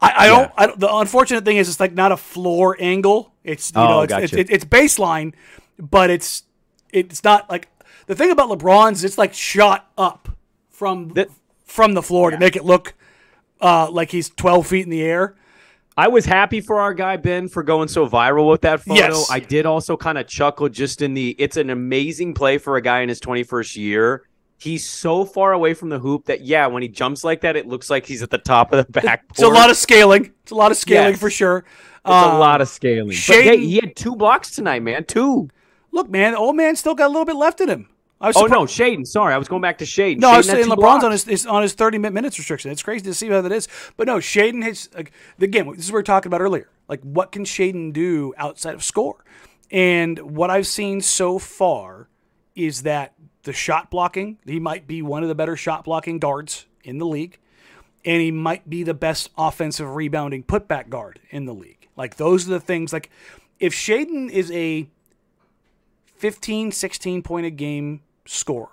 I, 0.00 0.08
I, 0.10 0.24
Yeah. 0.26 0.28
don't, 0.30 0.52
I 0.56 0.66
don't. 0.66 0.80
The 0.80 0.94
unfortunate 0.94 1.44
thing 1.44 1.56
is, 1.56 1.68
it's 1.68 1.80
like 1.80 1.94
not 1.94 2.12
a 2.12 2.16
floor 2.16 2.76
angle. 2.78 3.32
It's 3.42 3.72
you 3.74 3.80
Oh, 3.80 3.88
know, 3.88 4.00
it's, 4.02 4.12
gotcha. 4.12 4.38
it's, 4.38 4.50
it's 4.50 4.64
baseline, 4.64 5.34
but 5.78 6.10
it's 6.10 6.44
it's 6.92 7.24
not 7.24 7.48
like 7.50 7.68
the 8.06 8.14
thing 8.14 8.30
about 8.30 8.48
LeBron's. 8.50 9.02
It's 9.04 9.18
like 9.18 9.34
shot 9.34 9.90
up 9.96 10.28
from 10.70 11.08
That- 11.10 11.28
from 11.64 11.94
the 11.94 12.02
floor 12.02 12.30
to 12.30 12.38
make 12.38 12.56
it 12.56 12.64
look 12.64 12.94
uh, 13.60 13.90
like 13.90 14.10
he's 14.10 14.28
twelve 14.30 14.66
feet 14.66 14.84
in 14.84 14.90
the 14.90 15.02
air. 15.02 15.36
I 15.96 16.08
was 16.08 16.24
happy 16.24 16.60
for 16.60 16.80
our 16.80 16.92
guy 16.92 17.16
Ben 17.16 17.46
for 17.48 17.62
going 17.62 17.86
so 17.88 18.08
viral 18.08 18.50
with 18.50 18.62
that 18.62 18.80
photo. 18.80 19.00
Yes. 19.00 19.30
I 19.30 19.38
did 19.38 19.64
also 19.64 19.96
kind 19.96 20.18
of 20.18 20.26
chuckle 20.26 20.68
just 20.68 21.02
in 21.02 21.14
the 21.14 21.36
it's 21.38 21.56
an 21.56 21.70
amazing 21.70 22.34
play 22.34 22.58
for 22.58 22.76
a 22.76 22.82
guy 22.82 23.00
in 23.00 23.08
his 23.08 23.20
21st 23.20 23.76
year. 23.76 24.24
He's 24.58 24.88
so 24.88 25.24
far 25.24 25.52
away 25.52 25.74
from 25.74 25.90
the 25.90 25.98
hoop 25.98 26.24
that 26.26 26.40
yeah, 26.40 26.66
when 26.66 26.82
he 26.82 26.88
jumps 26.88 27.22
like 27.22 27.42
that, 27.42 27.54
it 27.54 27.66
looks 27.68 27.90
like 27.90 28.06
he's 28.06 28.22
at 28.22 28.30
the 28.30 28.38
top 28.38 28.72
of 28.72 28.84
the 28.86 28.92
backboard. 28.92 29.30
It's 29.30 29.42
a 29.42 29.48
lot 29.48 29.70
of 29.70 29.76
scaling. 29.76 30.32
It's 30.42 30.52
a 30.52 30.54
lot 30.56 30.70
of 30.72 30.76
scaling 30.76 31.12
Yes. 31.12 31.20
for 31.20 31.30
sure. 31.30 31.58
it's 31.58 32.06
a 32.06 32.10
Uh, 32.12 32.38
lot 32.38 32.60
of 32.60 32.68
scaling. 32.68 33.16
But 33.28 33.42
hey, 33.44 33.58
he 33.58 33.76
had 33.76 33.94
two 33.94 34.16
blocks 34.16 34.50
tonight, 34.50 34.82
man. 34.82 35.04
Two. 35.04 35.48
Look, 35.92 36.10
man, 36.10 36.32
the 36.32 36.38
old 36.38 36.56
man 36.56 36.74
still 36.76 36.94
got 36.96 37.06
a 37.06 37.12
little 37.12 37.24
bit 37.24 37.36
left 37.36 37.60
in 37.60 37.68
him. 37.68 37.88
I 38.24 38.28
was 38.28 38.36
Oh 38.38 38.46
no, 38.46 38.62
Shaedon. 38.62 39.06
Sorry, 39.06 39.34
I 39.34 39.38
was 39.38 39.48
going 39.48 39.60
back 39.60 39.78
to 39.78 39.84
Shaedon. 39.84 40.18
No, 40.18 40.30
I 40.30 40.38
was 40.38 40.46
Shaedon 40.46 40.50
saying 40.50 40.66
LeBron's 40.66 40.76
blocks. 40.76 41.04
on 41.04 41.12
his, 41.12 41.24
his 41.24 41.46
on 41.46 41.60
his 41.60 41.74
thirty 41.74 41.98
minute 41.98 42.14
minutes 42.14 42.38
restriction. 42.38 42.70
It's 42.70 42.82
crazy 42.82 43.04
to 43.04 43.12
see 43.12 43.28
how 43.28 43.42
that 43.42 43.52
is. 43.52 43.68
But 43.98 44.06
no, 44.06 44.16
Shaedon 44.16 44.62
has 44.62 44.88
like, 44.94 45.12
again. 45.38 45.70
This 45.72 45.84
is 45.84 45.92
what 45.92 45.96
we 45.96 45.98
were 45.98 46.04
talking 46.04 46.30
about 46.30 46.40
earlier. 46.40 46.70
Like, 46.88 47.02
what 47.02 47.32
can 47.32 47.44
Shaedon 47.44 47.92
do 47.92 48.32
outside 48.38 48.74
of 48.74 48.82
score? 48.82 49.24
And 49.70 50.18
what 50.18 50.50
I've 50.50 50.66
seen 50.66 51.02
so 51.02 51.38
far 51.38 52.08
is 52.54 52.82
that 52.82 53.12
the 53.42 53.52
shot 53.52 53.90
blocking. 53.90 54.38
He 54.46 54.58
might 54.58 54.86
be 54.86 55.02
one 55.02 55.22
of 55.22 55.28
the 55.28 55.34
better 55.34 55.56
shot 55.56 55.84
blocking 55.84 56.18
guards 56.18 56.64
in 56.82 56.96
the 56.96 57.06
league, 57.06 57.38
and 58.06 58.22
he 58.22 58.30
might 58.30 58.70
be 58.70 58.82
the 58.84 58.94
best 58.94 59.30
offensive 59.36 59.94
rebounding 59.94 60.44
putback 60.44 60.88
guard 60.88 61.20
in 61.28 61.44
the 61.44 61.54
league. 61.54 61.88
Like 61.94 62.16
those 62.16 62.46
are 62.48 62.52
the 62.52 62.60
things. 62.60 62.90
Like 62.90 63.10
if 63.60 63.74
Shaedon 63.74 64.30
is 64.30 64.50
a 64.50 64.88
15, 66.16 66.72
16 66.72 67.22
point 67.22 67.46
a 67.46 67.50
game 67.50 68.00
scorer 68.26 68.68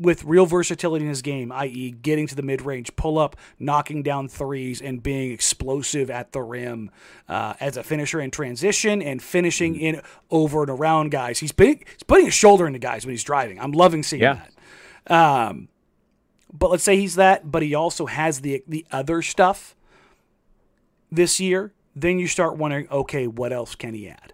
with 0.00 0.22
real 0.22 0.46
versatility 0.46 1.04
in 1.04 1.08
his 1.08 1.22
game, 1.22 1.50
i.e., 1.50 1.90
getting 1.90 2.26
to 2.28 2.34
the 2.36 2.42
mid 2.42 2.62
range, 2.62 2.94
pull 2.94 3.18
up, 3.18 3.34
knocking 3.58 4.00
down 4.02 4.28
threes, 4.28 4.80
and 4.80 5.02
being 5.02 5.32
explosive 5.32 6.08
at 6.08 6.30
the 6.30 6.40
rim 6.40 6.88
uh, 7.28 7.54
as 7.58 7.76
a 7.76 7.82
finisher 7.82 8.20
in 8.20 8.30
transition 8.30 9.02
and 9.02 9.20
finishing 9.20 9.74
in 9.74 10.00
over 10.30 10.62
and 10.62 10.70
around 10.70 11.10
guys. 11.10 11.40
He's, 11.40 11.50
big, 11.50 11.84
he's 11.88 12.04
putting 12.04 12.26
his 12.26 12.34
shoulder 12.34 12.66
into 12.66 12.78
guys 12.78 13.04
when 13.04 13.12
he's 13.12 13.24
driving. 13.24 13.58
I'm 13.58 13.72
loving 13.72 14.04
seeing 14.04 14.22
Yeah. 14.22 14.42
that. 15.06 15.12
Um, 15.12 15.68
but 16.52 16.70
let's 16.70 16.84
say 16.84 16.96
he's 16.96 17.16
that, 17.16 17.50
but 17.50 17.62
he 17.62 17.74
also 17.74 18.06
has 18.06 18.40
the 18.40 18.62
the 18.68 18.86
other 18.92 19.20
stuff 19.20 19.74
this 21.10 21.40
year. 21.40 21.72
Then 21.96 22.18
you 22.18 22.26
start 22.28 22.56
wondering, 22.56 22.88
okay, 22.90 23.26
what 23.26 23.52
else 23.52 23.74
can 23.74 23.94
he 23.94 24.08
add? 24.08 24.32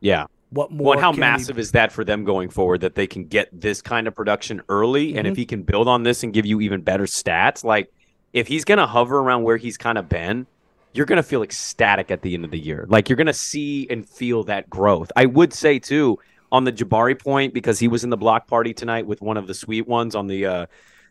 Yeah. 0.00 0.26
What 0.56 0.72
more? 0.72 0.86
Well, 0.86 0.92
and 0.94 1.00
how 1.02 1.12
massive 1.12 1.58
is 1.58 1.72
that 1.72 1.92
for 1.92 2.02
them 2.02 2.24
going 2.24 2.48
forward 2.48 2.80
that 2.80 2.94
they 2.94 3.06
can 3.06 3.26
get 3.26 3.48
this 3.52 3.82
kind 3.82 4.08
of 4.08 4.14
production 4.14 4.62
early? 4.68 5.16
And 5.16 5.26
Mm-hmm. 5.26 5.32
if 5.32 5.36
he 5.36 5.44
can 5.44 5.62
build 5.62 5.86
on 5.86 6.02
this 6.02 6.22
and 6.22 6.32
give 6.32 6.46
you 6.46 6.60
even 6.60 6.80
better 6.80 7.04
stats, 7.04 7.62
like 7.62 7.92
if 8.32 8.46
he's 8.48 8.64
going 8.64 8.78
to 8.78 8.86
hover 8.86 9.18
around 9.18 9.42
where 9.44 9.56
he's 9.58 9.76
kind 9.76 9.98
of 9.98 10.08
been, 10.08 10.46
you're 10.92 11.06
going 11.06 11.18
to 11.18 11.22
feel 11.22 11.42
ecstatic 11.42 12.10
at 12.10 12.22
the 12.22 12.32
end 12.34 12.44
of 12.44 12.50
the 12.50 12.58
year. 12.58 12.86
Like 12.88 13.08
you're 13.08 13.16
going 13.16 13.26
to 13.26 13.32
see 13.34 13.86
and 13.90 14.08
feel 14.08 14.44
that 14.44 14.70
growth. 14.70 15.12
I 15.14 15.26
would 15.26 15.52
say, 15.52 15.78
too, 15.78 16.18
on 16.50 16.64
the 16.64 16.72
Jabari 16.72 17.18
point, 17.18 17.52
because 17.52 17.78
he 17.78 17.88
was 17.88 18.02
in 18.02 18.10
the 18.10 18.16
block 18.16 18.46
party 18.46 18.72
tonight 18.72 19.06
with 19.06 19.20
one 19.20 19.36
of 19.36 19.46
the 19.46 19.54
sweet 19.54 19.86
ones 19.86 20.14
on 20.14 20.26
the, 20.26 20.46
uh, 20.46 20.66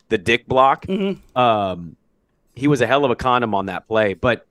the 0.09 0.17
dick 0.17 0.47
block. 0.47 0.87
Mm-hmm. 0.87 1.37
Um, 1.37 1.95
he 2.55 2.67
was 2.67 2.81
a 2.81 2.87
hell 2.87 3.05
of 3.05 3.11
a 3.11 3.15
condom 3.15 3.53
on 3.53 3.67
that 3.67 3.87
play. 3.87 4.15
But 4.15 4.47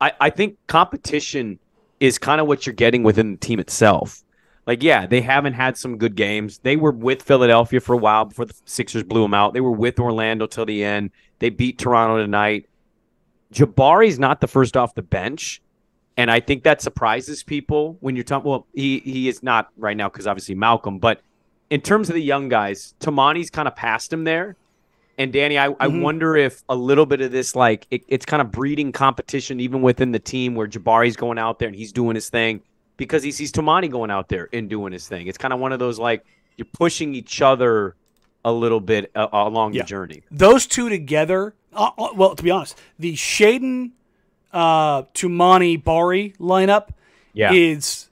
I, 0.00 0.12
I 0.20 0.30
think 0.30 0.56
competition 0.66 1.60
is 2.00 2.18
kind 2.18 2.40
of 2.40 2.48
what 2.48 2.66
you're 2.66 2.74
getting 2.74 3.04
within 3.04 3.32
the 3.32 3.38
team 3.38 3.60
itself. 3.60 4.24
Like, 4.66 4.82
yeah, 4.82 5.06
they 5.06 5.20
haven't 5.20 5.54
had 5.54 5.76
some 5.76 5.98
good 5.98 6.14
games. 6.14 6.58
They 6.58 6.76
were 6.76 6.92
with 6.92 7.22
Philadelphia 7.22 7.80
for 7.80 7.94
a 7.94 7.98
while 7.98 8.26
before 8.26 8.44
the 8.44 8.54
Sixers 8.64 9.02
blew 9.02 9.22
them 9.22 9.34
out. 9.34 9.54
They 9.54 9.60
were 9.60 9.72
with 9.72 9.98
Orlando 9.98 10.46
till 10.46 10.66
the 10.66 10.84
end. 10.84 11.10
They 11.40 11.50
beat 11.50 11.78
Toronto 11.78 12.18
tonight. 12.18 12.68
Jabari's 13.52 14.20
not 14.20 14.40
the 14.40 14.46
first 14.46 14.76
off 14.76 14.94
the 14.94 15.02
bench. 15.02 15.60
And 16.16 16.30
I 16.30 16.40
think 16.40 16.62
that 16.62 16.80
surprises 16.80 17.42
people 17.42 17.96
when 18.00 18.14
you're 18.14 18.24
talking. 18.24 18.50
Well, 18.50 18.66
he, 18.72 19.00
he 19.00 19.28
is 19.28 19.42
not 19.42 19.70
right 19.76 19.96
now 19.96 20.08
because 20.08 20.26
obviously 20.26 20.54
Malcolm, 20.54 20.98
but 20.98 21.22
in 21.70 21.80
terms 21.80 22.08
of 22.08 22.14
the 22.14 22.22
young 22.22 22.48
guys, 22.48 22.94
Toumani's 23.00 23.50
kind 23.50 23.66
of 23.66 23.74
passed 23.74 24.12
him 24.12 24.24
there. 24.24 24.56
And 25.18 25.32
Danny, 25.32 25.58
I, 25.58 25.66
I 25.66 25.70
mm-hmm. 25.70 26.02
wonder 26.02 26.36
if 26.36 26.62
a 26.68 26.76
little 26.76 27.06
bit 27.06 27.20
of 27.20 27.32
this, 27.32 27.56
like, 27.56 27.86
it, 27.90 28.02
it's 28.08 28.24
kind 28.24 28.40
of 28.40 28.50
breeding 28.50 28.92
competition 28.92 29.58
even 29.58 29.82
within 29.82 30.12
the 30.12 30.18
team 30.18 30.54
where 30.54 30.66
Jabari's 30.66 31.16
going 31.16 31.38
out 31.38 31.58
there 31.58 31.68
and 31.68 31.76
he's 31.76 31.92
doing 31.92 32.14
his 32.14 32.30
thing 32.30 32.62
because 32.96 33.22
he 33.22 33.32
sees 33.32 33.50
Toumani 33.52 33.90
going 33.90 34.10
out 34.10 34.28
there 34.28 34.48
and 34.52 34.68
doing 34.68 34.92
his 34.92 35.08
thing. 35.08 35.26
It's 35.26 35.38
kind 35.38 35.52
of 35.54 35.60
one 35.60 35.72
of 35.72 35.78
those, 35.78 35.98
like, 35.98 36.24
you're 36.56 36.66
pushing 36.72 37.14
each 37.14 37.40
other 37.42 37.96
a 38.44 38.52
little 38.52 38.80
bit 38.80 39.10
uh, 39.14 39.28
along 39.32 39.74
Yeah. 39.74 39.82
the 39.82 39.86
journey. 39.88 40.22
those 40.30 40.66
two 40.66 40.88
together. 40.88 41.54
Uh, 41.72 41.90
uh, 41.96 42.08
well, 42.14 42.34
to 42.34 42.42
be 42.42 42.50
honest, 42.50 42.78
the 42.98 43.14
Shaedon, 43.14 43.92
uh, 44.52 45.02
Toumani, 45.14 45.82
Bari 45.82 46.34
lineup 46.38 46.88
Yeah. 47.32 47.52
is. 47.52 48.08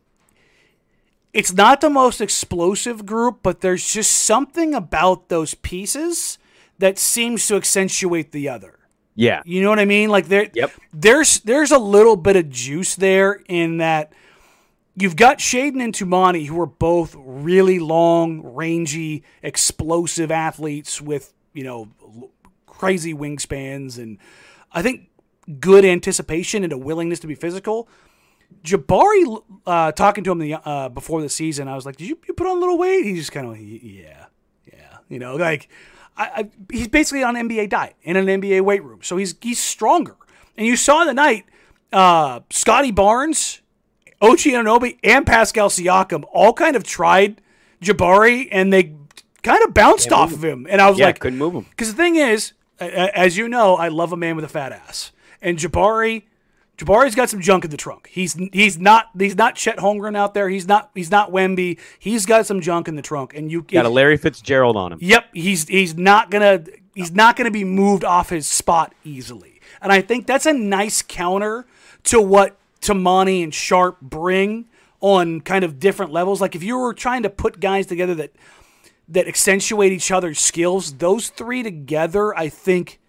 It's 1.33 1.53
not 1.53 1.81
the 1.81 1.91
most 1.91 2.21
explosive 2.21 3.07
group, 3.07 3.39
but 3.43 3.61
there's 3.61 3.93
just 3.93 4.11
something 4.13 4.75
about 4.75 5.29
those 5.29 5.55
pieces 5.55 6.39
that 6.79 6.99
seems 6.99 7.47
to 7.49 7.57
accentuate 7.57 8.33
the 8.33 8.49
other. 8.49 8.79
Yeah. 9.15 9.43
You 9.45 9.63
know 9.63 9.69
what 9.69 9.79
I 9.79 9.85
mean? 9.85 10.09
Like 10.09 10.29
there, 10.29 10.49
Yep. 10.55 10.73
there's 10.93 11.41
there's 11.41 11.71
a 11.71 11.79
little 11.79 12.17
bit 12.17 12.37
of 12.37 12.49
juice 12.51 12.95
there 12.97 13.43
in 13.49 13.77
that 13.77 14.13
you've 15.01 15.17
got 15.17 15.39
Shaedon 15.39 15.83
and 15.83 15.95
Toumani 15.95 16.47
who 16.47 16.61
are 16.61 16.67
both 16.67 17.15
really 17.19 17.79
long, 17.79 18.43
rangy, 18.43 19.23
explosive 19.43 20.31
athletes 20.31 21.01
with 21.01 21.33
you 21.53 21.65
know 21.65 21.89
crazy 22.67 23.15
wingspans 23.15 23.99
and 23.99 24.19
I 24.73 24.83
think 24.83 25.09
good 25.59 25.85
anticipation 25.85 26.65
and 26.65 26.73
a 26.73 26.79
willingness 26.79 27.21
to 27.21 27.27
be 27.27 27.35
physical. 27.35 27.89
Jabari, 28.65 29.43
uh, 29.67 29.93
talking 29.93 30.25
to 30.25 30.33
him 30.33 30.39
the, 30.39 30.55
uh, 30.55 30.89
before 30.89 31.23
the 31.23 31.29
season, 31.29 31.69
I 31.69 31.77
was 31.77 31.87
like, 31.87 31.97
"Did 31.97 32.09
you, 32.09 32.19
you 32.27 32.35
put 32.35 32.47
on 32.47 32.57
a 32.57 32.61
little 32.61 32.79
weight?" 32.79 33.05
He's 33.05 33.19
just 33.19 33.33
kind 33.33 33.47
of, 33.47 33.59
yeah, 33.59 34.27
yeah, 34.67 34.99
you 35.09 35.19
know, 35.19 35.37
like 35.37 35.69
I, 36.17 36.25
I, 36.25 36.51
he's 36.71 36.89
basically 36.89 37.23
on 37.23 37.37
an 37.37 37.49
NBA 37.49 37.71
diet 37.71 37.97
in 38.03 38.17
an 38.17 38.27
NBA 38.27 38.63
weight 38.63 38.83
room, 38.83 39.01
so 39.03 39.17
he's 39.17 39.35
he's 39.41 39.61
stronger. 39.61 40.17
And 40.57 40.67
you 40.67 40.77
saw 40.77 41.05
the 41.05 41.15
night, 41.15 41.47
uh, 41.93 42.41
Scottie 42.51 42.91
Barnes, 42.91 43.63
OG 44.21 44.39
Anunoby, 44.39 44.99
and 45.03 45.27
Pascal 45.27 45.69
Siakam 45.69 46.25
all 46.33 46.53
kind 46.53 46.77
of 46.77 46.85
tried 46.85 47.41
Jabari, 47.83 48.49
and 48.53 48.73
they 48.73 48.95
kind 49.43 49.63
of 49.65 49.73
bounced 49.75 50.13
off 50.13 50.33
of 50.33 50.45
him. 50.45 50.67
And 50.69 50.81
I 50.81 50.91
was 50.91 50.99
Yeah, 50.99 51.07
like, 51.07 51.19
couldn't 51.19 51.39
move 51.39 51.55
him. 51.55 51.67
because 51.71 51.91
the 51.91 51.97
thing 51.97 52.17
is, 52.17 52.53
as 52.79 53.37
you 53.37 53.49
know, 53.49 53.77
I 53.77 53.89
love 53.89 54.13
a 54.13 54.17
man 54.17 54.37
with 54.37 54.45
a 54.45 54.49
fat 54.49 54.73
ass, 54.73 55.13
and 55.41 55.57
Jabari, 55.59 56.25
Jabari's 56.77 57.15
got 57.15 57.29
some 57.29 57.41
junk 57.43 57.65
in 57.65 57.71
the 57.71 57.77
trunk. 57.77 58.09
He's 58.11 58.35
he's 58.55 58.79
not 58.79 59.11
he's 59.19 59.37
not 59.37 59.55
Chet 59.55 59.77
Holmgren 59.79 60.17
out 60.17 60.33
there. 60.33 60.49
He's 60.49 60.67
not 60.67 60.91
he's 60.95 61.11
not 61.11 61.31
Wemby. 61.31 61.79
He's 61.99 62.25
got 62.25 62.47
some 62.47 62.61
junk 62.63 62.89
in 62.89 62.97
the 62.97 63.03
trunk, 63.03 63.35
and 63.35 63.51
you 63.53 63.63
Got 63.63 63.85
a 63.85 63.91
Larry 63.91 64.17
Fitzgerald 64.17 64.77
on 64.79 64.93
him. 64.95 64.99
Yep, 65.03 65.27
he's 65.35 65.69
he's 65.69 65.95
not 65.95 66.31
gonna 66.31 66.65
he's 66.95 67.13
not 67.13 67.37
gonna 67.37 67.51
be 67.51 67.65
moved 67.65 68.03
off 68.03 68.31
his 68.31 68.47
spot 68.47 68.95
easily. 69.05 69.61
And 69.83 69.93
I 69.93 70.01
think 70.01 70.27
that's 70.27 70.47
a 70.47 70.55
nice 70.55 71.03
counter 71.03 71.67
to 72.05 72.19
what 72.21 72.57
Toumani 72.81 73.43
and 73.43 73.55
Sharp 73.55 74.01
bring 74.01 74.67
on 75.01 75.41
kind 75.41 75.65
of 75.65 75.79
different 75.79 76.13
levels. 76.13 76.41
Like 76.41 76.55
if 76.55 76.63
you 76.63 76.79
were 76.79 76.95
trying 76.95 77.23
to 77.23 77.31
put 77.31 77.61
guys 77.61 77.87
together 77.87 78.15
that 78.17 78.33
that 79.09 79.27
accentuate 79.27 79.93
each 79.93 80.11
other's 80.11 80.39
skills, 80.39 80.95
those 80.95 81.31
three 81.31 81.63
together, 81.63 82.37
I 82.39 82.49
think 82.49 83.01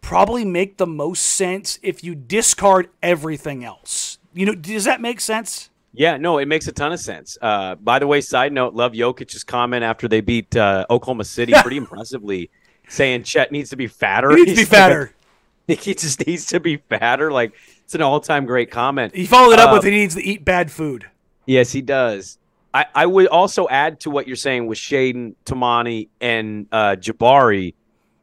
probably 0.00 0.44
make 0.44 0.78
the 0.78 0.86
most 0.86 1.22
sense 1.22 1.78
if 1.82 2.02
you 2.02 2.14
discard 2.14 2.88
everything 3.02 3.62
else. 3.62 4.18
You 4.32 4.46
know, 4.46 4.54
does 4.54 4.84
that 4.84 5.00
make 5.02 5.20
sense? 5.20 5.68
Yeah, 5.92 6.16
no, 6.16 6.38
it 6.38 6.46
makes 6.46 6.66
a 6.68 6.72
ton 6.72 6.92
of 6.92 7.00
sense. 7.00 7.36
Uh, 7.42 7.74
by 7.74 7.98
the 7.98 8.06
way, 8.06 8.20
side 8.20 8.52
note, 8.52 8.74
love 8.74 8.92
Jokic's 8.92 9.44
comment 9.44 9.82
after 9.82 10.08
they 10.08 10.20
beat 10.20 10.56
uh, 10.56 10.86
Oklahoma 10.88 11.24
City 11.24 11.52
pretty 11.60 11.76
impressively, 11.78 12.50
saying 12.88 13.24
Chet 13.24 13.50
needs 13.50 13.70
to 13.70 13.76
be 13.76 13.88
fatter. 13.88 14.30
He 14.30 14.44
needs 14.44 14.50
to 14.50 14.56
be 14.60 14.64
fatter. 14.64 15.12
he 15.66 15.94
just 15.94 16.26
needs 16.26 16.46
to 16.46 16.60
be 16.60 16.76
fatter. 16.76 17.32
Like 17.32 17.52
it's 17.90 17.96
an 17.96 18.02
all-time 18.02 18.46
great 18.46 18.70
comment. 18.70 19.16
He 19.16 19.26
followed 19.26 19.54
it 19.54 19.58
up 19.58 19.72
with 19.72 19.82
he 19.82 19.90
needs 19.90 20.14
to 20.14 20.22
eat 20.22 20.44
bad 20.44 20.70
food. 20.70 21.10
Yes, 21.44 21.72
he 21.72 21.82
does. 21.82 22.38
I, 22.72 22.86
I 22.94 23.04
would 23.04 23.26
also 23.26 23.66
add 23.68 23.98
to 24.02 24.10
what 24.10 24.28
you're 24.28 24.36
saying 24.36 24.68
with 24.68 24.78
Shaedon, 24.78 25.34
Toumani, 25.44 26.08
and 26.20 26.68
uh, 26.70 26.94
Jabari. 26.94 27.74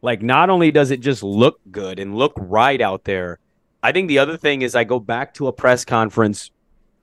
Like, 0.01 0.21
not 0.21 0.49
only 0.49 0.71
does 0.71 0.89
it 0.89 1.01
just 1.01 1.21
look 1.21 1.59
good 1.69 1.99
and 1.99 2.15
look 2.15 2.31
right 2.37 2.79
out 2.79 3.03
there, 3.03 3.39
I 3.83 3.91
think 3.91 4.07
the 4.07 4.19
other 4.19 4.37
thing 4.37 4.61
is 4.61 4.73
I 4.73 4.85
go 4.85 5.01
back 5.01 5.33
to 5.33 5.47
a 5.47 5.51
press 5.51 5.83
conference, 5.83 6.49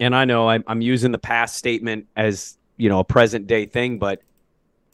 and 0.01 0.17
I 0.17 0.25
know 0.25 0.49
I'm, 0.49 0.65
I'm 0.67 0.81
using 0.81 1.13
the 1.13 1.19
past 1.19 1.57
statement 1.57 2.07
as 2.17 2.57
you 2.79 2.89
know 2.89 3.01
a 3.01 3.05
present 3.05 3.47
day 3.47 3.67
thing, 3.67 3.99
but 3.99 4.23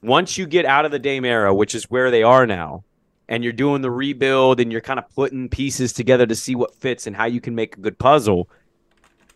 once 0.02 0.36
you 0.36 0.48
get 0.48 0.64
out 0.64 0.84
of 0.84 0.90
the 0.90 0.98
Dame 0.98 1.24
era, 1.24 1.54
which 1.54 1.76
is 1.76 1.84
where 1.84 2.10
they 2.10 2.24
are 2.24 2.48
now, 2.48 2.82
and 3.30 3.44
you're 3.44 3.52
doing 3.52 3.80
the 3.80 3.90
rebuild 3.90 4.60
and 4.60 4.70
you're 4.70 4.80
kind 4.80 4.98
of 4.98 5.08
putting 5.14 5.48
pieces 5.48 5.92
together 5.92 6.26
to 6.26 6.34
see 6.34 6.56
what 6.56 6.74
fits 6.74 7.06
and 7.06 7.16
how 7.16 7.24
you 7.24 7.40
can 7.40 7.54
make 7.54 7.76
a 7.76 7.80
good 7.80 7.98
puzzle. 7.98 8.50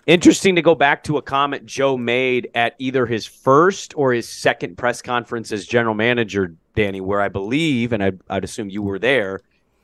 Interesting 0.07 0.57
to 0.57 0.63
go 0.63 0.75
back 0.75 1.05
to 1.05 1.17
a 1.17 1.23
comment 1.23 1.65
Joe 1.65 1.97
made 1.97 2.51
at 2.55 2.75
either 2.79 3.07
his 3.07 3.25
first 3.25 3.95
or 3.97 4.13
his 4.13 4.29
second 4.29 4.77
press 4.77 5.01
conference 5.01 5.51
as 5.53 5.65
general 5.65 5.95
manager, 5.95 6.55
Danny, 6.75 7.01
where 7.01 7.23
I 7.23 7.29
believe, 7.29 7.93
and 7.95 8.03
I'd, 8.03 8.21
I'd 8.29 8.45
assume 8.45 8.69
you 8.69 8.83
were 8.83 8.99
there, 8.99 9.41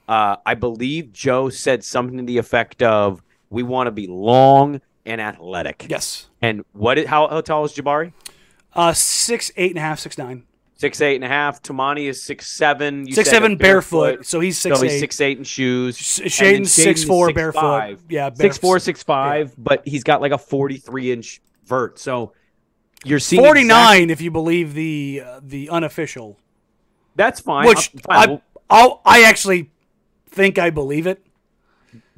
uh, 0.08 0.36
I 0.44 0.54
believe 0.54 1.12
Joe 1.12 1.48
said 1.48 1.84
something 1.84 2.18
to 2.18 2.24
the 2.24 2.36
effect 2.36 2.82
of, 2.82 3.22
"We 3.48 3.62
want 3.62 3.86
to 3.86 3.92
be 3.92 4.08
long 4.08 4.80
and 5.06 5.20
athletic." 5.20 5.86
Yes. 5.88 6.28
And 6.42 6.64
what? 6.72 6.98
How, 7.06 7.28
how 7.28 7.40
tall 7.40 7.64
is 7.64 7.72
Jabari? 7.72 8.12
Uh, 8.74 8.92
six, 8.92 9.52
eight 9.56 9.70
and 9.70 9.78
a 9.78 9.82
half, 9.82 10.00
six, 10.00 10.18
nine. 10.18 10.42
Six 10.81 11.03
eight 11.03 11.16
and 11.16 11.24
a 11.24 11.28
half. 11.28 11.62
Toumani 11.62 12.09
is 12.09 12.22
six 12.22 12.51
seven. 12.51 13.07
You 13.07 13.12
Six, 13.12 13.28
said 13.28 13.37
seven 13.37 13.53
that 13.53 13.59
barefoot. 13.59 14.24
So 14.24 14.41
he's 14.41 14.59
six, 14.59 14.78
so 14.78 14.83
he's 14.83 14.95
eight. 14.95 15.01
six 15.01 15.20
eight 15.20 15.37
in 15.37 15.45
shoes. 15.45 15.99
Sh- 15.99 16.20
Shaedon's 16.22 16.72
six 16.72 17.05
four 17.05 17.31
barefoot. 17.35 17.99
Yeah, 18.09 18.31
six 18.33 18.57
four, 18.57 18.78
six 18.78 19.03
five, 19.03 19.55
but 19.59 19.87
he's 19.87 20.05
got 20.05 20.22
like 20.22 20.33
a 20.33 20.39
forty 20.39 20.78
three 20.78 21.12
inch 21.12 21.43
vert. 21.66 21.99
So 21.99 22.33
you're 23.05 23.18
seeing 23.18 23.43
Forty 23.43 23.62
nine, 23.62 24.05
exact- 24.05 24.11
if 24.12 24.20
you 24.22 24.31
believe 24.31 24.72
the 24.72 25.22
uh, 25.22 25.41
the 25.43 25.68
unofficial. 25.68 26.39
That's 27.14 27.41
fine. 27.41 27.66
Which 27.66 27.91
Uh, 28.09 28.14
fine. 28.14 28.31
I, 28.31 28.41
I'll, 28.70 29.03
I 29.05 29.24
actually 29.24 29.70
think 30.31 30.59
I 30.59 30.70
believe 30.70 31.07
it. 31.07 31.22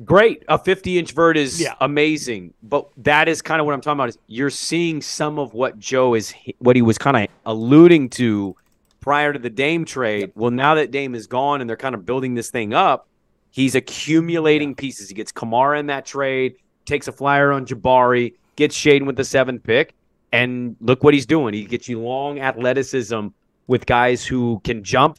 Great. 0.05 0.43
A 0.49 0.59
fifty 0.59 0.99
inch 0.99 1.13
vert 1.13 1.37
is 1.37 1.61
Yeah. 1.61 1.75
amazing, 1.81 2.55
but 2.63 2.89
that 2.99 3.29
is 3.29 3.43
kind 3.43 3.61
of 3.61 3.67
what 3.67 3.75
I'm 3.75 3.81
talking 3.81 3.99
about. 3.99 4.09
Is 4.09 4.19
you're 4.27 4.51
seeing 4.51 5.03
some 5.03 5.39
of 5.39 5.53
what 5.55 5.79
Joe 5.79 6.15
is 6.15 6.35
what 6.59 6.77
he 6.77 6.83
was 6.83 6.99
kind 6.99 7.17
of 7.17 7.27
alluding 7.47 8.09
to 8.11 8.57
prior 9.01 9.33
to 9.33 9.39
the 9.39 9.51
Dame 9.51 9.85
trade. 9.85 10.33
Well, 10.35 10.51
now 10.51 10.75
that 10.77 10.91
Dame 10.91 11.15
is 11.15 11.27
gone 11.27 11.61
and 11.61 11.69
they're 11.69 11.77
kind 11.77 11.95
of 11.95 12.07
building 12.07 12.35
this 12.35 12.51
thing 12.51 12.73
up, 12.73 13.07
he's 13.51 13.75
accumulating 13.75 14.75
pieces. 14.75 15.09
He 15.09 15.15
gets 15.15 15.31
Camara 15.33 15.79
in 15.79 15.87
that 15.87 16.07
trade, 16.07 16.55
takes 16.87 17.07
a 17.09 17.13
flyer 17.13 17.53
on 17.53 17.67
Jabari, 17.67 18.35
gets 18.57 18.77
Shaedon 18.77 19.05
with 19.07 19.17
the 19.17 19.25
seventh 19.25 19.63
pick, 19.63 19.95
and 20.33 20.77
look 20.81 21.05
what 21.05 21.15
he's 21.15 21.27
doing. 21.27 21.53
He 21.53 21.65
gets 21.65 21.89
you 21.89 22.01
long 22.01 22.39
athleticism 22.41 23.29
with 23.67 23.87
guys 23.87 24.25
who 24.25 24.61
can 24.65 24.83
jump, 24.83 25.19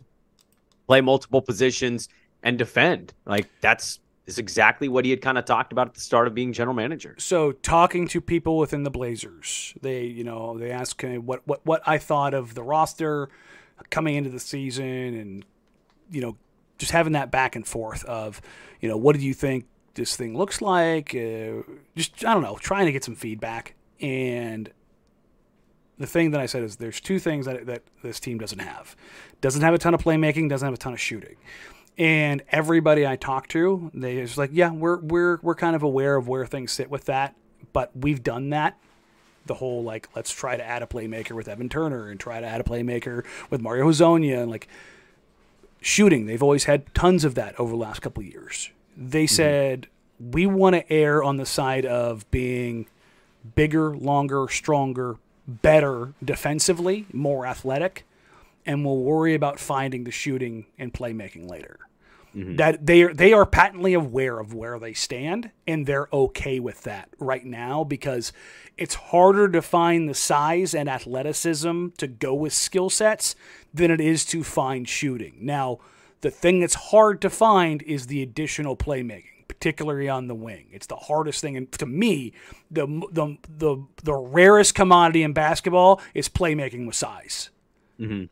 play 0.88 1.02
multiple 1.02 1.42
positions, 1.42 2.10
and 2.42 2.58
defend. 2.58 3.14
Like 3.26 3.50
that's 3.62 4.00
is 4.26 4.38
exactly 4.38 4.88
what 4.88 5.04
he 5.06 5.12
had 5.12 5.22
kind 5.22 5.38
of 5.38 5.46
talked 5.46 5.72
about 5.72 5.88
at 5.88 5.94
the 5.94 6.00
start 6.00 6.28
of 6.28 6.34
being 6.34 6.54
general 6.54 6.76
manager. 6.76 7.16
So 7.18 7.52
talking 7.52 8.08
to 8.10 8.22
people 8.22 8.58
within 8.58 8.84
the 8.84 8.92
Blazers, 8.92 9.74
they 9.82 10.06
you 10.06 10.24
know 10.24 10.58
they 10.58 10.72
asked 10.72 11.04
me 11.04 11.18
what 11.18 11.42
what 11.46 11.66
what 11.66 11.82
I 11.86 11.98
thought 11.98 12.34
of 12.34 12.56
the 12.56 12.64
roster 12.64 13.30
coming 13.90 14.16
into 14.16 14.30
the 14.30 14.40
season, 14.40 14.86
and 14.86 15.46
you 16.10 16.22
know 16.22 16.38
just 16.78 16.92
having 16.92 17.14
that 17.14 17.32
back 17.32 17.56
and 17.56 17.68
forth 17.68 18.04
of 18.06 18.42
you 18.80 18.88
know 18.88 18.98
what 18.98 19.16
do 19.16 19.22
you 19.22 19.34
think 19.34 19.66
this 19.96 20.16
thing 20.16 20.38
looks 20.38 20.62
like? 20.62 21.14
Uh, 21.14 21.64
just 21.96 22.24
I 22.26 22.34
don't 22.34 22.44
know, 22.44 22.58
trying 22.60 22.86
to 22.86 22.92
get 22.92 23.04
some 23.04 23.16
feedback. 23.16 23.76
And 24.00 24.72
the 25.98 26.08
thing 26.08 26.32
that 26.32 26.42
I 26.42 26.46
said 26.46 26.64
is 26.64 26.78
there's 26.78 27.00
two 27.00 27.20
things 27.20 27.46
that 27.46 27.66
that 27.66 27.84
this 28.02 28.20
team 28.20 28.38
doesn't 28.38 28.60
have. 28.60 28.96
Doesn't 29.42 29.62
have 29.62 29.74
a 29.74 29.78
ton 29.78 29.94
of 29.94 30.02
playmaking, 30.02 30.50
doesn't 30.50 30.66
have 30.66 30.74
a 30.74 30.78
ton 30.78 30.94
of 30.94 31.00
shooting. 31.00 31.36
And 31.98 32.42
everybody 32.50 33.06
I 33.06 33.16
talk 33.16 33.48
to, 33.50 33.92
they 33.94 34.16
just 34.18 34.38
like, 34.38 34.50
yeah, 34.54 34.72
we're 34.72 34.98
we're 34.98 35.40
we're 35.42 35.56
kind 35.56 35.76
of 35.76 35.84
aware 35.84 36.16
of 36.16 36.28
where 36.28 36.46
things 36.46 36.72
sit 36.72 36.90
with 36.90 37.06
that, 37.06 37.36
but 37.72 37.92
we've 37.96 38.24
done 38.24 38.50
that. 38.50 38.78
The 39.46 39.56
whole 39.56 39.84
like, 39.84 40.10
let's 40.16 40.32
try 40.32 40.58
to 40.58 40.64
add 40.64 40.82
a 40.82 40.88
playmaker 40.88 41.34
with 41.34 41.48
Evan 41.48 41.70
Turner 41.70 42.10
and 42.10 42.20
try 42.20 42.40
to 42.40 42.48
add 42.48 42.62
a 42.62 42.64
playmaker 42.64 43.26
with 43.50 43.62
Mario 43.62 43.90
Hezonja 43.90 44.42
and 44.42 44.50
like 44.50 44.68
shooting. 45.82 46.26
They've 46.26 46.42
always 46.42 46.64
had 46.64 46.94
tons 46.96 47.26
of 47.26 47.36
that 47.36 47.60
over 47.60 47.72
the 47.72 47.78
last 47.78 48.02
couple 48.02 48.22
of 48.24 48.28
years. 48.28 48.72
They 48.98 49.26
mm-hmm. 49.26 49.36
said 49.36 49.88
we 50.20 50.46
want 50.46 50.76
to 50.76 50.92
err 50.92 51.22
on 51.24 51.38
the 51.38 51.46
side 51.46 51.86
of 51.86 52.30
being 52.32 52.88
bigger, 53.56 53.96
longer, 53.96 54.48
stronger, 54.50 55.18
better 55.48 56.14
defensively, 56.24 57.06
more 57.12 57.46
athletic, 57.46 58.06
and 58.66 58.86
we'll 58.86 58.98
worry 58.98 59.34
about 59.34 59.60
finding 59.60 60.04
the 60.04 60.12
shooting 60.12 60.66
and 60.78 60.94
playmaking 60.94 61.50
later. 61.50 61.80
Mm-hmm. 62.36 62.56
That 62.56 62.86
they 62.86 63.04
are 63.04 63.14
they 63.14 63.32
are 63.32 63.46
patently 63.46 63.94
aware 63.94 64.40
of 64.40 64.56
where 64.56 64.80
they 64.80 64.94
stand, 64.94 65.52
and 65.68 65.86
they're 65.86 66.08
okay 66.12 66.60
with 66.60 66.82
that 66.82 67.10
right 67.20 67.46
now 67.46 67.84
because 67.84 68.34
it's 68.76 68.96
harder 68.96 69.48
to 69.50 69.62
find 69.62 70.10
the 70.10 70.16
size 70.16 70.74
and 70.74 70.90
athleticism 70.90 71.90
to 71.98 72.08
go 72.08 72.34
with 72.34 72.54
skill 72.54 72.90
sets 72.90 73.36
than 73.72 73.92
it 73.92 74.02
is 74.02 74.26
to 74.26 74.44
find 74.44 74.90
shooting. 74.90 75.38
Now, 75.42 75.78
the 76.22 76.32
thing 76.32 76.60
that's 76.60 76.74
hard 76.74 77.22
to 77.22 77.30
find 77.30 77.84
is 77.84 78.08
the 78.08 78.24
additional 78.24 78.76
playmaking, 78.76 79.48
particularly 79.48 80.10
on 80.10 80.28
the 80.28 80.34
wing. 80.34 80.70
It's 80.72 80.88
the 80.88 80.96
hardest 80.96 81.40
thing, 81.40 81.56
and 81.56 81.72
to 81.74 81.86
me, 81.86 82.34
the 82.72 82.88
the 83.12 83.38
the 83.48 83.78
the 84.04 84.16
rarest 84.16 84.74
commodity 84.74 85.22
in 85.22 85.34
basketball 85.34 86.02
is 86.16 86.30
playmaking 86.30 86.88
with 86.88 86.96
size. 86.96 87.52
Mm-hmm. 88.00 88.26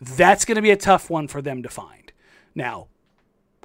That's 0.00 0.44
going 0.44 0.56
to 0.56 0.62
be 0.62 0.70
a 0.70 0.76
tough 0.76 1.10
one 1.10 1.28
for 1.28 1.42
them 1.42 1.62
to 1.62 1.68
find. 1.68 2.12
Now, 2.54 2.88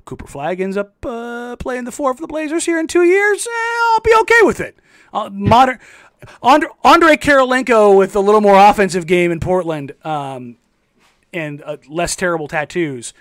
Cooper 0.04 0.28
Flagg 0.28 0.60
ends 0.60 0.78
up 0.78 0.94
uh, 1.06 1.56
playing 1.58 1.86
the 1.86 1.92
four 1.92 2.14
for 2.14 2.22
the 2.22 2.28
Blazers 2.28 2.66
here 2.66 2.80
in 2.80 2.88
two 2.88 3.04
years. 3.04 3.48
Eh, 3.48 3.94
I'll 3.94 4.02
be 4.02 4.16
okay 4.22 4.42
with 4.44 4.60
it. 4.60 4.78
Uh, 5.14 5.30
modern 5.32 5.80
Andrei, 6.44 6.70
Andrei 6.84 7.18
Kirilenko 7.18 7.98
with 7.98 8.16
a 8.16 8.20
little 8.20 8.42
more 8.42 8.56
offensive 8.56 9.08
game 9.08 9.32
in 9.32 9.40
Portland 9.40 9.94
um, 10.04 10.58
and 11.34 11.62
uh, 11.64 11.78
less 11.88 12.16
terrible 12.16 12.48
tattoos. 12.48 13.14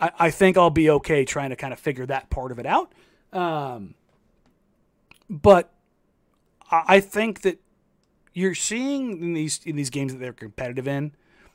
I, 0.00 0.10
I 0.18 0.30
think 0.30 0.56
I'll 0.56 0.70
be 0.70 0.90
okay 0.90 1.24
trying 1.24 1.50
to 1.50 1.56
kind 1.56 1.72
of 1.72 1.78
figure 1.78 2.06
that 2.06 2.30
part 2.30 2.52
of 2.52 2.58
it 2.58 2.66
out. 2.66 2.92
Um, 3.32 3.94
but 5.28 5.72
I, 6.70 6.82
I 6.86 7.00
think 7.00 7.42
that 7.42 7.58
you're 8.34 8.54
seeing 8.54 9.22
in 9.22 9.34
these 9.34 9.60
in 9.64 9.76
these 9.76 9.90
games 9.90 10.12
that 10.12 10.18
they're 10.18 10.32
competitive 10.32 10.88
in 10.88 11.12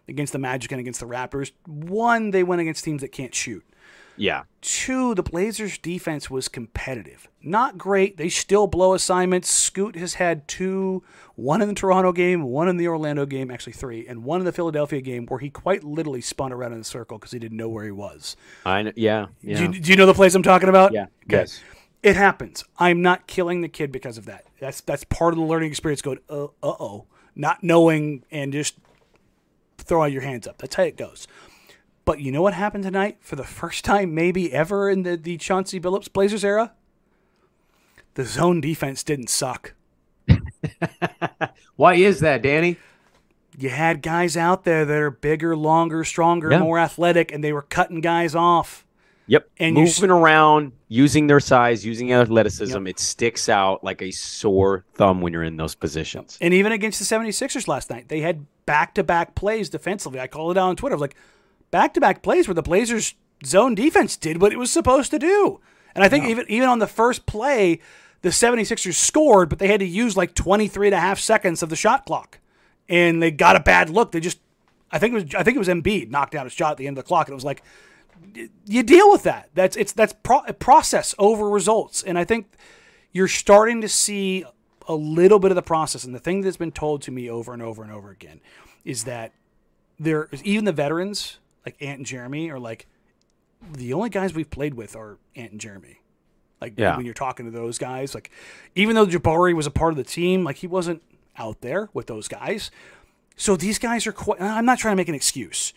against 0.07 0.33
the 0.33 0.39
Magic 0.39 0.71
and 0.71 0.79
against 0.79 0.99
the 0.99 1.05
Raptors. 1.05 1.51
One, 1.65 2.31
they 2.31 2.43
went 2.43 2.61
against 2.61 2.83
teams 2.83 3.01
that 3.01 3.11
can't 3.11 3.33
shoot. 3.33 3.63
Yeah. 4.17 4.43
Two, 4.61 5.13
the 5.13 5.23
Blazers' 5.23 5.77
defense 5.77 6.29
was 6.29 6.47
competitive. 6.47 7.27
Not 7.41 7.77
great. 7.77 8.17
They 8.17 8.29
still 8.29 8.67
blow 8.67 8.93
assignments. 8.93 9.49
Scoot 9.49 9.95
has 9.95 10.15
had 10.15 10.47
two, 10.47 11.03
one 11.35 11.61
in 11.61 11.69
the 11.69 11.75
Toronto 11.75 12.11
game, 12.11 12.43
one 12.43 12.67
in 12.67 12.77
the 12.77 12.87
Orlando 12.87 13.25
game, 13.25 13.51
actually 13.51 13.73
three, 13.73 14.07
and 14.07 14.23
one 14.23 14.39
in 14.41 14.45
the 14.45 14.51
Philadelphia 14.51 15.01
game 15.01 15.27
where 15.27 15.39
he 15.39 15.49
quite 15.49 15.83
literally 15.83 16.21
spun 16.21 16.51
around 16.51 16.73
in 16.73 16.79
a 16.79 16.83
circle 16.83 17.17
because 17.17 17.31
he 17.31 17.39
didn't 17.39 17.57
know 17.57 17.69
where 17.69 17.85
he 17.85 17.91
was. 17.91 18.35
I 18.65 18.81
know, 18.81 18.91
yeah. 18.95 19.27
Yeah. 19.41 19.57
Do, 19.57 19.63
you, 19.63 19.79
do 19.79 19.91
you 19.91 19.95
know 19.95 20.07
the 20.07 20.15
plays 20.15 20.35
I'm 20.35 20.43
talking 20.43 20.69
about? 20.69 20.93
yeah. 20.93 21.03
Okay. 21.25 21.37
Yes. 21.37 21.61
It 22.03 22.15
happens. 22.15 22.63
I'm 22.77 23.01
not 23.01 23.27
killing 23.27 23.61
the 23.61 23.67
kid 23.67 23.91
because 23.91 24.17
of 24.17 24.25
that. 24.25 24.45
That's 24.59 24.81
that's 24.81 25.03
part 25.05 25.33
of 25.33 25.39
the 25.39 25.45
learning 25.45 25.69
experience. 25.69 26.01
Going, 26.01 26.19
uh 26.29 26.47
oh, 26.61 27.05
not 27.35 27.63
knowing 27.63 28.23
and 28.31 28.53
just 28.53 28.75
throwing 29.87 30.13
your 30.13 30.21
hands 30.21 30.47
up. 30.47 30.57
That's 30.57 30.75
how 30.75 30.83
it 30.83 30.97
goes. 30.97 31.27
But 32.05 32.19
you 32.21 32.31
know 32.31 32.41
what 32.41 32.53
happened 32.53 32.83
tonight 32.83 33.17
for 33.19 33.35
the 33.35 33.43
first 33.43 33.83
time, 33.83 34.13
maybe 34.15 34.53
ever 34.53 34.89
in 34.89 35.03
the 35.03 35.17
the 35.17 35.37
Chauncey 35.37 35.79
Billups 35.79 36.11
Blazers 36.11 36.45
era? 36.45 36.73
The 38.13 38.23
zone 38.25 38.61
defense 38.61 39.03
didn't 39.03 39.29
suck. 39.29 39.73
Why 41.75 41.95
is 41.95 42.19
that, 42.21 42.41
Danny? 42.41 42.77
You 43.57 43.69
had 43.69 44.01
guys 44.01 44.37
out 44.37 44.63
there 44.63 44.85
that 44.85 44.97
are 44.97 45.11
bigger, 45.11 45.55
longer, 45.55 46.03
stronger, 46.03 46.51
Yeah. 46.51 46.59
more 46.59 46.79
athletic, 46.79 47.31
and 47.31 47.43
they 47.43 47.53
were 47.53 47.61
cutting 47.63 48.01
guys 48.01 48.35
off. 48.35 48.85
Yep. 49.27 49.49
And 49.59 49.75
moving 49.75 50.09
around, 50.09 50.71
using 50.87 51.27
their 51.27 51.41
size, 51.41 51.85
using 51.85 52.13
athleticism, 52.13 52.87
it 52.87 52.99
sticks 52.99 53.49
out 53.49 53.83
like 53.83 54.01
a 54.01 54.11
sore 54.11 54.85
thumb 54.93 55.21
when 55.21 55.33
you're 55.33 55.43
in 55.43 55.57
those 55.57 55.75
positions. 55.75 56.37
And 56.39 56.53
even 56.53 56.71
against 56.71 56.99
the 56.99 57.05
76ers 57.05 57.67
last 57.67 57.89
night, 57.89 58.07
they 58.07 58.21
had 58.21 58.45
back 58.65 58.93
to 58.95 59.03
back 59.03 59.35
plays 59.35 59.69
defensively. 59.69 60.19
I 60.19 60.27
called 60.27 60.55
it 60.55 60.59
out 60.59 60.69
on 60.69 60.75
Twitter. 60.77 60.97
Like 60.97 61.15
back 61.71 61.93
to 61.95 62.01
back 62.01 62.21
plays 62.21 62.47
where 62.47 62.55
the 62.55 62.61
Blazers 62.61 63.15
zone 63.45 63.75
defense 63.75 64.15
did 64.15 64.41
what 64.41 64.53
it 64.53 64.57
was 64.57 64.71
supposed 64.71 65.11
to 65.11 65.19
do. 65.19 65.59
And 65.93 66.03
I 66.03 66.09
think 66.09 66.25
even 66.25 66.45
even 66.47 66.69
on 66.69 66.79
the 66.79 66.87
first 66.87 67.25
play, 67.25 67.79
the 68.21 68.29
76ers 68.29 68.93
scored, 68.93 69.49
but 69.49 69.59
they 69.59 69.67
had 69.67 69.79
to 69.79 69.85
use 69.85 70.15
like 70.15 70.35
23 70.35 70.87
and 70.87 70.95
a 70.95 70.99
half 70.99 71.19
seconds 71.19 71.61
of 71.61 71.69
the 71.69 71.75
shot 71.75 72.05
clock. 72.05 72.39
And 72.87 73.21
they 73.21 73.31
got 73.31 73.55
a 73.55 73.59
bad 73.59 73.89
look. 73.89 74.11
They 74.11 74.19
just 74.19 74.39
I 74.91 74.99
think 74.99 75.13
it 75.13 75.23
was 75.23 75.35
I 75.35 75.43
think 75.43 75.55
it 75.55 75.59
was 75.59 75.67
Embiid 75.67 76.09
knocked 76.09 76.33
down 76.33 76.47
a 76.47 76.49
shot 76.49 76.71
at 76.71 76.77
the 76.77 76.87
end 76.87 76.97
of 76.97 77.03
the 77.03 77.07
clock 77.07 77.27
and 77.27 77.33
it 77.33 77.35
was 77.35 77.43
like 77.43 77.63
you 78.65 78.83
deal 78.83 79.11
with 79.11 79.23
that. 79.23 79.49
That's 79.53 79.75
it's 79.75 79.93
that's 79.93 80.13
pro- 80.23 80.43
process 80.53 81.13
over 81.17 81.49
results, 81.49 82.03
and 82.03 82.17
I 82.17 82.23
think 82.23 82.47
you're 83.11 83.27
starting 83.27 83.81
to 83.81 83.89
see 83.89 84.43
a 84.87 84.95
little 84.95 85.39
bit 85.39 85.51
of 85.51 85.55
the 85.55 85.61
process. 85.61 86.03
And 86.03 86.13
the 86.15 86.19
thing 86.19 86.41
that's 86.41 86.57
been 86.57 86.71
told 86.71 87.01
to 87.03 87.11
me 87.11 87.29
over 87.29 87.53
and 87.53 87.61
over 87.61 87.83
and 87.83 87.91
over 87.91 88.09
again 88.11 88.39
is 88.85 89.03
that 89.05 89.33
there 89.99 90.29
even 90.43 90.65
the 90.65 90.71
veterans 90.71 91.39
like 91.65 91.75
Ant 91.81 91.97
and 91.99 92.05
Jerami 92.07 92.49
are 92.49 92.59
like 92.59 92.87
the 93.73 93.93
only 93.93 94.09
guys 94.09 94.33
we've 94.33 94.49
played 94.49 94.75
with 94.75 94.95
are 94.95 95.17
Ant 95.35 95.51
and 95.53 95.59
Jerami. 95.61 95.97
Like 96.61 96.73
Yeah. 96.77 96.95
when 96.95 97.05
you're 97.05 97.13
talking 97.13 97.45
to 97.45 97.51
those 97.51 97.77
guys, 97.77 98.15
like 98.15 98.31
even 98.75 98.95
though 98.95 99.05
Jabari 99.05 99.53
was 99.55 99.67
a 99.67 99.71
part 99.71 99.91
of 99.93 99.97
the 99.97 100.03
team, 100.03 100.43
like 100.43 100.57
he 100.57 100.67
wasn't 100.67 101.01
out 101.37 101.61
there 101.61 101.89
with 101.93 102.07
those 102.07 102.27
guys. 102.27 102.71
So 103.35 103.55
these 103.55 103.77
guys 103.79 104.07
are 104.07 104.11
quite. 104.11 104.41
I'm 104.41 104.65
not 104.65 104.79
trying 104.79 104.93
to 104.93 104.95
make 104.95 105.09
an 105.09 105.15
excuse. 105.15 105.73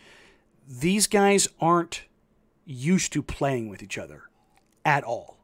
These 0.69 1.07
guys 1.07 1.49
aren't 1.61 2.05
used 2.71 3.13
to 3.13 3.23
playing 3.23 3.69
with 3.69 3.83
each 3.83 3.99
other 3.99 4.25
at 4.85 5.05
all. 5.05 5.39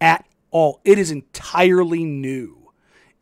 At 0.00 0.24
all. 0.50 0.80
It 0.84 0.98
is 0.98 1.10
entirely 1.10 2.04
new. 2.04 2.72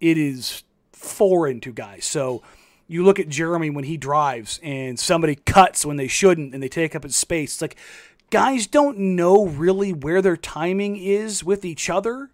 It 0.01 0.17
is 0.17 0.63
foreign 0.93 1.61
to 1.61 1.73
guys. 1.73 2.05
So 2.05 2.43
you 2.87 3.05
look 3.05 3.19
at 3.19 3.29
Jerami 3.29 3.73
when 3.73 3.85
he 3.85 3.97
drives 3.97 4.59
and 4.63 4.99
somebody 4.99 5.35
cuts 5.35 5.85
when 5.85 5.97
they 5.97 6.09
shouldn't 6.09 6.55
and 6.55 6.63
they 6.63 6.69
take 6.69 6.95
up 6.95 7.03
his 7.03 7.17
space. 7.17 7.55
It's 7.55 7.63
like 7.63 7.77
guys 8.31 8.67
don't 8.67 8.99
know 8.99 9.47
really 9.47 9.93
where 9.93 10.23
their 10.23 10.37
timing 10.37 10.97
is 10.97 11.45
with 11.45 11.65
each 11.65 11.91
other, 11.91 12.31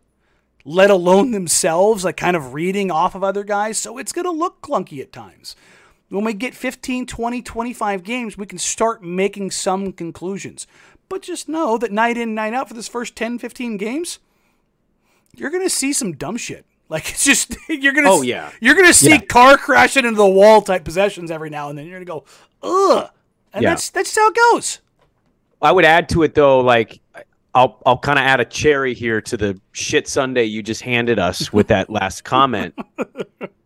let 0.65 0.91
alone 0.91 1.33
themselves, 1.33 2.05
like 2.05 2.17
kind 2.17 2.37
of 2.37 2.55
reading 2.55 2.91
off 2.91 3.15
of 3.15 3.25
other 3.25 3.45
guys. 3.45 3.79
So 3.79 3.99
it's 3.99 4.13
going 4.13 4.25
to 4.25 4.31
look 4.31 4.63
clunky 4.63 5.01
at 5.01 5.13
times. 5.13 5.57
When 6.11 6.25
we 6.25 6.33
get 6.35 6.55
15, 6.55 7.07
20, 7.07 7.43
25 7.43 8.03
games, 8.05 8.39
we 8.39 8.47
can 8.47 8.59
start 8.59 9.03
making 9.03 9.51
some 9.51 9.93
conclusions. 9.93 10.67
But 11.09 11.23
just 11.23 11.49
know 11.49 11.77
that 11.79 11.93
night 11.93 12.17
in, 12.17 12.35
night 12.35 12.55
out 12.55 12.69
for 12.69 12.75
this 12.75 12.89
first 12.89 13.17
10, 13.17 13.39
15 13.39 13.77
games, 13.77 14.19
you're 15.37 15.51
going 15.51 15.65
to 15.65 15.71
see 15.71 15.93
some 15.93 16.13
dumb 16.13 16.37
shit. 16.37 16.65
Like 16.91 17.09
it's 17.11 17.25
just 17.25 17.57
you're 17.71 17.95
gonna 17.95 18.11
Oh, 18.11 18.21
yeah. 18.21 18.51
you're 18.61 18.75
gonna 18.75 18.93
see 18.93 19.13
Yeah. 19.13 19.21
car 19.21 19.57
crashing 19.57 20.05
into 20.05 20.19
the 20.19 20.27
wall 20.29 20.61
type 20.61 20.85
possessions 20.85 21.31
every 21.31 21.49
now 21.49 21.71
and 21.71 21.79
then. 21.79 21.87
You're 21.87 21.99
gonna 21.99 22.05
go 22.21 22.25
ugh, 22.63 23.09
and 23.55 23.63
Yeah. 23.63 23.71
that's 23.71 23.89
that's 23.89 24.15
how 24.15 24.29
it 24.29 24.37
goes. 24.53 24.81
I 25.63 25.73
would 25.73 25.87
add 25.87 26.11
to 26.11 26.25
it 26.25 26.35
though, 26.35 26.61
like 26.61 27.01
I'll 27.55 27.81
I'll 27.87 27.97
kind 27.97 28.19
of 28.19 28.27
add 28.27 28.41
a 28.41 28.45
cherry 28.45 28.93
here 28.93 29.23
to 29.23 29.37
the 29.39 29.59
shit 29.73 30.07
Sunday 30.07 30.45
you 30.45 30.63
just 30.63 30.83
handed 30.83 31.19
us 31.19 31.55
with 31.55 31.69
that 31.69 31.89
last 31.89 32.23
comment. 32.23 32.75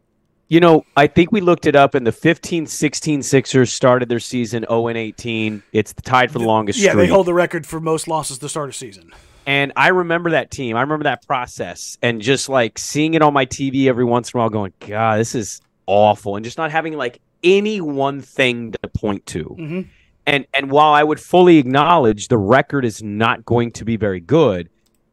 You 0.51 0.61
know, 0.61 0.85
I 0.97 1.07
think 1.09 1.31
we 1.31 1.43
looked 1.43 1.67
it 1.67 1.77
up 1.77 1.95
and 1.95 2.07
the 2.07 2.11
15-16 2.11 3.23
Sixers 3.23 3.71
started 3.71 4.09
their 4.09 4.19
season 4.21 4.65
0 4.69 4.89
and 4.89 4.97
18. 4.97 5.63
It's 5.73 5.93
tied 5.93 6.31
for 6.31 6.39
the 6.39 6.47
longest 6.47 6.79
Yeah, 6.79 6.91
streak. 6.93 7.07
they 7.09 7.13
hold 7.13 7.27
the 7.27 7.35
record 7.35 7.67
for 7.67 7.81
most 7.81 8.09
losses 8.09 8.39
to 8.39 8.49
start 8.49 8.71
a 8.71 8.73
season. 8.73 9.13
And 9.45 9.73
I 9.77 9.89
remember 9.89 10.31
that 10.31 10.51
team. 10.51 10.75
I 10.77 10.81
remember 10.81 11.05
that 11.05 11.27
process 11.27 11.99
and 12.03 12.23
just 12.23 12.49
like 12.49 12.79
seeing 12.79 13.13
it 13.15 13.21
on 13.21 13.35
my 13.35 13.45
TV 13.45 13.89
every 13.89 14.05
once 14.05 14.33
in 14.33 14.39
a 14.39 14.41
while 14.41 14.49
going, 14.51 14.73
God, 14.81 15.19
this 15.21 15.35
is 15.35 15.61
awful. 15.87 16.37
And 16.37 16.45
just 16.45 16.57
not 16.57 16.71
having 16.71 16.97
like 16.97 17.21
any 17.45 17.81
one 17.83 18.21
thing 18.23 18.73
to 18.73 18.89
point 18.89 19.27
to. 19.27 19.45
Mhm. 19.59 19.87
And 20.27 20.47
and 20.55 20.71
while 20.71 20.93
I 20.93 21.03
would 21.03 21.21
fully 21.21 21.59
acknowledge 21.59 22.29
the 22.29 22.37
record 22.39 22.85
is 22.85 23.03
not 23.03 23.45
going 23.47 23.71
to 23.73 23.85
be 23.85 23.97
very 23.97 24.21
good, 24.21 24.69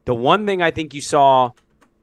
the 0.06 0.14
one 0.14 0.44
thing 0.46 0.60
I 0.62 0.70
think 0.70 0.92
you 0.94 1.00
saw 1.02 1.50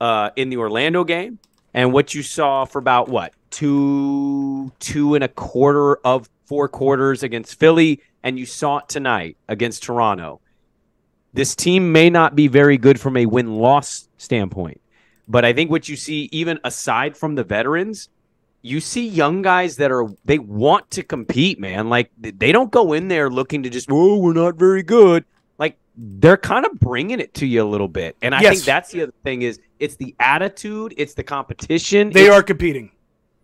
uh, 0.02 0.32
in 0.36 0.50
the 0.50 0.58
Orlando 0.58 1.04
game 1.04 1.40
and 1.74 1.94
what 1.94 2.14
you 2.14 2.24
saw 2.24 2.66
for 2.66 2.80
about 2.80 3.10
what 3.10 3.34
two 3.50 4.72
two 4.80 5.16
and 5.16 5.24
a 5.24 5.28
quarter 5.28 5.96
of 5.98 6.30
four 6.46 6.68
quarters 6.68 7.24
against 7.24 7.60
Philly, 7.60 8.02
and 8.24 8.38
you 8.38 8.46
saw 8.46 8.78
it 8.78 8.90
tonight 8.90 9.38
against 9.48 9.84
Toronto 9.84 10.40
this 11.34 11.56
team 11.56 11.92
may 11.92 12.10
not 12.10 12.36
be 12.36 12.48
very 12.48 12.78
good 12.78 13.00
from 13.00 13.18
a 13.18 13.26
win 13.26 13.56
loss 13.56 14.08
standpoint. 14.18 14.80
But 15.28 15.44
I 15.46 15.54
think 15.54 15.72
what 15.72 15.90
you 15.90 15.96
see, 15.96 16.30
even 16.32 16.60
aside 16.64 17.18
from 17.18 17.36
the 17.36 17.44
veterans, 17.44 18.10
you 18.62 18.80
see 18.80 19.08
young 19.08 19.42
guys 19.42 19.78
that 19.78 19.92
are 19.92 20.08
they 20.24 20.38
want 20.38 20.92
to 20.92 21.04
compete, 21.04 21.60
man. 21.60 21.90
Like 21.90 22.12
they 22.18 22.52
don't 22.52 22.72
go 22.72 22.94
in 22.94 23.08
there 23.08 23.30
looking 23.30 23.64
to 23.64 23.70
just, 23.70 23.90
oh, 23.92 24.18
we're 24.20 24.34
not 24.34 24.56
very 24.56 24.84
good. 24.84 25.26
They're 25.96 26.38
kind 26.38 26.66
of 26.66 26.80
bringing 26.80 27.20
it 27.20 27.34
to 27.36 27.46
you 27.46 27.62
a 27.64 27.66
little 27.70 27.88
bit. 27.88 28.16
And 28.22 28.34
I 28.34 28.42
Yes. 28.42 28.54
think 28.56 28.66
that's 28.66 28.92
the 28.92 29.04
other 29.04 29.14
thing 29.24 29.44
is 29.44 29.60
it's 29.80 29.96
the 29.96 30.16
attitude, 30.20 30.94
it's 30.98 31.14
the 31.14 31.24
competition. 31.24 32.10
They 32.12 32.30
are 32.30 32.42
competing. 32.44 32.92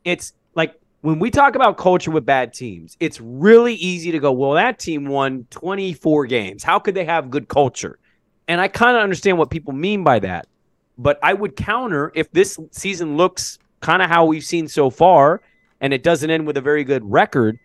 it's 0.05 0.33
like 0.55 0.73
when 1.01 1.19
we 1.19 1.29
talk 1.29 1.55
about 1.55 1.77
culture 1.77 2.09
with 2.11 2.25
bad 2.25 2.53
teams, 2.53 2.97
it's 2.99 3.21
really 3.21 3.75
easy 3.75 4.11
to 4.11 4.19
go, 4.19 4.31
well, 4.31 4.53
that 4.53 4.79
team 4.79 5.05
won 5.05 5.45
24 5.51 6.25
games. 6.25 6.63
How 6.63 6.79
could 6.79 6.95
they 6.95 7.05
have 7.05 7.29
good 7.29 7.47
culture? 7.47 7.99
And 8.47 8.59
I 8.59 8.67
kind 8.67 8.97
of 8.97 9.03
understand 9.03 9.37
what 9.37 9.49
people 9.51 9.73
mean 9.73 10.03
by 10.03 10.19
that. 10.19 10.47
But 10.97 11.19
I 11.21 11.33
would 11.33 11.55
counter 11.55 12.11
if 12.15 12.31
this 12.31 12.57
season 12.71 13.15
looks 13.15 13.59
kind 13.81 14.01
of 14.01 14.09
how 14.09 14.25
we've 14.25 14.43
seen 14.43 14.67
so 14.67 14.89
far 14.89 15.41
and 15.81 15.93
it 15.93 16.01
doesn't 16.03 16.29
end 16.29 16.47
with 16.47 16.57
a 16.57 16.61
very 16.61 16.83
good 16.83 17.09
record. 17.09 17.57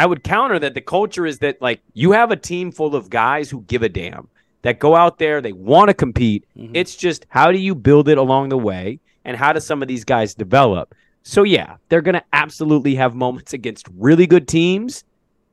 I 0.00 0.06
would 0.06 0.24
counter 0.24 0.58
that 0.58 0.72
the 0.72 0.80
culture 0.80 1.26
is 1.26 1.40
that 1.40 1.60
like 1.60 1.82
you 1.92 2.12
have 2.12 2.30
a 2.30 2.36
team 2.36 2.72
full 2.72 2.96
of 2.96 3.10
guys 3.10 3.50
who 3.50 3.60
give 3.60 3.82
a 3.82 3.88
damn 3.90 4.28
that 4.62 4.78
go 4.78 4.96
out 4.96 5.18
there, 5.18 5.42
they 5.42 5.52
want 5.52 5.88
to 5.88 5.94
compete. 5.94 6.46
Mm-hmm. 6.56 6.74
It's 6.74 6.96
just 6.96 7.26
how 7.28 7.52
do 7.52 7.58
you 7.58 7.74
build 7.74 8.08
it 8.08 8.16
along 8.16 8.48
the 8.48 8.56
way 8.56 8.98
and 9.26 9.36
how 9.36 9.52
do 9.52 9.60
some 9.60 9.82
of 9.82 9.88
these 9.88 10.06
guys 10.06 10.32
develop? 10.34 10.94
So 11.22 11.42
yeah, 11.42 11.76
they're 11.90 12.00
going 12.00 12.14
to 12.14 12.24
absolutely 12.32 12.94
have 12.94 13.14
moments 13.14 13.52
against 13.58 13.88
really 13.94 14.26
good 14.26 14.48
teams 14.48 15.04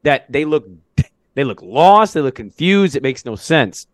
that 0.03 0.31
they 0.31 0.45
look 0.45 0.65
they 1.33 1.43
look 1.43 1.61
lost, 1.61 2.13
they 2.13 2.21
look 2.21 2.35
confused, 2.35 2.95
it 2.95 3.03
makes 3.03 3.25
no 3.25 3.35
sense. 3.35 3.85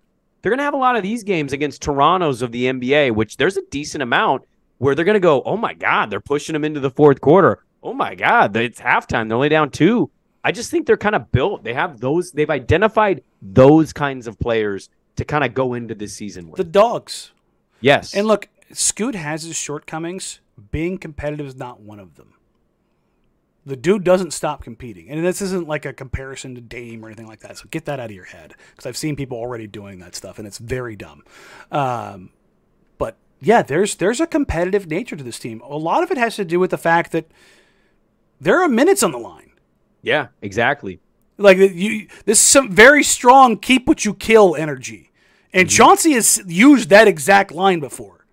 They're 0.43 0.51
going 0.51 0.59
to 0.59 0.65
have 0.65 0.75
a 0.75 0.77
lot 0.77 0.95
of 0.95 1.01
these 1.01 1.23
games 1.23 1.51
against 1.51 1.81
Toronto's 1.81 2.43
of 2.43 2.51
the 2.51 2.65
NBA, 2.65 3.15
which 3.15 3.37
there's 3.37 3.57
a 3.57 3.65
decent 3.71 4.03
amount 4.03 4.43
where 4.77 4.93
they're 4.93 5.03
going 5.03 5.15
to 5.15 5.19
go, 5.19 5.41
"Oh 5.47 5.57
my 5.57 5.73
god, 5.73 6.11
they're 6.11 6.19
pushing 6.19 6.53
them 6.53 6.63
into 6.63 6.79
the 6.79 6.91
fourth 6.91 7.21
quarter. 7.21 7.63
Oh 7.81 7.95
my 7.95 8.13
god, 8.13 8.55
it's 8.55 8.79
halftime. 8.79 9.27
They're 9.27 9.37
only 9.37 9.49
down 9.49 9.71
2." 9.71 10.11
I 10.43 10.51
just 10.51 10.69
think 10.69 10.85
they're 10.85 10.97
kind 10.97 11.15
of 11.15 11.31
built. 11.31 11.63
They 11.63 11.73
have 11.73 11.99
those 11.99 12.31
they've 12.31 12.49
identified 12.49 13.23
those 13.41 13.93
kinds 13.93 14.27
of 14.27 14.39
players 14.39 14.89
to 15.15 15.25
kind 15.25 15.43
of 15.43 15.53
go 15.53 15.73
into 15.73 15.95
this 15.95 16.13
season 16.13 16.49
with. 16.49 16.57
The 16.57 16.63
dogs. 16.63 17.31
yes. 17.81 18.13
And 18.13 18.27
look, 18.27 18.49
Scoot 18.71 19.15
has 19.15 19.43
his 19.43 19.55
shortcomings. 19.55 20.39
Being 20.71 20.97
competitive 20.97 21.45
is 21.45 21.55
not 21.55 21.79
one 21.79 21.99
of 21.99 22.15
them. 22.15 22.33
The 23.65 23.75
dude 23.77 24.03
doesn't 24.03 24.31
stop 24.31 24.63
competing. 24.63 25.09
And 25.09 25.25
this 25.25 25.41
isn't 25.41 25.67
like 25.67 25.85
a 25.85 25.93
comparison 25.93 26.53
to 26.55 26.61
Dame 26.61 27.03
or 27.03 27.07
anything 27.07 27.27
like 27.27 27.39
that. 27.39 27.57
So 27.57 27.65
get 27.71 27.85
that 27.85 27.99
out 27.99 28.07
of 28.07 28.15
your 28.15 28.25
head. 28.25 28.55
Because 28.71 28.85
I've 28.85 28.97
seen 28.97 29.15
people 29.15 29.37
already 29.37 29.67
doing 29.67 29.99
that 29.99 30.15
stuff 30.15 30.37
and 30.37 30.47
it's 30.47 30.57
very 30.57 30.95
dumb. 30.95 31.23
Um, 31.71 32.31
but 32.97 33.15
yeah, 33.39 33.61
there's 33.61 33.95
there's 33.95 34.19
a 34.19 34.27
competitive 34.27 34.87
nature 34.87 35.15
to 35.15 35.23
this 35.23 35.39
team. 35.39 35.61
A 35.61 35.77
lot 35.77 36.03
of 36.03 36.11
it 36.11 36.17
has 36.17 36.35
to 36.35 36.45
do 36.45 36.59
with 36.59 36.71
the 36.71 36.77
fact 36.77 37.11
that 37.13 37.31
there 38.41 38.61
are 38.61 38.67
minutes 38.67 39.01
on 39.01 39.11
the 39.11 39.17
line. 39.17 39.52
Yeah, 40.03 40.27
exactly. 40.41 40.99
Like 41.37 41.57
you, 41.57 42.07
this 42.25 42.39
is 42.39 42.47
some 42.47 42.71
very 42.71 43.03
strong 43.03 43.57
keep 43.57 43.87
what 43.87 44.05
you 44.05 44.13
kill 44.13 44.55
energy, 44.55 45.11
and 45.51 45.67
mm-hmm. 45.67 45.75
Chauncey 45.75 46.11
has 46.11 46.43
used 46.45 46.89
that 46.89 47.07
exact 47.07 47.51
line 47.51 47.79
before. 47.79 48.27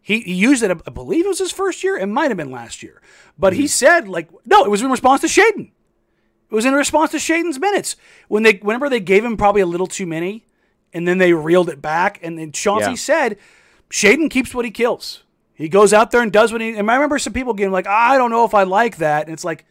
He, 0.00 0.20
he 0.20 0.34
used 0.34 0.64
it, 0.64 0.70
I 0.84 0.90
believe 0.90 1.24
it 1.24 1.28
was 1.28 1.38
his 1.38 1.52
first 1.52 1.84
year. 1.84 1.96
It 1.96 2.06
might 2.06 2.32
have 2.32 2.36
been 2.36 2.50
last 2.50 2.82
year, 2.82 3.00
but 3.38 3.52
he 3.52 3.60
mm-hmm. 3.60 3.66
said 3.68 4.08
like, 4.08 4.28
no, 4.44 4.64
it 4.64 4.70
was 4.70 4.82
in 4.82 4.90
response 4.90 5.20
to 5.20 5.28
Shaedon. 5.28 5.70
It 6.50 6.54
was 6.54 6.64
in 6.64 6.74
response 6.74 7.12
to 7.12 7.18
Shaedon's 7.18 7.60
minutes 7.60 7.96
when 8.26 8.42
they, 8.42 8.54
whenever 8.54 8.90
they 8.90 8.98
gave 8.98 9.24
him 9.24 9.36
probably 9.36 9.62
a 9.62 9.66
little 9.66 9.86
too 9.86 10.06
many, 10.06 10.44
and 10.92 11.06
then 11.06 11.18
they 11.18 11.32
reeled 11.32 11.68
it 11.68 11.80
back, 11.80 12.18
and 12.22 12.36
then 12.36 12.50
Chauncey 12.50 12.90
Yeah. 12.90 12.96
said, 12.96 13.38
Shaedon 13.88 14.28
keeps 14.28 14.54
what 14.54 14.64
he 14.64 14.70
kills. 14.70 15.22
He 15.54 15.68
goes 15.68 15.92
out 15.92 16.10
there 16.10 16.20
and 16.20 16.32
does 16.32 16.50
what 16.50 16.60
he. 16.60 16.76
And 16.76 16.90
I 16.90 16.94
remember 16.94 17.18
some 17.18 17.32
people 17.32 17.54
getting 17.54 17.72
like, 17.72 17.86
I 17.86 18.18
don't 18.18 18.30
know 18.30 18.44
if 18.44 18.54
I 18.54 18.64
like 18.64 18.96
that, 18.96 19.26
and 19.26 19.32
it's 19.32 19.44
like, 19.44 19.64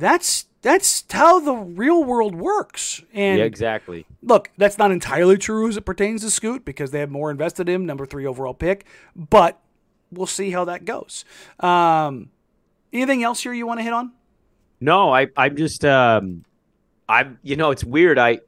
that's 0.00 0.46
that's 0.62 1.04
how 1.10 1.40
the 1.40 1.54
real 1.54 2.04
world 2.04 2.34
works. 2.34 3.02
And 3.14 3.38
yeah, 3.38 3.44
exactly. 3.44 4.06
look, 4.22 4.50
that's 4.58 4.78
not 4.78 4.90
entirely 4.90 5.38
true 5.38 5.68
as 5.68 5.76
it 5.76 5.82
pertains 5.82 6.22
to 6.22 6.30
Scoot 6.30 6.64
because 6.64 6.90
they 6.90 7.00
have 7.00 7.10
more 7.10 7.30
invested 7.30 7.68
in 7.68 7.76
him, 7.76 7.86
number 7.86 8.04
three 8.04 8.26
overall 8.26 8.54
pick. 8.54 8.86
But 9.14 9.60
we'll 10.10 10.26
see 10.26 10.50
how 10.50 10.64
that 10.66 10.84
goes. 10.84 11.24
Um, 11.60 12.30
anything 12.92 13.22
else 13.22 13.42
here 13.42 13.52
you 13.52 13.66
want 13.66 13.80
to 13.80 13.84
hit 13.84 13.92
on? 13.92 14.12
No, 14.80 15.12
I 15.14 15.28
I'm 15.36 15.56
just 15.56 15.84
um 15.84 16.44
I'm 17.08 17.38
you 17.42 17.56
know, 17.56 17.70
it's 17.70 17.84
weird. 17.84 18.18
I 18.18 18.40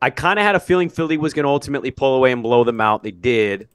I 0.00 0.10
kind 0.10 0.38
of 0.38 0.44
had 0.44 0.56
a 0.56 0.60
feeling 0.60 0.88
Philly 0.88 1.16
was 1.16 1.32
going 1.32 1.44
to 1.44 1.50
ultimately 1.50 1.90
pull 1.90 2.16
away 2.16 2.32
and 2.32 2.42
blow 2.42 2.64
them 2.64 2.80
out. 2.80 3.02
They 3.02 3.10
did. 3.12 3.68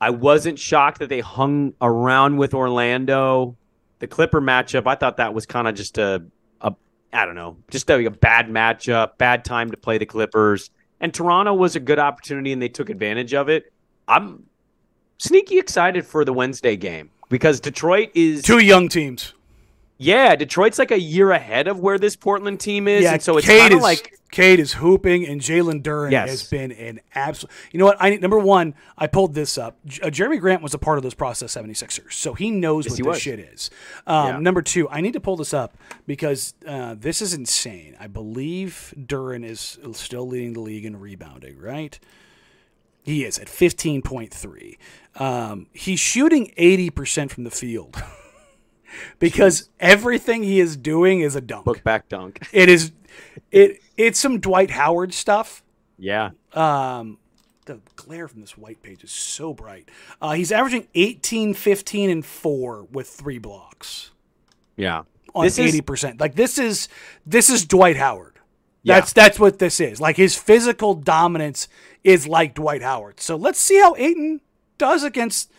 I 0.00 0.10
wasn't 0.10 0.58
shocked 0.58 0.98
that 0.98 1.08
they 1.08 1.20
hung 1.20 1.74
around 1.80 2.36
with 2.36 2.54
Orlando. 2.54 3.56
The 3.98 4.06
Clipper 4.06 4.40
matchup, 4.40 4.86
I 4.86 4.94
thought 4.94 5.16
that 5.16 5.32
was 5.32 5.46
kind 5.46 5.66
of 5.66 5.74
just 5.74 5.98
a, 5.98 6.24
a 6.60 6.74
I 7.12 7.24
don't 7.24 7.34
know, 7.34 7.56
just 7.70 7.88
a, 7.90 8.04
a 8.04 8.10
bad 8.10 8.48
matchup, 8.48 9.18
bad 9.18 9.44
time 9.44 9.70
to 9.70 9.76
play 9.76 9.98
the 9.98 10.06
Clippers. 10.06 10.70
And 11.00 11.12
Toronto 11.12 11.54
was 11.54 11.76
a 11.76 11.80
good 11.80 11.98
opportunity 11.98 12.52
and 12.52 12.60
they 12.60 12.68
took 12.68 12.90
advantage 12.90 13.34
of 13.34 13.48
it. 13.48 13.72
I'm 14.08 14.44
sneaky 15.18 15.58
excited 15.58 16.06
for 16.06 16.24
the 16.24 16.32
Wednesday 16.32 16.76
game 16.76 17.10
because 17.28 17.60
Detroit 17.60 18.10
is 18.14 18.42
Two 18.42 18.58
young 18.58 18.88
teams. 18.88 19.34
Yeah, 19.98 20.36
Detroit's 20.36 20.78
like 20.78 20.90
a 20.90 21.00
year 21.00 21.30
ahead 21.30 21.68
of 21.68 21.80
where 21.80 21.98
this 21.98 22.16
Portland 22.16 22.60
team 22.60 22.86
is, 22.86 23.02
Yeah, 23.04 23.14
and 23.14 23.22
so 23.22 23.38
it's 23.38 23.46
kind 23.46 23.72
of 23.72 23.80
like 23.80 24.18
Cade 24.30 24.60
is 24.60 24.74
hooping, 24.74 25.26
and 25.26 25.40
Jalen 25.40 25.82
Duren 25.82 26.10
Yes. 26.10 26.28
has 26.28 26.44
been 26.50 26.70
an 26.72 27.00
absolute. 27.14 27.50
You 27.72 27.78
know 27.78 27.86
what? 27.86 27.96
I 27.98 28.16
number 28.16 28.38
one, 28.38 28.74
I 28.98 29.06
pulled 29.06 29.32
this 29.34 29.56
up. 29.56 29.78
Uh, 30.02 30.08
Jerami 30.08 30.38
Grant 30.38 30.60
was 30.62 30.74
a 30.74 30.78
part 30.78 30.98
of 30.98 31.02
those 31.02 31.14
process 31.14 31.56
76ers, 31.56 32.12
so 32.12 32.34
he 32.34 32.50
knows 32.50 32.84
Yes, 32.84 32.90
what 32.90 32.96
he 32.98 33.02
this 33.04 33.08
was. 33.08 33.22
shit 33.22 33.38
is. 33.40 33.70
Um, 34.06 34.26
Yeah. 34.26 34.38
Number 34.40 34.60
two, 34.60 34.86
I 34.90 35.00
need 35.00 35.14
to 35.14 35.20
pull 35.20 35.36
this 35.36 35.54
up 35.54 35.78
because 36.06 36.52
uh, 36.66 36.94
this 36.98 37.22
is 37.22 37.32
insane. 37.32 37.96
I 37.98 38.06
believe 38.06 38.92
Duren 38.98 39.44
is 39.48 39.78
still 39.92 40.28
leading 40.28 40.52
the 40.52 40.60
league 40.60 40.84
in 40.84 41.00
rebounding, 41.00 41.58
right? 41.58 41.98
He 43.02 43.24
is 43.24 43.38
at 43.38 43.46
15.3. 43.48 44.76
Um, 45.18 45.68
he's 45.72 46.00
shooting 46.00 46.52
80% 46.58 47.30
from 47.30 47.44
the 47.44 47.50
field 47.52 47.96
because 49.18 49.70
everything 49.80 50.42
he 50.42 50.60
is 50.60 50.76
doing 50.76 51.20
is 51.20 51.36
a 51.36 51.40
dunk. 51.40 51.64
book 51.64 51.82
back 51.84 52.08
dunk. 52.08 52.46
It 52.52 52.68
is 52.68 52.92
it 53.50 53.80
it's 53.96 54.18
some 54.18 54.40
Dwight 54.40 54.70
Howard 54.70 55.14
stuff. 55.14 55.62
Yeah, 55.98 56.30
Um 56.52 57.18
the 57.66 57.80
glare 57.96 58.28
from 58.28 58.40
this 58.40 58.56
white 58.56 58.80
page 58.82 59.02
is 59.02 59.10
so 59.10 59.52
bright. 59.52 59.90
Uh, 60.22 60.34
he's 60.34 60.52
averaging 60.52 60.86
18, 60.94 61.52
15, 61.52 62.10
and 62.10 62.24
4 62.24 62.84
with 62.84 63.08
three 63.08 63.38
blocks 63.38 64.12
yeah. 64.76 65.02
on 65.34 65.46
eighty 65.46 65.80
percent. 65.80 66.20
Like 66.20 66.34
this 66.34 66.58
is 66.58 66.88
this 67.24 67.50
is 67.50 67.64
Dwight 67.64 67.96
Howard. 67.96 68.34
Yeah. 68.82 69.00
That's 69.00 69.12
that's 69.12 69.40
what 69.40 69.58
this 69.58 69.80
is. 69.80 70.00
Like 70.00 70.16
his 70.16 70.36
physical 70.36 70.94
dominance 70.94 71.68
is 72.04 72.28
like 72.28 72.54
Dwight 72.54 72.82
Howard. 72.82 73.20
So 73.20 73.36
let's 73.36 73.58
see 73.58 73.80
how 73.80 73.96
Ayton 73.96 74.40
does 74.78 75.02
against 75.02 75.50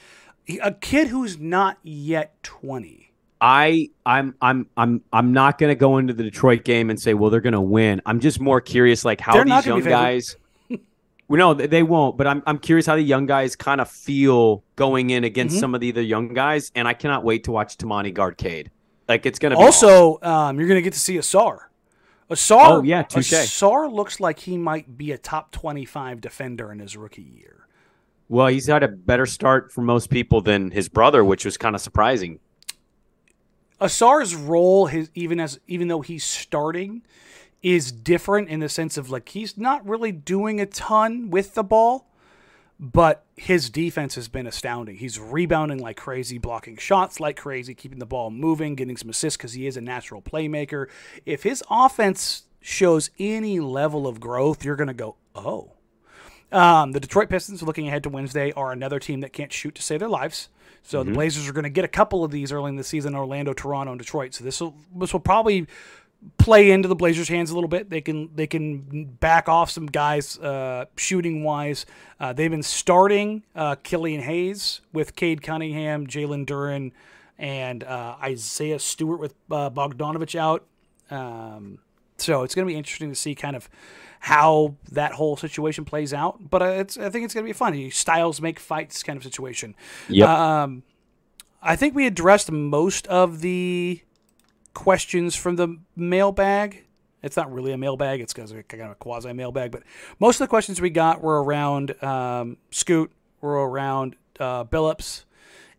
a 0.62 0.72
kid 0.72 1.08
who's 1.08 1.38
not 1.38 1.78
yet 1.84 2.42
twenty. 2.44 3.07
I 3.40 3.90
I'm 4.06 4.34
I'm 4.42 4.68
I'm 4.76 5.02
I'm 5.14 5.32
not 5.34 5.58
going 5.58 5.70
to 5.70 5.76
go 5.80 5.98
into 5.98 6.14
the 6.14 6.24
Detroit 6.24 6.64
game 6.64 6.90
and 6.90 7.00
say 7.00 7.14
well 7.14 7.30
they're 7.30 7.42
going 7.42 7.54
to 7.54 7.62
win. 7.62 8.02
I'm 8.06 8.20
just 8.20 8.40
more 8.40 8.62
curious 8.62 9.06
like 9.06 9.22
how 9.22 9.34
They're 9.34 9.46
these 9.46 9.66
young 9.66 9.82
guys 9.84 10.36
well, 11.28 11.38
no, 11.38 11.54
they- 11.54 11.68
they 11.68 11.84
won't. 11.84 12.18
But 12.18 12.26
I'm 12.28 12.42
I'm 12.48 12.58
curious 12.58 12.86
how 12.86 12.96
the 12.96 13.02
young 13.04 13.26
guys 13.28 13.56
kind 13.56 13.80
of 13.82 13.90
feel 13.90 14.64
going 14.76 15.10
in 15.12 15.24
against 15.24 15.56
Mm-hmm. 15.56 15.60
some 15.60 15.76
of 15.76 15.82
the 15.82 15.92
other 15.92 16.02
young 16.02 16.34
guys, 16.34 16.72
and 16.74 16.88
I 16.88 16.94
cannot 16.94 17.24
wait 17.24 17.44
to 17.46 17.52
watch 17.52 17.78
Toumani 17.78 18.14
guard 18.14 18.38
Cade. 18.38 18.72
Like 19.08 19.26
it's 19.26 19.38
going 19.40 19.52
to. 19.54 19.58
Also, 19.58 20.20
um, 20.22 20.58
you're 20.60 20.68
going 20.68 20.78
to 20.80 20.82
get 20.82 20.94
to 20.94 21.00
see 21.00 21.16
Ausar. 21.18 21.60
Ausar, 22.30 22.70
Oh, 22.80 22.82
yeah, 22.84 23.04
touche. 23.04 23.32
Ausar 23.32 23.90
looks 23.92 24.20
like 24.20 24.40
he 24.40 24.58
might 24.58 24.98
be 24.98 25.14
a 25.14 25.18
top 25.18 25.52
25 25.54 26.20
defender 26.20 26.72
in 26.74 26.80
his 26.80 26.98
rookie 26.98 27.22
year. 27.22 27.68
Well, 28.28 28.48
he's 28.48 28.68
had 28.68 28.84
a 28.84 28.90
better 28.90 29.26
start 29.26 29.72
for 29.72 29.82
most 29.82 30.10
people 30.10 30.42
than 30.42 30.72
his 30.72 30.90
brother, 30.90 31.24
which 31.24 31.46
was 31.46 31.56
kind 31.56 31.74
of 31.74 31.80
surprising. 31.82 32.40
Ausar's 33.80 34.36
role, 34.36 34.88
his 34.88 35.10
even 35.14 35.40
as 35.40 35.60
even 35.68 35.88
though 35.88 36.02
he's 36.02 36.24
starting, 36.24 37.04
is 37.62 37.92
different 37.92 38.50
in 38.50 38.60
the 38.60 38.70
sense 38.70 38.98
of 38.98 39.10
like 39.10 39.30
he's 39.30 39.58
not 39.58 39.88
really 39.88 40.12
doing 40.12 40.60
a 40.60 40.66
ton 40.66 41.30
with 41.30 41.54
the 41.54 41.64
ball, 41.64 42.08
but 42.80 43.26
his 43.36 43.70
defense 43.70 44.16
has 44.16 44.28
been 44.28 44.48
astounding. 44.48 44.98
He's 44.98 45.20
rebounding 45.20 45.80
like 45.80 45.98
crazy, 45.98 46.38
blocking 46.38 46.78
shots 46.78 47.20
like 47.20 47.38
crazy, 47.38 47.74
keeping 47.76 48.00
the 48.00 48.06
ball 48.06 48.32
moving, 48.32 48.76
getting 48.76 48.98
some 48.98 49.10
assists 49.10 49.38
because 49.38 49.54
he 49.54 49.68
is 49.68 49.78
a 49.78 49.82
natural 49.82 50.22
playmaker. 50.22 50.88
If 51.26 51.44
his 51.44 51.64
offense 51.70 52.44
shows 52.62 53.12
any 53.20 53.60
level 53.60 54.08
of 54.08 54.20
growth, 54.20 54.66
you're 54.66 54.76
going 54.76 54.88
to 54.88 54.94
go, 54.94 55.16
oh. 55.36 55.72
Um, 56.52 56.94
the 56.94 57.00
Detroit 57.00 57.30
Pistons, 57.30 57.62
looking 57.62 57.88
ahead 57.88 58.04
to 58.04 58.10
Wednesday, 58.10 58.52
are 58.54 58.72
another 58.72 59.00
team 59.00 59.22
that 59.22 59.34
can't 59.34 59.52
shoot 59.52 59.76
to 59.76 59.82
save 59.82 60.00
their 60.00 60.10
lives. 60.10 60.50
So 60.84 61.04
the 61.04 61.12
Blazers 61.12 61.50
are 61.50 61.54
going 61.54 61.64
to 61.64 61.70
get 61.70 61.84
a 61.84 61.90
couple 61.90 62.24
of 62.24 62.32
these 62.32 62.54
early 62.54 62.70
in 62.70 62.78
the 62.78 62.84
season: 62.84 63.14
Orlando, 63.14 63.52
Toronto, 63.52 63.92
and 63.92 64.00
Detroit. 64.00 64.34
So 64.34 64.46
this 64.46 64.62
will 64.62 64.74
this 64.96 65.12
will 65.12 65.20
probably 65.20 65.68
play 66.38 66.72
into 66.72 66.88
the 66.88 66.96
Blazers' 66.96 67.28
hands 67.28 67.52
a 67.52 67.54
little 67.54 67.68
bit. 67.68 67.90
They 67.90 68.00
can 68.00 68.30
they 68.36 68.48
can 68.48 69.06
back 69.06 69.50
off 69.50 69.70
some 69.70 69.88
guys 69.88 70.38
uh, 70.40 70.86
shooting 70.96 71.44
wise. 71.44 71.86
Uh, 72.20 72.32
they've 72.32 72.50
been 72.52 72.64
starting 72.64 73.44
uh, 73.56 73.76
Killian 73.84 74.22
Hayes 74.22 74.82
with 74.94 75.16
Cade 75.16 75.42
Cunningham, 75.42 76.08
Jalen 76.08 76.46
Duren, 76.46 76.92
and 77.38 77.84
uh, 77.84 78.16
Isaiah 78.22 78.80
Stewart 78.80 79.20
with 79.20 79.36
uh, 79.52 79.70
Bogdanovic 79.70 80.36
out. 80.40 80.66
Um, 81.10 81.80
so 82.18 82.44
it's 82.44 82.56
going 82.56 82.68
to 82.68 82.72
be 82.72 82.78
interesting 82.78 83.10
to 83.10 83.16
see 83.16 83.36
kind 83.36 83.56
of 83.56 83.70
how 84.20 84.76
that 84.92 85.14
whole 85.14 85.38
situation 85.38 85.86
plays 85.86 86.14
out. 86.14 86.50
But 86.50 86.62
uh, 86.62 86.66
it's 86.66 86.98
I 86.98 87.10
think 87.10 87.26
it's 87.26 87.34
going 87.34 87.46
to 87.46 87.50
be 87.50 87.54
fun. 87.54 87.90
Styles 87.92 88.42
make 88.42 88.60
fights 88.60 89.04
kind 89.04 89.18
of 89.18 89.24
situation. 89.24 89.76
Yep. 90.10 90.28
Um, 90.30 90.84
I 91.62 91.76
think 91.76 91.96
we 91.96 92.06
addressed 92.06 92.52
most 92.52 93.08
of 93.08 93.42
the 93.42 94.02
questions 94.74 95.36
from 95.36 95.56
the 95.56 95.78
mailbag. 95.96 96.86
It's 97.24 97.36
not 97.36 97.52
really 97.52 97.72
a 97.72 97.78
mailbag; 97.78 98.22
it's 98.22 98.34
kind 98.34 98.50
of 98.50 98.58
a, 98.58 98.64
kind 98.64 98.84
of 98.84 98.92
a 98.92 98.96
quasi 98.96 99.34
mailbag. 99.34 99.72
But 99.72 99.84
most 100.20 100.36
of 100.36 100.46
the 100.46 100.50
questions 100.50 100.80
we 100.80 100.90
got 100.90 101.22
were 101.22 101.44
around 101.44 102.02
um, 102.04 102.58
Scoot, 102.72 103.12
were 103.42 103.68
around 103.68 104.16
uh, 104.40 104.66
Billups, 104.66 105.24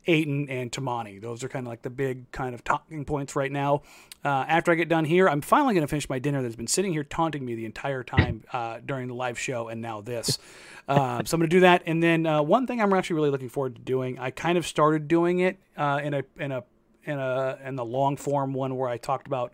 Ayton, 0.07 0.49
and 0.49 0.73
Toumani. 0.73 1.21
Those 1.21 1.45
are 1.45 1.49
kind 1.49 1.67
of 1.67 1.71
like 1.71 1.83
the 1.83 1.91
big 1.91 2.31
kind 2.33 2.55
of 2.55 2.65
talking 2.65 3.05
points 3.05 3.37
right 3.37 3.53
now. 3.53 3.83
Uh, 4.25 4.45
after 4.49 4.73
I 4.73 4.75
get 4.75 4.89
done 4.89 5.05
here, 5.05 5.29
I'm 5.29 5.41
finally 5.41 5.75
going 5.75 5.87
to 5.87 5.89
finish 5.89 6.09
my 6.09 6.19
dinner 6.19 6.43
that's 6.43 6.57
been 6.57 6.67
sitting 6.67 6.93
here 6.93 7.05
taunting 7.05 7.45
me 7.45 7.55
the 7.55 7.65
entire 7.65 8.03
time 8.03 8.43
uh, 8.53 8.79
during 8.85 9.09
the 9.09 9.15
live 9.15 9.39
show, 9.39 9.69
and 9.69 9.81
now 9.81 10.01
this. 10.01 10.39
Uh, 10.89 11.23
so 11.25 11.35
I'm 11.35 11.41
going 11.41 11.51
to 11.51 11.57
do 11.57 11.61
that, 11.61 11.83
and 11.87 12.03
then 12.03 12.27
uh, 12.27 12.43
one 12.43 12.67
thing 12.67 12.81
I'm 12.81 12.93
actually 12.93 13.17
really 13.17 13.31
looking 13.31 13.49
forward 13.49 13.77
to 13.77 13.81
doing. 13.81 14.19
I 14.19 14.31
kind 14.31 14.59
of 14.59 14.67
started 14.67 15.07
doing 15.07 15.41
it 15.41 15.59
uh, 15.77 16.01
in 16.03 16.15
a 16.15 16.25
in 16.37 16.53
a 16.53 16.65
in 17.05 17.19
a 17.19 17.59
in 17.65 17.77
the 17.77 17.85
long 17.85 18.17
form 18.17 18.53
one 18.53 18.77
where 18.77 18.89
I 18.89 18.97
talked 18.97 19.27
about 19.27 19.53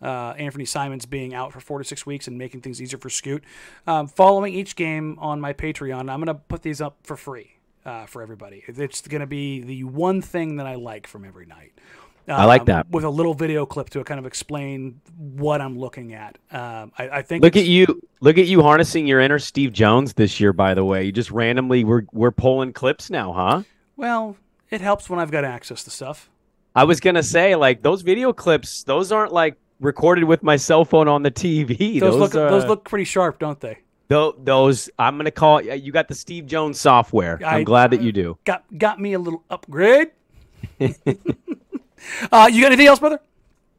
uh, 0.00 0.34
Anfernee 0.34 0.68
Simons 0.68 1.06
being 1.06 1.34
out 1.34 1.52
for 1.52 1.60
four 1.60 1.78
to 1.78 1.84
six 1.84 2.06
weeks 2.06 2.28
and 2.28 2.38
making 2.38 2.60
things 2.60 2.80
easier 2.80 2.98
for 2.98 3.10
Scoot. 3.10 3.42
Um, 3.86 4.06
following 4.06 4.54
each 4.54 4.76
game 4.76 5.18
on 5.18 5.40
my 5.40 5.52
Patreon, 5.52 6.10
I'm 6.10 6.20
going 6.20 6.26
to 6.26 6.34
put 6.34 6.62
these 6.62 6.80
up 6.80 6.98
for 7.02 7.16
free 7.16 7.56
uh, 7.84 8.06
for 8.06 8.22
everybody. 8.22 8.64
It's 8.66 9.00
going 9.02 9.20
to 9.20 9.26
be 9.26 9.60
the 9.60 9.84
one 9.84 10.20
thing 10.22 10.56
that 10.56 10.66
I 10.66 10.74
like 10.74 11.06
from 11.06 11.24
every 11.24 11.46
night. 11.46 11.72
I 12.28 12.44
like 12.44 12.62
Um, 12.62 12.66
that. 12.66 12.90
with 12.90 13.04
a 13.04 13.10
little 13.10 13.34
video 13.34 13.64
clip 13.66 13.90
to 13.90 14.02
kind 14.04 14.18
of 14.18 14.26
explain 14.26 15.00
what 15.16 15.60
I'm 15.60 15.78
looking 15.78 16.12
at. 16.14 16.38
Um, 16.50 16.92
I, 16.98 17.08
I 17.10 17.22
think 17.22 17.44
Look 17.44 17.56
at 17.56 17.66
you! 17.66 18.00
Look 18.20 18.36
at 18.38 18.46
you 18.46 18.62
harnessing 18.62 19.06
your 19.06 19.20
inner 19.20 19.38
Steve 19.38 19.72
Jones 19.72 20.14
this 20.14 20.40
year. 20.40 20.52
By 20.52 20.74
the 20.74 20.84
way, 20.84 21.04
you 21.04 21.12
just 21.12 21.30
randomly 21.30 21.84
we're 21.84 22.02
we're 22.12 22.30
pulling 22.32 22.72
clips 22.72 23.10
now, 23.10 23.32
huh? 23.32 23.62
Well, 23.96 24.36
it 24.70 24.80
helps 24.80 25.08
when 25.08 25.20
I've 25.20 25.30
got 25.30 25.44
access 25.44 25.84
to 25.84 25.90
stuff. 25.90 26.28
I 26.74 26.84
was 26.84 26.98
gonna 27.00 27.22
say 27.22 27.54
like 27.54 27.82
those 27.82 28.02
video 28.02 28.32
clips; 28.32 28.82
those 28.82 29.12
aren't 29.12 29.32
like 29.32 29.56
recorded 29.80 30.24
with 30.24 30.42
my 30.42 30.56
cell 30.56 30.84
phone 30.84 31.06
on 31.08 31.22
the 31.22 31.30
TV. 31.30 32.00
Those, 32.00 32.16
look 32.16 32.34
uh, 32.34 32.50
those 32.50 32.64
look 32.64 32.84
pretty 32.84 33.04
sharp, 33.04 33.38
don't 33.38 33.60
they? 33.60 33.78
tho- 34.08 34.34
those. 34.42 34.90
I'm 34.98 35.16
gonna 35.16 35.30
call 35.30 35.60
you 35.62 35.92
got 35.92 36.08
the 36.08 36.14
Steve 36.14 36.46
Jones 36.46 36.80
software. 36.80 37.38
I- 37.44 37.58
I'm 37.58 37.64
glad 37.64 37.92
that 37.92 38.02
you 38.02 38.10
do. 38.12 38.36
Got 38.44 38.64
got 38.76 39.00
me 39.00 39.12
a 39.12 39.18
little 39.18 39.44
upgrade. 39.48 40.10
uh, 42.32 42.48
you 42.52 42.60
got 42.62 42.68
anything 42.68 42.86
else, 42.86 42.98
brother? 42.98 43.20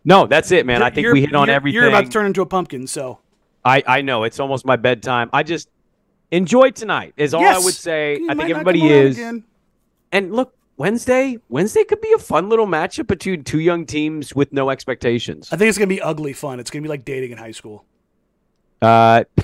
No, 0.06 0.26
that's 0.26 0.52
it, 0.52 0.66
man. 0.66 0.82
I 0.82 0.90
think 0.90 1.12
we 1.12 1.22
hit 1.22 1.36
on 1.36 1.48
you're- 1.48 1.56
everything. 1.56 1.76
You're 1.82 1.90
about 1.90 2.06
to 2.06 2.10
turn 2.10 2.26
into 2.26 2.42
a 2.42 2.46
pumpkin, 2.46 2.88
so 2.88 3.20
I 3.66 3.84
I 3.86 4.02
know 4.02 4.24
it's 4.24 4.40
almost 4.40 4.66
my 4.66 4.76
bedtime. 4.76 5.30
I 5.34 5.44
just 5.44 5.70
enjoy 6.32 6.72
tonight. 6.72 7.14
Is 7.18 7.34
all 7.34 7.46
I 7.46 7.58
would 7.58 7.74
say. 7.74 8.18
You 8.20 8.30
I 8.30 8.36
think 8.36 8.50
everybody 8.50 8.88
is. 8.88 9.20
And 10.12 10.32
look, 10.34 10.54
Wednesday, 10.78 11.38
Wednesday 11.50 11.84
could 11.84 12.00
be 12.00 12.14
a 12.14 12.18
fun 12.20 12.48
little 12.48 12.68
matchup 12.68 13.08
between 13.08 13.44
two 13.44 13.60
young 13.60 13.86
teams 13.86 14.34
with 14.34 14.54
no 14.54 14.70
expectations. 14.70 15.50
I 15.52 15.58
think 15.58 15.70
it's 15.70 15.78
gonna 15.78 15.88
be 15.88 16.02
ugly 16.02 16.34
fun. 16.34 16.60
It's 16.62 16.70
gonna 16.70 16.84
be 16.84 16.90
like 16.90 17.04
dating 17.04 17.32
in 17.32 17.38
high 17.38 17.52
school. 17.52 17.84
Uh, 18.82 19.24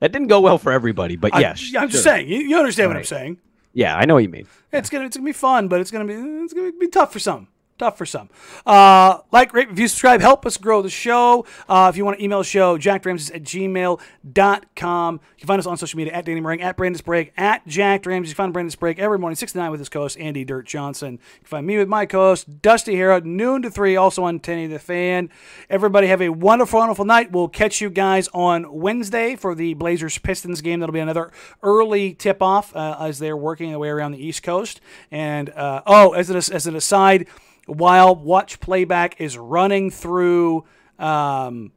that 0.00 0.12
didn't 0.12 0.26
go 0.28 0.40
well 0.40 0.58
for 0.58 0.72
everybody, 0.72 1.16
but 1.16 1.34
I- 1.34 1.40
yes, 1.40 1.72
I'm 1.78 1.88
just 1.88 2.04
saying. 2.04 2.28
You, 2.28 2.38
you 2.38 2.58
understand 2.58 2.90
what 2.90 2.96
I'm 2.96 3.04
saying? 3.04 3.38
Yeah, 3.72 3.96
I 3.96 4.04
know 4.04 4.14
what 4.14 4.22
you 4.22 4.28
mean. 4.28 4.46
It's 4.72 4.90
gonna 4.90 5.06
it's 5.06 5.16
gonna 5.16 5.26
be 5.26 5.32
fun, 5.32 5.68
but 5.68 5.80
it's 5.80 5.90
gonna 5.90 6.04
be 6.04 6.14
it's 6.14 6.52
gonna 6.52 6.72
be 6.72 6.88
tough 6.88 7.12
for 7.12 7.18
some. 7.18 7.48
Tough 7.80 7.96
for 7.96 8.04
some. 8.04 8.28
Uh, 8.66 9.20
like, 9.32 9.54
rate, 9.54 9.70
review, 9.70 9.88
subscribe, 9.88 10.20
help 10.20 10.44
us 10.44 10.58
grow 10.58 10.82
the 10.82 10.90
show. 10.90 11.46
Uh, 11.66 11.88
if 11.90 11.96
you 11.96 12.04
want 12.04 12.18
to 12.18 12.22
email 12.22 12.36
the 12.36 12.44
show, 12.44 12.76
jackramses 12.76 13.34
at 13.34 13.42
gmail.com. 13.42 15.14
You 15.14 15.20
can 15.38 15.46
find 15.46 15.58
us 15.58 15.64
on 15.64 15.78
social 15.78 15.96
media 15.96 16.12
at 16.12 16.26
Danny 16.26 16.42
Marang, 16.42 16.60
at 16.60 16.76
Brandon 16.76 16.98
Sprague, 16.98 17.32
at 17.38 17.66
Jacked 17.66 18.04
Ramsays. 18.04 18.28
You 18.28 18.34
can 18.34 18.34
find 18.34 18.52
Brandon 18.52 18.70
Sprague 18.70 18.98
every 18.98 19.18
morning, 19.18 19.34
6 19.34 19.52
to 19.52 19.58
9 19.58 19.70
with 19.70 19.80
his 19.80 19.88
co 19.88 20.00
host, 20.00 20.18
Andy 20.20 20.44
Dirt 20.44 20.66
Johnson. 20.66 21.12
You 21.12 21.38
can 21.38 21.46
find 21.46 21.66
me 21.66 21.78
with 21.78 21.88
my 21.88 22.04
co 22.04 22.18
host, 22.18 22.60
Dusty 22.60 22.96
Harah, 22.96 23.24
noon 23.24 23.62
to 23.62 23.70
3, 23.70 23.96
also 23.96 24.24
on 24.24 24.40
10 24.40 24.68
the 24.68 24.78
Fan. 24.78 25.30
Everybody 25.70 26.08
have 26.08 26.20
a 26.20 26.28
wonderful, 26.28 26.80
wonderful 26.80 27.06
night. 27.06 27.32
We'll 27.32 27.48
catch 27.48 27.80
you 27.80 27.88
guys 27.88 28.28
on 28.34 28.70
Wednesday 28.70 29.36
for 29.36 29.54
the 29.54 29.72
Blazers 29.72 30.18
Pistons 30.18 30.60
game. 30.60 30.80
That'll 30.80 30.92
be 30.92 31.00
another 31.00 31.32
early 31.62 32.12
tip 32.12 32.42
off 32.42 32.76
uh, 32.76 32.98
as 33.00 33.18
they're 33.20 33.38
working 33.38 33.70
their 33.70 33.78
way 33.78 33.88
around 33.88 34.12
the 34.12 34.22
East 34.22 34.42
Coast. 34.42 34.82
And, 35.10 35.48
uh, 35.48 35.80
oh, 35.86 36.12
as 36.12 36.28
an, 36.28 36.36
as 36.36 36.66
an 36.66 36.76
aside, 36.76 37.26
while 37.70 38.14
watch 38.14 38.60
playback 38.60 39.20
is 39.20 39.38
running 39.38 39.90
through 39.90 40.64
um, 40.98 41.72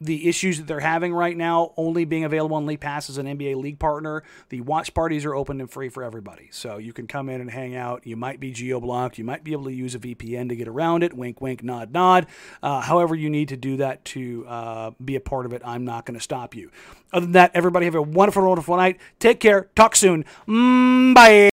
the 0.00 0.28
issues 0.28 0.58
that 0.58 0.66
they're 0.66 0.80
having 0.80 1.14
right 1.14 1.36
now, 1.36 1.72
only 1.76 2.04
being 2.04 2.24
available 2.24 2.56
on 2.56 2.66
League 2.66 2.80
Pass 2.80 3.08
as 3.08 3.18
an 3.18 3.26
NBA 3.26 3.56
League 3.56 3.78
partner, 3.78 4.22
the 4.48 4.60
watch 4.60 4.92
parties 4.92 5.24
are 5.24 5.34
open 5.34 5.60
and 5.60 5.70
free 5.70 5.88
for 5.88 6.02
everybody. 6.02 6.48
So 6.50 6.78
you 6.78 6.92
can 6.92 7.06
come 7.06 7.28
in 7.28 7.40
and 7.40 7.50
hang 7.50 7.74
out. 7.74 8.06
You 8.06 8.16
might 8.16 8.40
be 8.40 8.50
geo 8.50 8.80
blocked. 8.80 9.18
You 9.18 9.24
might 9.24 9.44
be 9.44 9.52
able 9.52 9.64
to 9.64 9.72
use 9.72 9.94
a 9.94 9.98
VPN 9.98 10.48
to 10.50 10.56
get 10.56 10.68
around 10.68 11.02
it. 11.02 11.14
Wink, 11.14 11.40
wink, 11.40 11.62
nod, 11.62 11.92
nod. 11.92 12.26
Uh, 12.62 12.80
however, 12.80 13.14
you 13.14 13.30
need 13.30 13.48
to 13.48 13.56
do 13.56 13.78
that 13.78 14.04
to 14.06 14.44
uh, 14.46 14.90
be 15.02 15.16
a 15.16 15.20
part 15.20 15.46
of 15.46 15.52
it. 15.52 15.62
I'm 15.64 15.84
not 15.84 16.04
going 16.04 16.18
to 16.18 16.22
stop 16.22 16.54
you. 16.54 16.70
Other 17.12 17.26
than 17.26 17.32
that, 17.32 17.52
everybody 17.54 17.86
have 17.86 17.94
a 17.94 18.02
wonderful, 18.02 18.46
wonderful 18.46 18.76
night. 18.76 19.00
Take 19.18 19.40
care. 19.40 19.70
Talk 19.74 19.96
soon. 19.96 20.24
Mm, 20.46 21.14
bye. 21.14 21.53